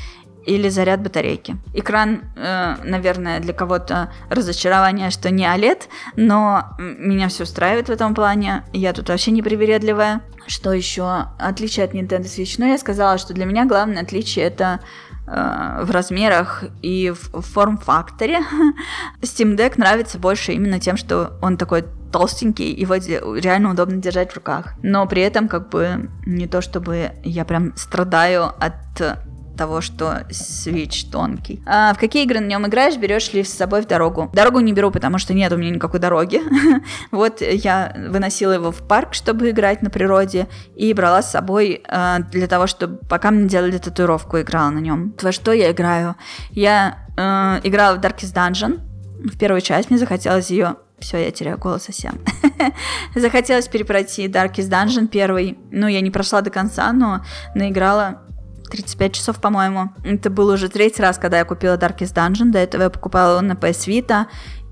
[0.45, 1.57] или заряд батарейки.
[1.73, 5.81] Экран, э, наверное, для кого-то разочарование, что не OLED,
[6.15, 8.63] но меня все устраивает в этом плане.
[8.73, 10.21] Я тут вообще не привередливая.
[10.47, 11.27] Что еще?
[11.37, 12.55] Отличие от Nintendo Switch.
[12.57, 14.79] Ну, я сказала, что для меня главное отличие это
[15.27, 18.39] э, в размерах и в форм-факторе.
[19.21, 22.95] Steam Deck нравится больше именно тем, что он такой толстенький, его
[23.35, 24.73] реально удобно держать в руках.
[24.81, 29.28] Но при этом как бы не то, чтобы я прям страдаю от
[29.59, 31.61] того, что Switch тонкий.
[31.65, 34.29] А в какие игры на нем играешь, берешь ли с собой в дорогу?
[34.33, 36.41] Дорогу не беру, потому что нет у меня никакой дороги.
[37.11, 42.17] вот я выносила его в парк, чтобы играть на природе, и брала с собой э,
[42.31, 45.13] для того, чтобы пока мне делали татуировку, играла на нем.
[45.21, 46.15] Во что я играю?
[46.51, 48.79] Я э, играла в Darkest Dungeon,
[49.19, 52.19] в первую часть, мне захотелось ее все, я теряю голос совсем.
[53.15, 55.57] Захотелось перепройти Darkest Dungeon первый.
[55.71, 57.23] Ну, я не прошла до конца, но
[57.55, 58.21] наиграла
[58.69, 59.89] 35 часов, по-моему.
[60.03, 62.51] Это был уже третий раз, когда я купила Darkest Dungeon.
[62.51, 64.25] До этого я покупала его на PS Vita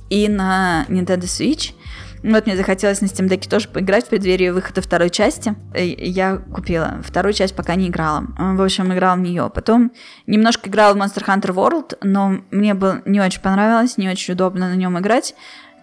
[0.10, 1.74] и на Nintendo Switch.
[2.24, 5.56] Вот мне захотелось на Steam Deck тоже поиграть в преддверии выхода второй части.
[5.76, 6.98] Я купила.
[7.04, 8.26] Вторую часть пока не играла.
[8.38, 9.52] В общем, играла в нее.
[9.54, 9.92] Потом
[10.26, 14.70] немножко играла в Monster Hunter World, но мне было не очень понравилось, не очень удобно
[14.70, 15.36] на нем играть.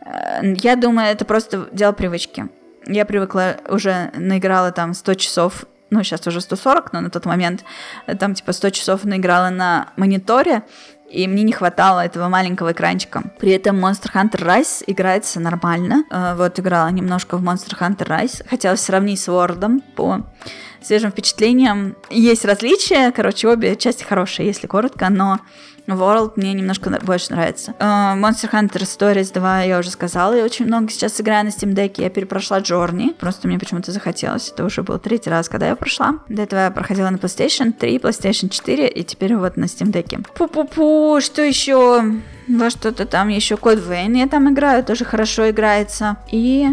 [0.04, 2.46] Э, я думаю, это просто дело привычки.
[2.86, 5.64] Я привыкла, уже наиграла там 100 часов
[5.94, 7.64] ну, сейчас уже 140, но на тот момент
[8.06, 10.62] э, там типа 100 часов наиграла на мониторе,
[11.10, 13.22] и мне не хватало этого маленького экранчика.
[13.38, 16.04] При этом Monster Hunter Rise играется нормально.
[16.10, 18.46] Э, вот играла немножко в Monster Hunter Rise.
[18.48, 20.22] Хотела сравнить с World по
[20.82, 21.96] свежим впечатлениям.
[22.10, 25.40] Есть различия, короче, обе части хорошие, если коротко, но
[25.86, 27.74] World мне немножко больше нравится.
[27.78, 31.74] Uh, Monster Hunter Stories 2 я уже сказала, я очень много сейчас играю на Steam
[31.74, 35.76] Deck, я перепрошла Journey, просто мне почему-то захотелось, это уже был третий раз, когда я
[35.76, 36.20] прошла.
[36.28, 40.26] До этого я проходила на PlayStation 3, PlayStation 4 и теперь вот на Steam Deck.
[40.34, 42.02] Пу-пу-пу, что еще?
[42.48, 46.18] Во что-то там еще Код Вейн я там играю, тоже хорошо играется.
[46.30, 46.68] И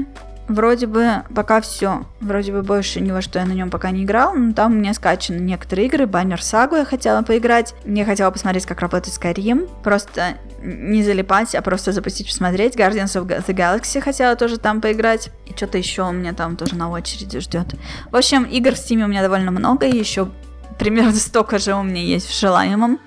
[0.54, 2.06] вроде бы пока все.
[2.20, 4.76] Вроде бы больше ни во что я на нем пока не играл, но там у
[4.76, 6.06] меня скачаны некоторые игры.
[6.06, 7.74] Баннер Сагу я хотела поиграть.
[7.86, 9.70] Я хотела посмотреть, как работает Skyrim.
[9.84, 12.76] Просто не залипать, а просто запустить, посмотреть.
[12.76, 15.30] Guardians of the Galaxy хотела тоже там поиграть.
[15.48, 17.68] И что-то еще у меня там тоже на очереди ждет.
[18.12, 20.30] В общем, игр в Steam у меня довольно много, и еще
[20.78, 23.00] примерно столько же у меня есть в желаемом.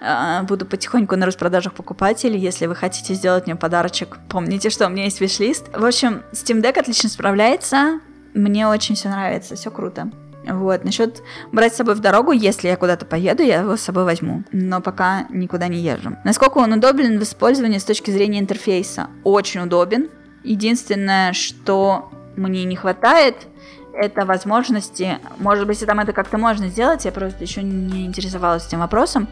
[0.00, 4.86] А, буду потихоньку на распродажах покупать, или если вы хотите сделать мне подарочек, помните, что
[4.86, 5.68] у меня есть виш-лист.
[5.76, 8.00] В общем, Steam Deck отлично справляется,
[8.34, 10.10] мне очень все нравится, все круто.
[10.46, 14.04] Вот, насчет брать с собой в дорогу, если я куда-то поеду, я его с собой
[14.04, 14.44] возьму.
[14.52, 16.16] Но пока никуда не езжу.
[16.24, 19.08] Насколько он удобен в использовании с точки зрения интерфейса?
[19.24, 20.08] Очень удобен.
[20.44, 23.48] Единственное, что мне не хватает,
[23.96, 25.18] это возможности.
[25.38, 29.28] Может быть, там это как-то можно сделать, я просто еще не интересовалась этим вопросом.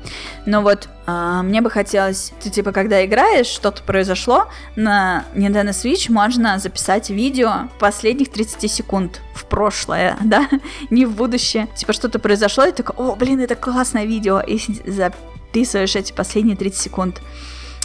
[0.47, 6.11] Но вот э, мне бы хотелось, ты типа, когда играешь, что-то произошло, на Nintendo Switch
[6.11, 10.49] можно записать видео последних 30 секунд в прошлое, да,
[10.91, 11.69] не в будущее.
[11.77, 16.81] Типа, что-то произошло, и такой, о, блин, это классное видео, и записываешь эти последние 30
[16.81, 17.21] секунд.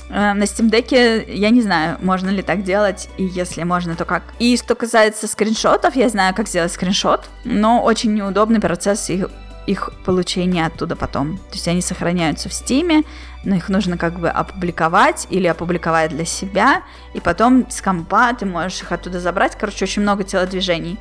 [0.10, 4.06] Э, на Steam Deck я не знаю, можно ли так делать, и если можно, то
[4.06, 4.24] как.
[4.40, 9.30] И что касается скриншотов, я знаю, как сделать скриншот, но очень неудобный процесс их,
[9.68, 11.38] их получения оттуда потом.
[11.38, 13.06] То есть они сохраняются в Steam,
[13.44, 16.84] но их нужно как бы опубликовать или опубликовать для себя,
[17.14, 19.56] и потом с компа ты можешь их оттуда забрать.
[19.58, 20.98] Короче, очень много телодвижений.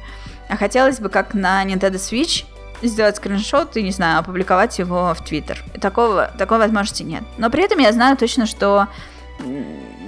[0.48, 2.44] А хотелось бы, как на Nintendo Switch,
[2.82, 5.62] сделать скриншот и, не знаю, опубликовать его в Твиттер.
[5.80, 7.22] Такого, такой возможности нет.
[7.36, 8.88] Но при этом я знаю точно, что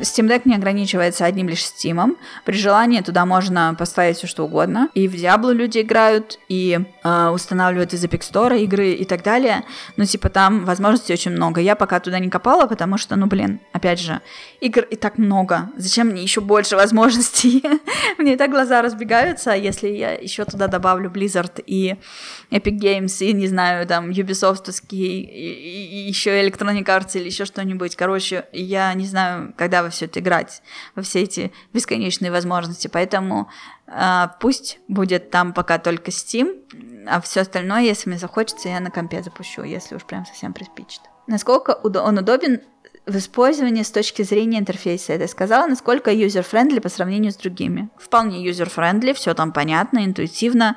[0.01, 2.16] Steam Deck не ограничивается одним лишь Steam.
[2.44, 4.89] При желании туда можно поставить все что угодно.
[4.94, 9.64] И в Diablo люди играют, и э, устанавливают из Epic Store игры и так далее.
[9.97, 11.60] Ну, типа, там возможностей очень много.
[11.60, 14.20] Я пока туда не копала, потому что, ну, блин, опять же,
[14.60, 15.70] игр и так много.
[15.77, 17.62] Зачем мне еще больше возможностей?
[18.18, 21.97] мне и так глаза разбегаются, если я еще туда добавлю Blizzard и
[22.51, 27.97] Epic Games, и, не знаю, там, Ubisoft и, и, еще Electronic Arts или еще что-нибудь.
[27.97, 30.62] Короче, я не знаю, когда все это играть,
[30.94, 32.88] во все эти бесконечные возможности.
[32.88, 33.48] Поэтому
[33.86, 38.90] э, пусть будет там пока только Steam, а все остальное, если мне захочется, я на
[38.90, 41.02] компе запущу, если уж прям совсем приспичит.
[41.26, 42.60] Насколько он удобен
[43.06, 45.12] в использовании с точки зрения интерфейса.
[45.12, 47.88] Это сказала, насколько user-friendly по сравнению с другими.
[47.98, 50.76] Вполне user-friendly, все там понятно, интуитивно.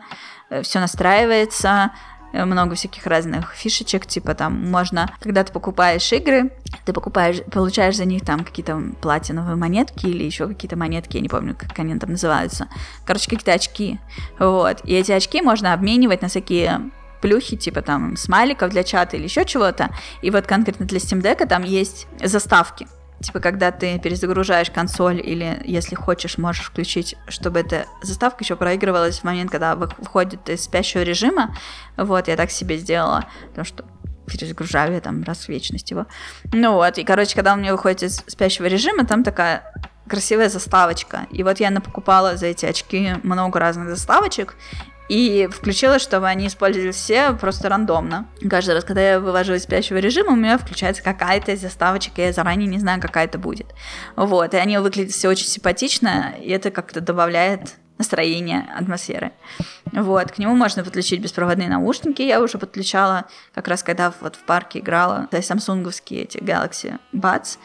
[0.49, 1.91] Э, все настраивается,
[2.33, 6.51] много всяких разных фишечек, типа там можно, когда ты покупаешь игры,
[6.85, 11.29] ты покупаешь, получаешь за них там какие-то платиновые монетки или еще какие-то монетки, я не
[11.29, 12.67] помню, как они там называются.
[13.05, 13.99] Короче, какие-то очки.
[14.39, 14.81] Вот.
[14.83, 16.91] И эти очки можно обменивать на всякие
[17.21, 19.89] плюхи, типа там смайликов для чата или еще чего-то.
[20.21, 22.87] И вот конкретно для Steam Deck там есть заставки.
[23.23, 29.19] Типа, когда ты перезагружаешь консоль или, если хочешь, можешь включить, чтобы эта заставка еще проигрывалась
[29.19, 31.55] в момент, когда выходит из спящего режима.
[31.95, 33.85] Вот, я так себе сделала, потому что
[34.27, 36.05] перезагружаю я там раз в вечность его.
[36.51, 39.73] Ну вот, и, короче, когда он мне выходит из спящего режима, там такая
[40.07, 41.27] красивая заставочка.
[41.31, 44.55] И вот я покупала за эти очки много разных заставочек,
[45.13, 48.27] и включила, чтобы они использовались все просто рандомно.
[48.49, 52.33] Каждый раз, когда я вывожу из спящего режима, у меня включается какая-то из заставочек, я
[52.33, 53.67] заранее не знаю, какая это будет.
[54.15, 59.33] Вот, и они выглядят все очень симпатично, и это как-то добавляет настроение, атмосферы.
[59.91, 62.23] Вот, к нему можно подключить беспроводные наушники.
[62.23, 66.97] Я уже подключала, как раз когда вот в парке играла, то есть самсунговские эти Galaxy
[67.13, 67.59] Buds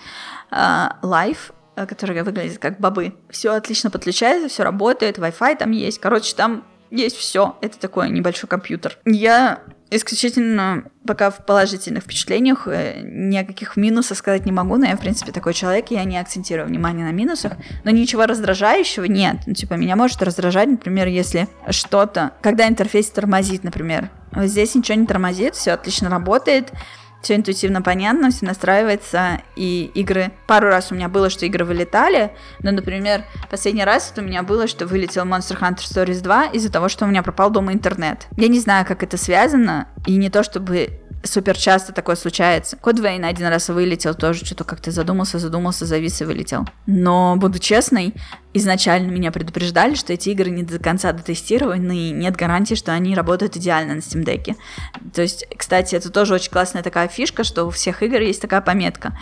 [0.50, 3.14] uh, Live, э, которые выглядят как бобы.
[3.30, 5.98] Все отлично подключается, все работает, Wi-Fi там есть.
[5.98, 7.56] Короче, там есть все.
[7.60, 8.98] Это такой небольшой компьютер.
[9.04, 9.60] Я
[9.90, 14.96] исключительно пока в положительных впечатлениях, э, ни о каких минусах сказать не могу, но я,
[14.96, 17.54] в принципе, такой человек, я не акцентирую внимание на минусах,
[17.84, 19.36] но ничего раздражающего нет.
[19.46, 24.10] Ну, типа, меня может раздражать, например, если что-то, когда интерфейс тормозит, например.
[24.36, 26.72] Здесь ничего не тормозит, все отлично работает,
[27.22, 30.32] все интуитивно понятно, все настраивается, и игры...
[30.46, 34.42] Пару раз у меня было, что игры вылетали, но, например, последний раз это у меня
[34.42, 38.26] было, что вылетел Monster Hunter Stories 2 из-за того, что у меня пропал дома интернет.
[38.36, 42.76] Я не знаю, как это связано, и не то, чтобы супер часто такое случается.
[42.76, 46.66] Код Вейн один раз вылетел, тоже что-то как-то задумался, задумался, завис и вылетел.
[46.86, 48.14] Но, буду честной,
[48.54, 53.14] изначально меня предупреждали, что эти игры не до конца дотестированы, и нет гарантии, что они
[53.14, 54.54] работают идеально на Steam Deck.
[55.14, 58.60] То есть, кстати, это тоже очень классная такая фишка, что у всех игр есть такая
[58.60, 59.18] пометка.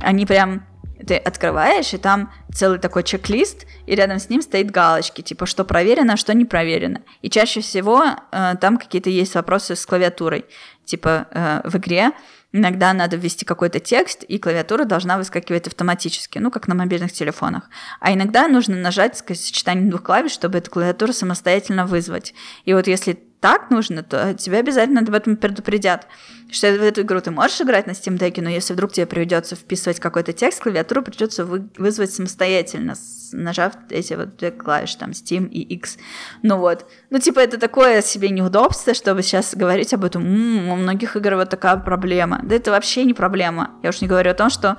[0.00, 0.66] Они прям
[1.06, 5.64] ты открываешь, и там целый такой чек-лист, и рядом с ним стоит галочки, типа, что
[5.64, 7.02] проверено, что не проверено.
[7.22, 8.02] И чаще всего
[8.32, 10.46] э, там какие-то есть вопросы с клавиатурой.
[10.86, 12.12] Типа, э, в игре
[12.52, 17.68] иногда надо ввести какой-то текст, и клавиатура должна выскакивать автоматически, ну, как на мобильных телефонах.
[18.00, 22.34] А иногда нужно нажать сочетание двух клавиш, чтобы эту клавиатуру самостоятельно вызвать.
[22.64, 26.06] И вот если так нужно, то тебя обязательно об этом предупредят.
[26.50, 29.54] Что в эту игру ты можешь играть на Steam Deck, но если вдруг тебе придется
[29.54, 32.94] вписывать какой-то текст, клавиатуру придется вы, вызвать самостоятельно,
[33.32, 35.98] нажав эти вот две клавиши, там, Steam и X.
[36.42, 36.86] Ну вот.
[37.10, 40.24] Ну, типа, это такое себе неудобство, чтобы сейчас говорить об этом.
[40.24, 42.40] М-м, у многих игр вот такая проблема.
[42.42, 43.72] Да это вообще не проблема.
[43.82, 44.78] Я уж не говорю о том, что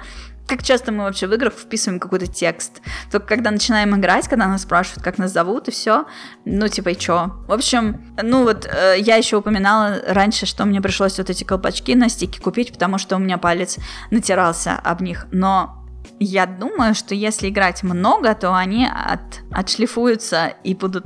[0.49, 2.81] как часто мы вообще в играх вписываем какой-то текст.
[3.11, 6.05] Только когда начинаем играть, когда нас спрашивают, как нас зовут, и все,
[6.43, 7.35] ну, типа, и чё?
[7.47, 11.95] В общем, ну вот, э, я еще упоминала раньше, что мне пришлось вот эти колпачки
[11.95, 13.77] на стике купить, потому что у меня палец
[14.09, 15.27] натирался об них.
[15.31, 15.85] Но
[16.19, 21.05] я думаю, что если играть много, то они от, отшлифуются и будут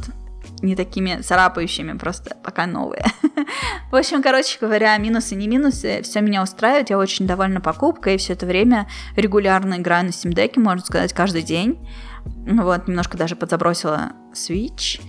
[0.64, 3.06] не такими царапающими, просто пока новые.
[3.92, 8.18] В общем, короче говоря, минусы не минусы, все меня устраивает, я очень довольна покупкой, и
[8.18, 11.78] все это время регулярно играю на Steam Deck, можно сказать, каждый день.
[12.26, 15.02] Вот, немножко даже подзабросила Switch,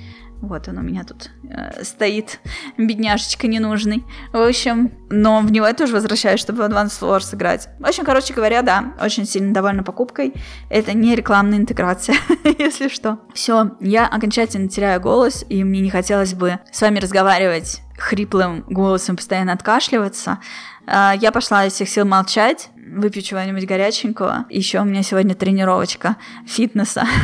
[0.45, 2.41] вот он у меня тут э, стоит,
[2.79, 4.05] бедняжечка ненужный.
[4.33, 7.69] В общем, но в него я тоже возвращаюсь, чтобы в Advanced Wars играть.
[7.79, 10.35] В общем, короче говоря, да, очень сильно довольна покупкой.
[10.71, 12.17] Это не рекламная интеграция,
[12.59, 13.21] если что.
[13.35, 19.17] Все, я окончательно теряю голос, и мне не хотелось бы с вами разговаривать хриплым голосом,
[19.17, 20.39] постоянно откашливаться.
[20.87, 24.47] Э, я пошла из всех сил молчать, выпью чего-нибудь горяченького.
[24.51, 26.17] Еще у меня сегодня тренировочка
[26.47, 27.07] фитнеса.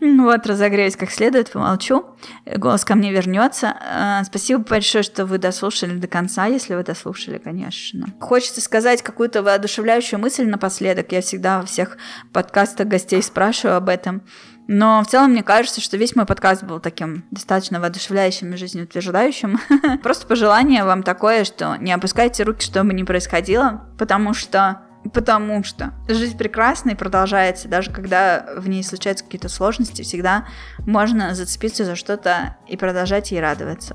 [0.00, 2.04] Вот, разогреюсь как следует, помолчу.
[2.44, 3.74] Голос ко мне вернется.
[3.80, 8.08] А, спасибо большое, что вы дослушали до конца, если вы дослушали, конечно.
[8.20, 11.10] Хочется сказать какую-то воодушевляющую мысль напоследок.
[11.12, 11.96] Я всегда во всех
[12.34, 14.22] подкастах гостей спрашиваю об этом.
[14.66, 19.58] Но в целом мне кажется, что весь мой подкаст был таким достаточно воодушевляющим и жизнеутверждающим.
[20.02, 24.80] Просто пожелание вам такое, что не опускайте руки, что бы ни происходило, потому что
[25.12, 31.34] Потому что жизнь прекрасна и продолжается, даже когда в ней случаются какие-то сложности, всегда можно
[31.34, 33.94] зацепиться за что-то и продолжать ей радоваться.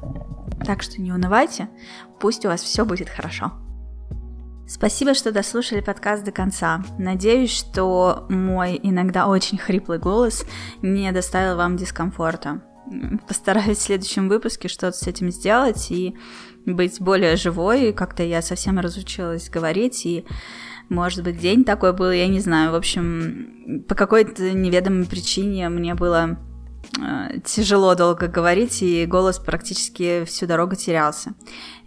[0.67, 1.67] Так что не унывайте,
[2.19, 3.53] пусть у вас все будет хорошо.
[4.69, 6.83] Спасибо, что дослушали подкаст до конца.
[6.99, 10.45] Надеюсь, что мой иногда очень хриплый голос
[10.83, 12.61] не доставил вам дискомфорта.
[13.27, 16.15] Постараюсь в следующем выпуске что-то с этим сделать и
[16.67, 17.93] быть более живой.
[17.93, 20.25] Как-то я совсем разучилась говорить, и,
[20.87, 22.71] может быть, день такой был, я не знаю.
[22.71, 26.37] В общем, по какой-то неведомой причине мне было
[27.45, 31.33] тяжело долго говорить, и голос практически всю дорогу терялся.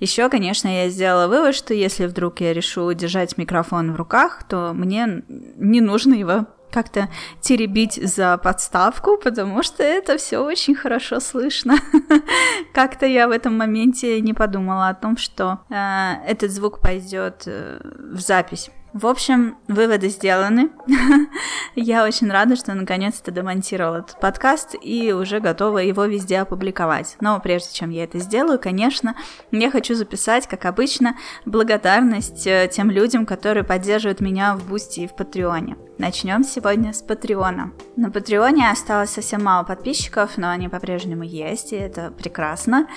[0.00, 4.72] Еще, конечно, я сделала вывод, что если вдруг я решу держать микрофон в руках, то
[4.74, 7.08] мне не нужно его как-то
[7.40, 11.76] теребить за подставку, потому что это все очень хорошо слышно.
[12.72, 17.78] Как-то я в этом моменте не подумала о том, что э, этот звук пойдет э,
[18.14, 18.70] в запись.
[18.92, 20.70] В общем, выводы сделаны.
[21.74, 27.16] Я очень рада, что наконец-то домонтировала этот подкаст и уже готова его везде опубликовать.
[27.20, 29.16] Но прежде чем я это сделаю, конечно,
[29.50, 31.16] я хочу записать, как обычно,
[31.46, 35.76] благодарность э, тем людям, которые поддерживают меня в Бусти и в Патреоне.
[35.96, 37.72] Начнем сегодня с Патреона.
[37.96, 42.88] На Патреоне осталось совсем мало подписчиков, но они по-прежнему есть, и это прекрасно.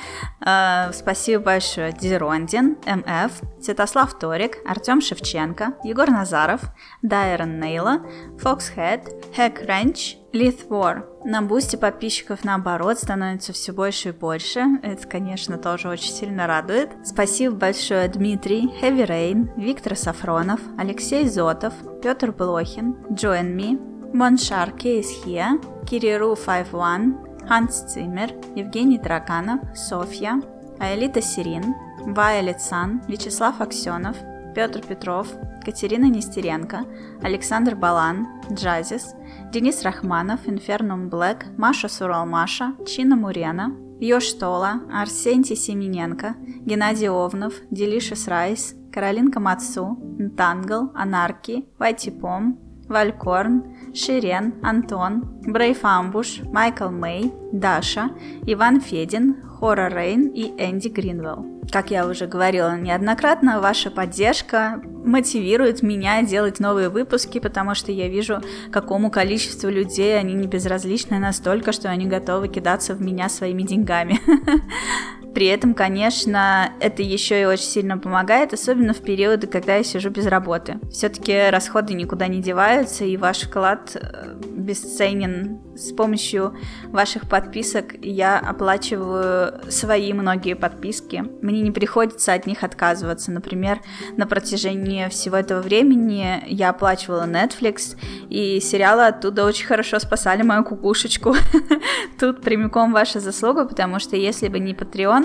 [0.46, 3.32] Э, спасибо большое Дизерондин, МФ,
[3.62, 6.62] Святослав Торик, Артем Шевченко, Егор Назаров,
[7.04, 8.00] Дайрон Нейла,
[8.40, 11.04] Фоксхед, Хэк Ренч, Лith War.
[11.24, 14.66] На бусте подписчиков наоборот становится все больше и больше.
[14.82, 16.90] Это, конечно, тоже очень сильно радует.
[17.04, 25.08] Спасибо большое Дмитрий, Heavy Rain, Виктор Сафронов, Алексей Зотов, Петр Блохин, Join Me, Моншар Кейс
[25.24, 30.42] Here, Кириру 51, Ханс Циммер, Евгений Драканов, Софья,
[30.80, 34.18] Аэлита Сирин, Вайолет Сан, Вячеслав Аксенов,
[34.56, 35.28] Петр Петров,
[35.66, 36.86] Катерина Нестеренко,
[37.22, 39.14] Александр Балан, Джазис,
[39.52, 48.28] Денис Рахманов, Инфернум Блэк, Маша Суралмаша, Чина Мурена, Ёж Тола, Арсентий Семененко, Геннадий Овнов, Делишес
[48.30, 52.58] Райс, Каролинка Мацу, Нтангл, Анарки, Вайтипом,
[52.88, 58.12] Валькорн, Ширен, Антон, Брейф Амбуш, Майкл Мэй, Даша,
[58.46, 61.55] Иван Федин, Хора Рейн и Энди Гринвелл.
[61.72, 68.08] Как я уже говорила неоднократно, ваша поддержка мотивирует меня делать новые выпуски, потому что я
[68.08, 73.64] вижу, какому количеству людей они не безразличны настолько, что они готовы кидаться в меня своими
[73.64, 74.20] деньгами.
[75.36, 80.10] При этом, конечно, это еще и очень сильно помогает, особенно в периоды, когда я сижу
[80.10, 80.80] без работы.
[80.90, 86.56] Все-таки расходы никуда не деваются, и ваш вклад э, бесценен с помощью
[86.88, 91.26] ваших подписок я оплачиваю свои многие подписки.
[91.42, 93.32] Мне не приходится от них отказываться.
[93.32, 93.82] Например,
[94.16, 97.98] на протяжении всего этого времени я оплачивала Netflix,
[98.30, 101.36] и сериалы оттуда очень хорошо спасали мою кукушечку.
[102.20, 105.25] Тут прямиком ваша заслуга, потому что если бы не Patreon,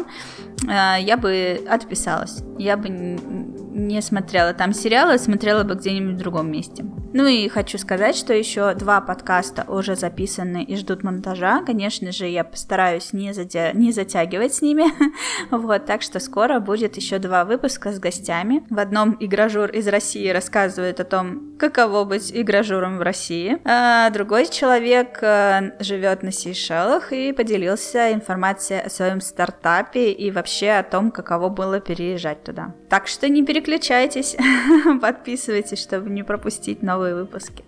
[0.69, 2.43] э, я бы отписалась.
[2.59, 6.85] Я бы не смотрела там сериалы, смотрела бы где-нибудь в другом месте.
[7.13, 11.63] Ну и хочу сказать, что еще два подкаста уже записаны и ждут монтажа.
[11.67, 13.73] Конечно же, я постараюсь не, затя...
[13.73, 14.85] не затягивать с ними.
[15.51, 18.63] вот, так что скоро будет еще два выпуска с гостями.
[18.71, 23.59] В одном игражур из России рассказывает о том, каково быть игражуром в России.
[23.65, 30.71] А другой человек э, живет на Сейшелах и поделился информацией о своем стартапе и вообще
[30.71, 32.75] о том, каково было переезжать туда.
[32.89, 34.37] Так что не переключайтесь,
[35.01, 37.65] подписывайтесь, чтобы не пропустить новые выпуски.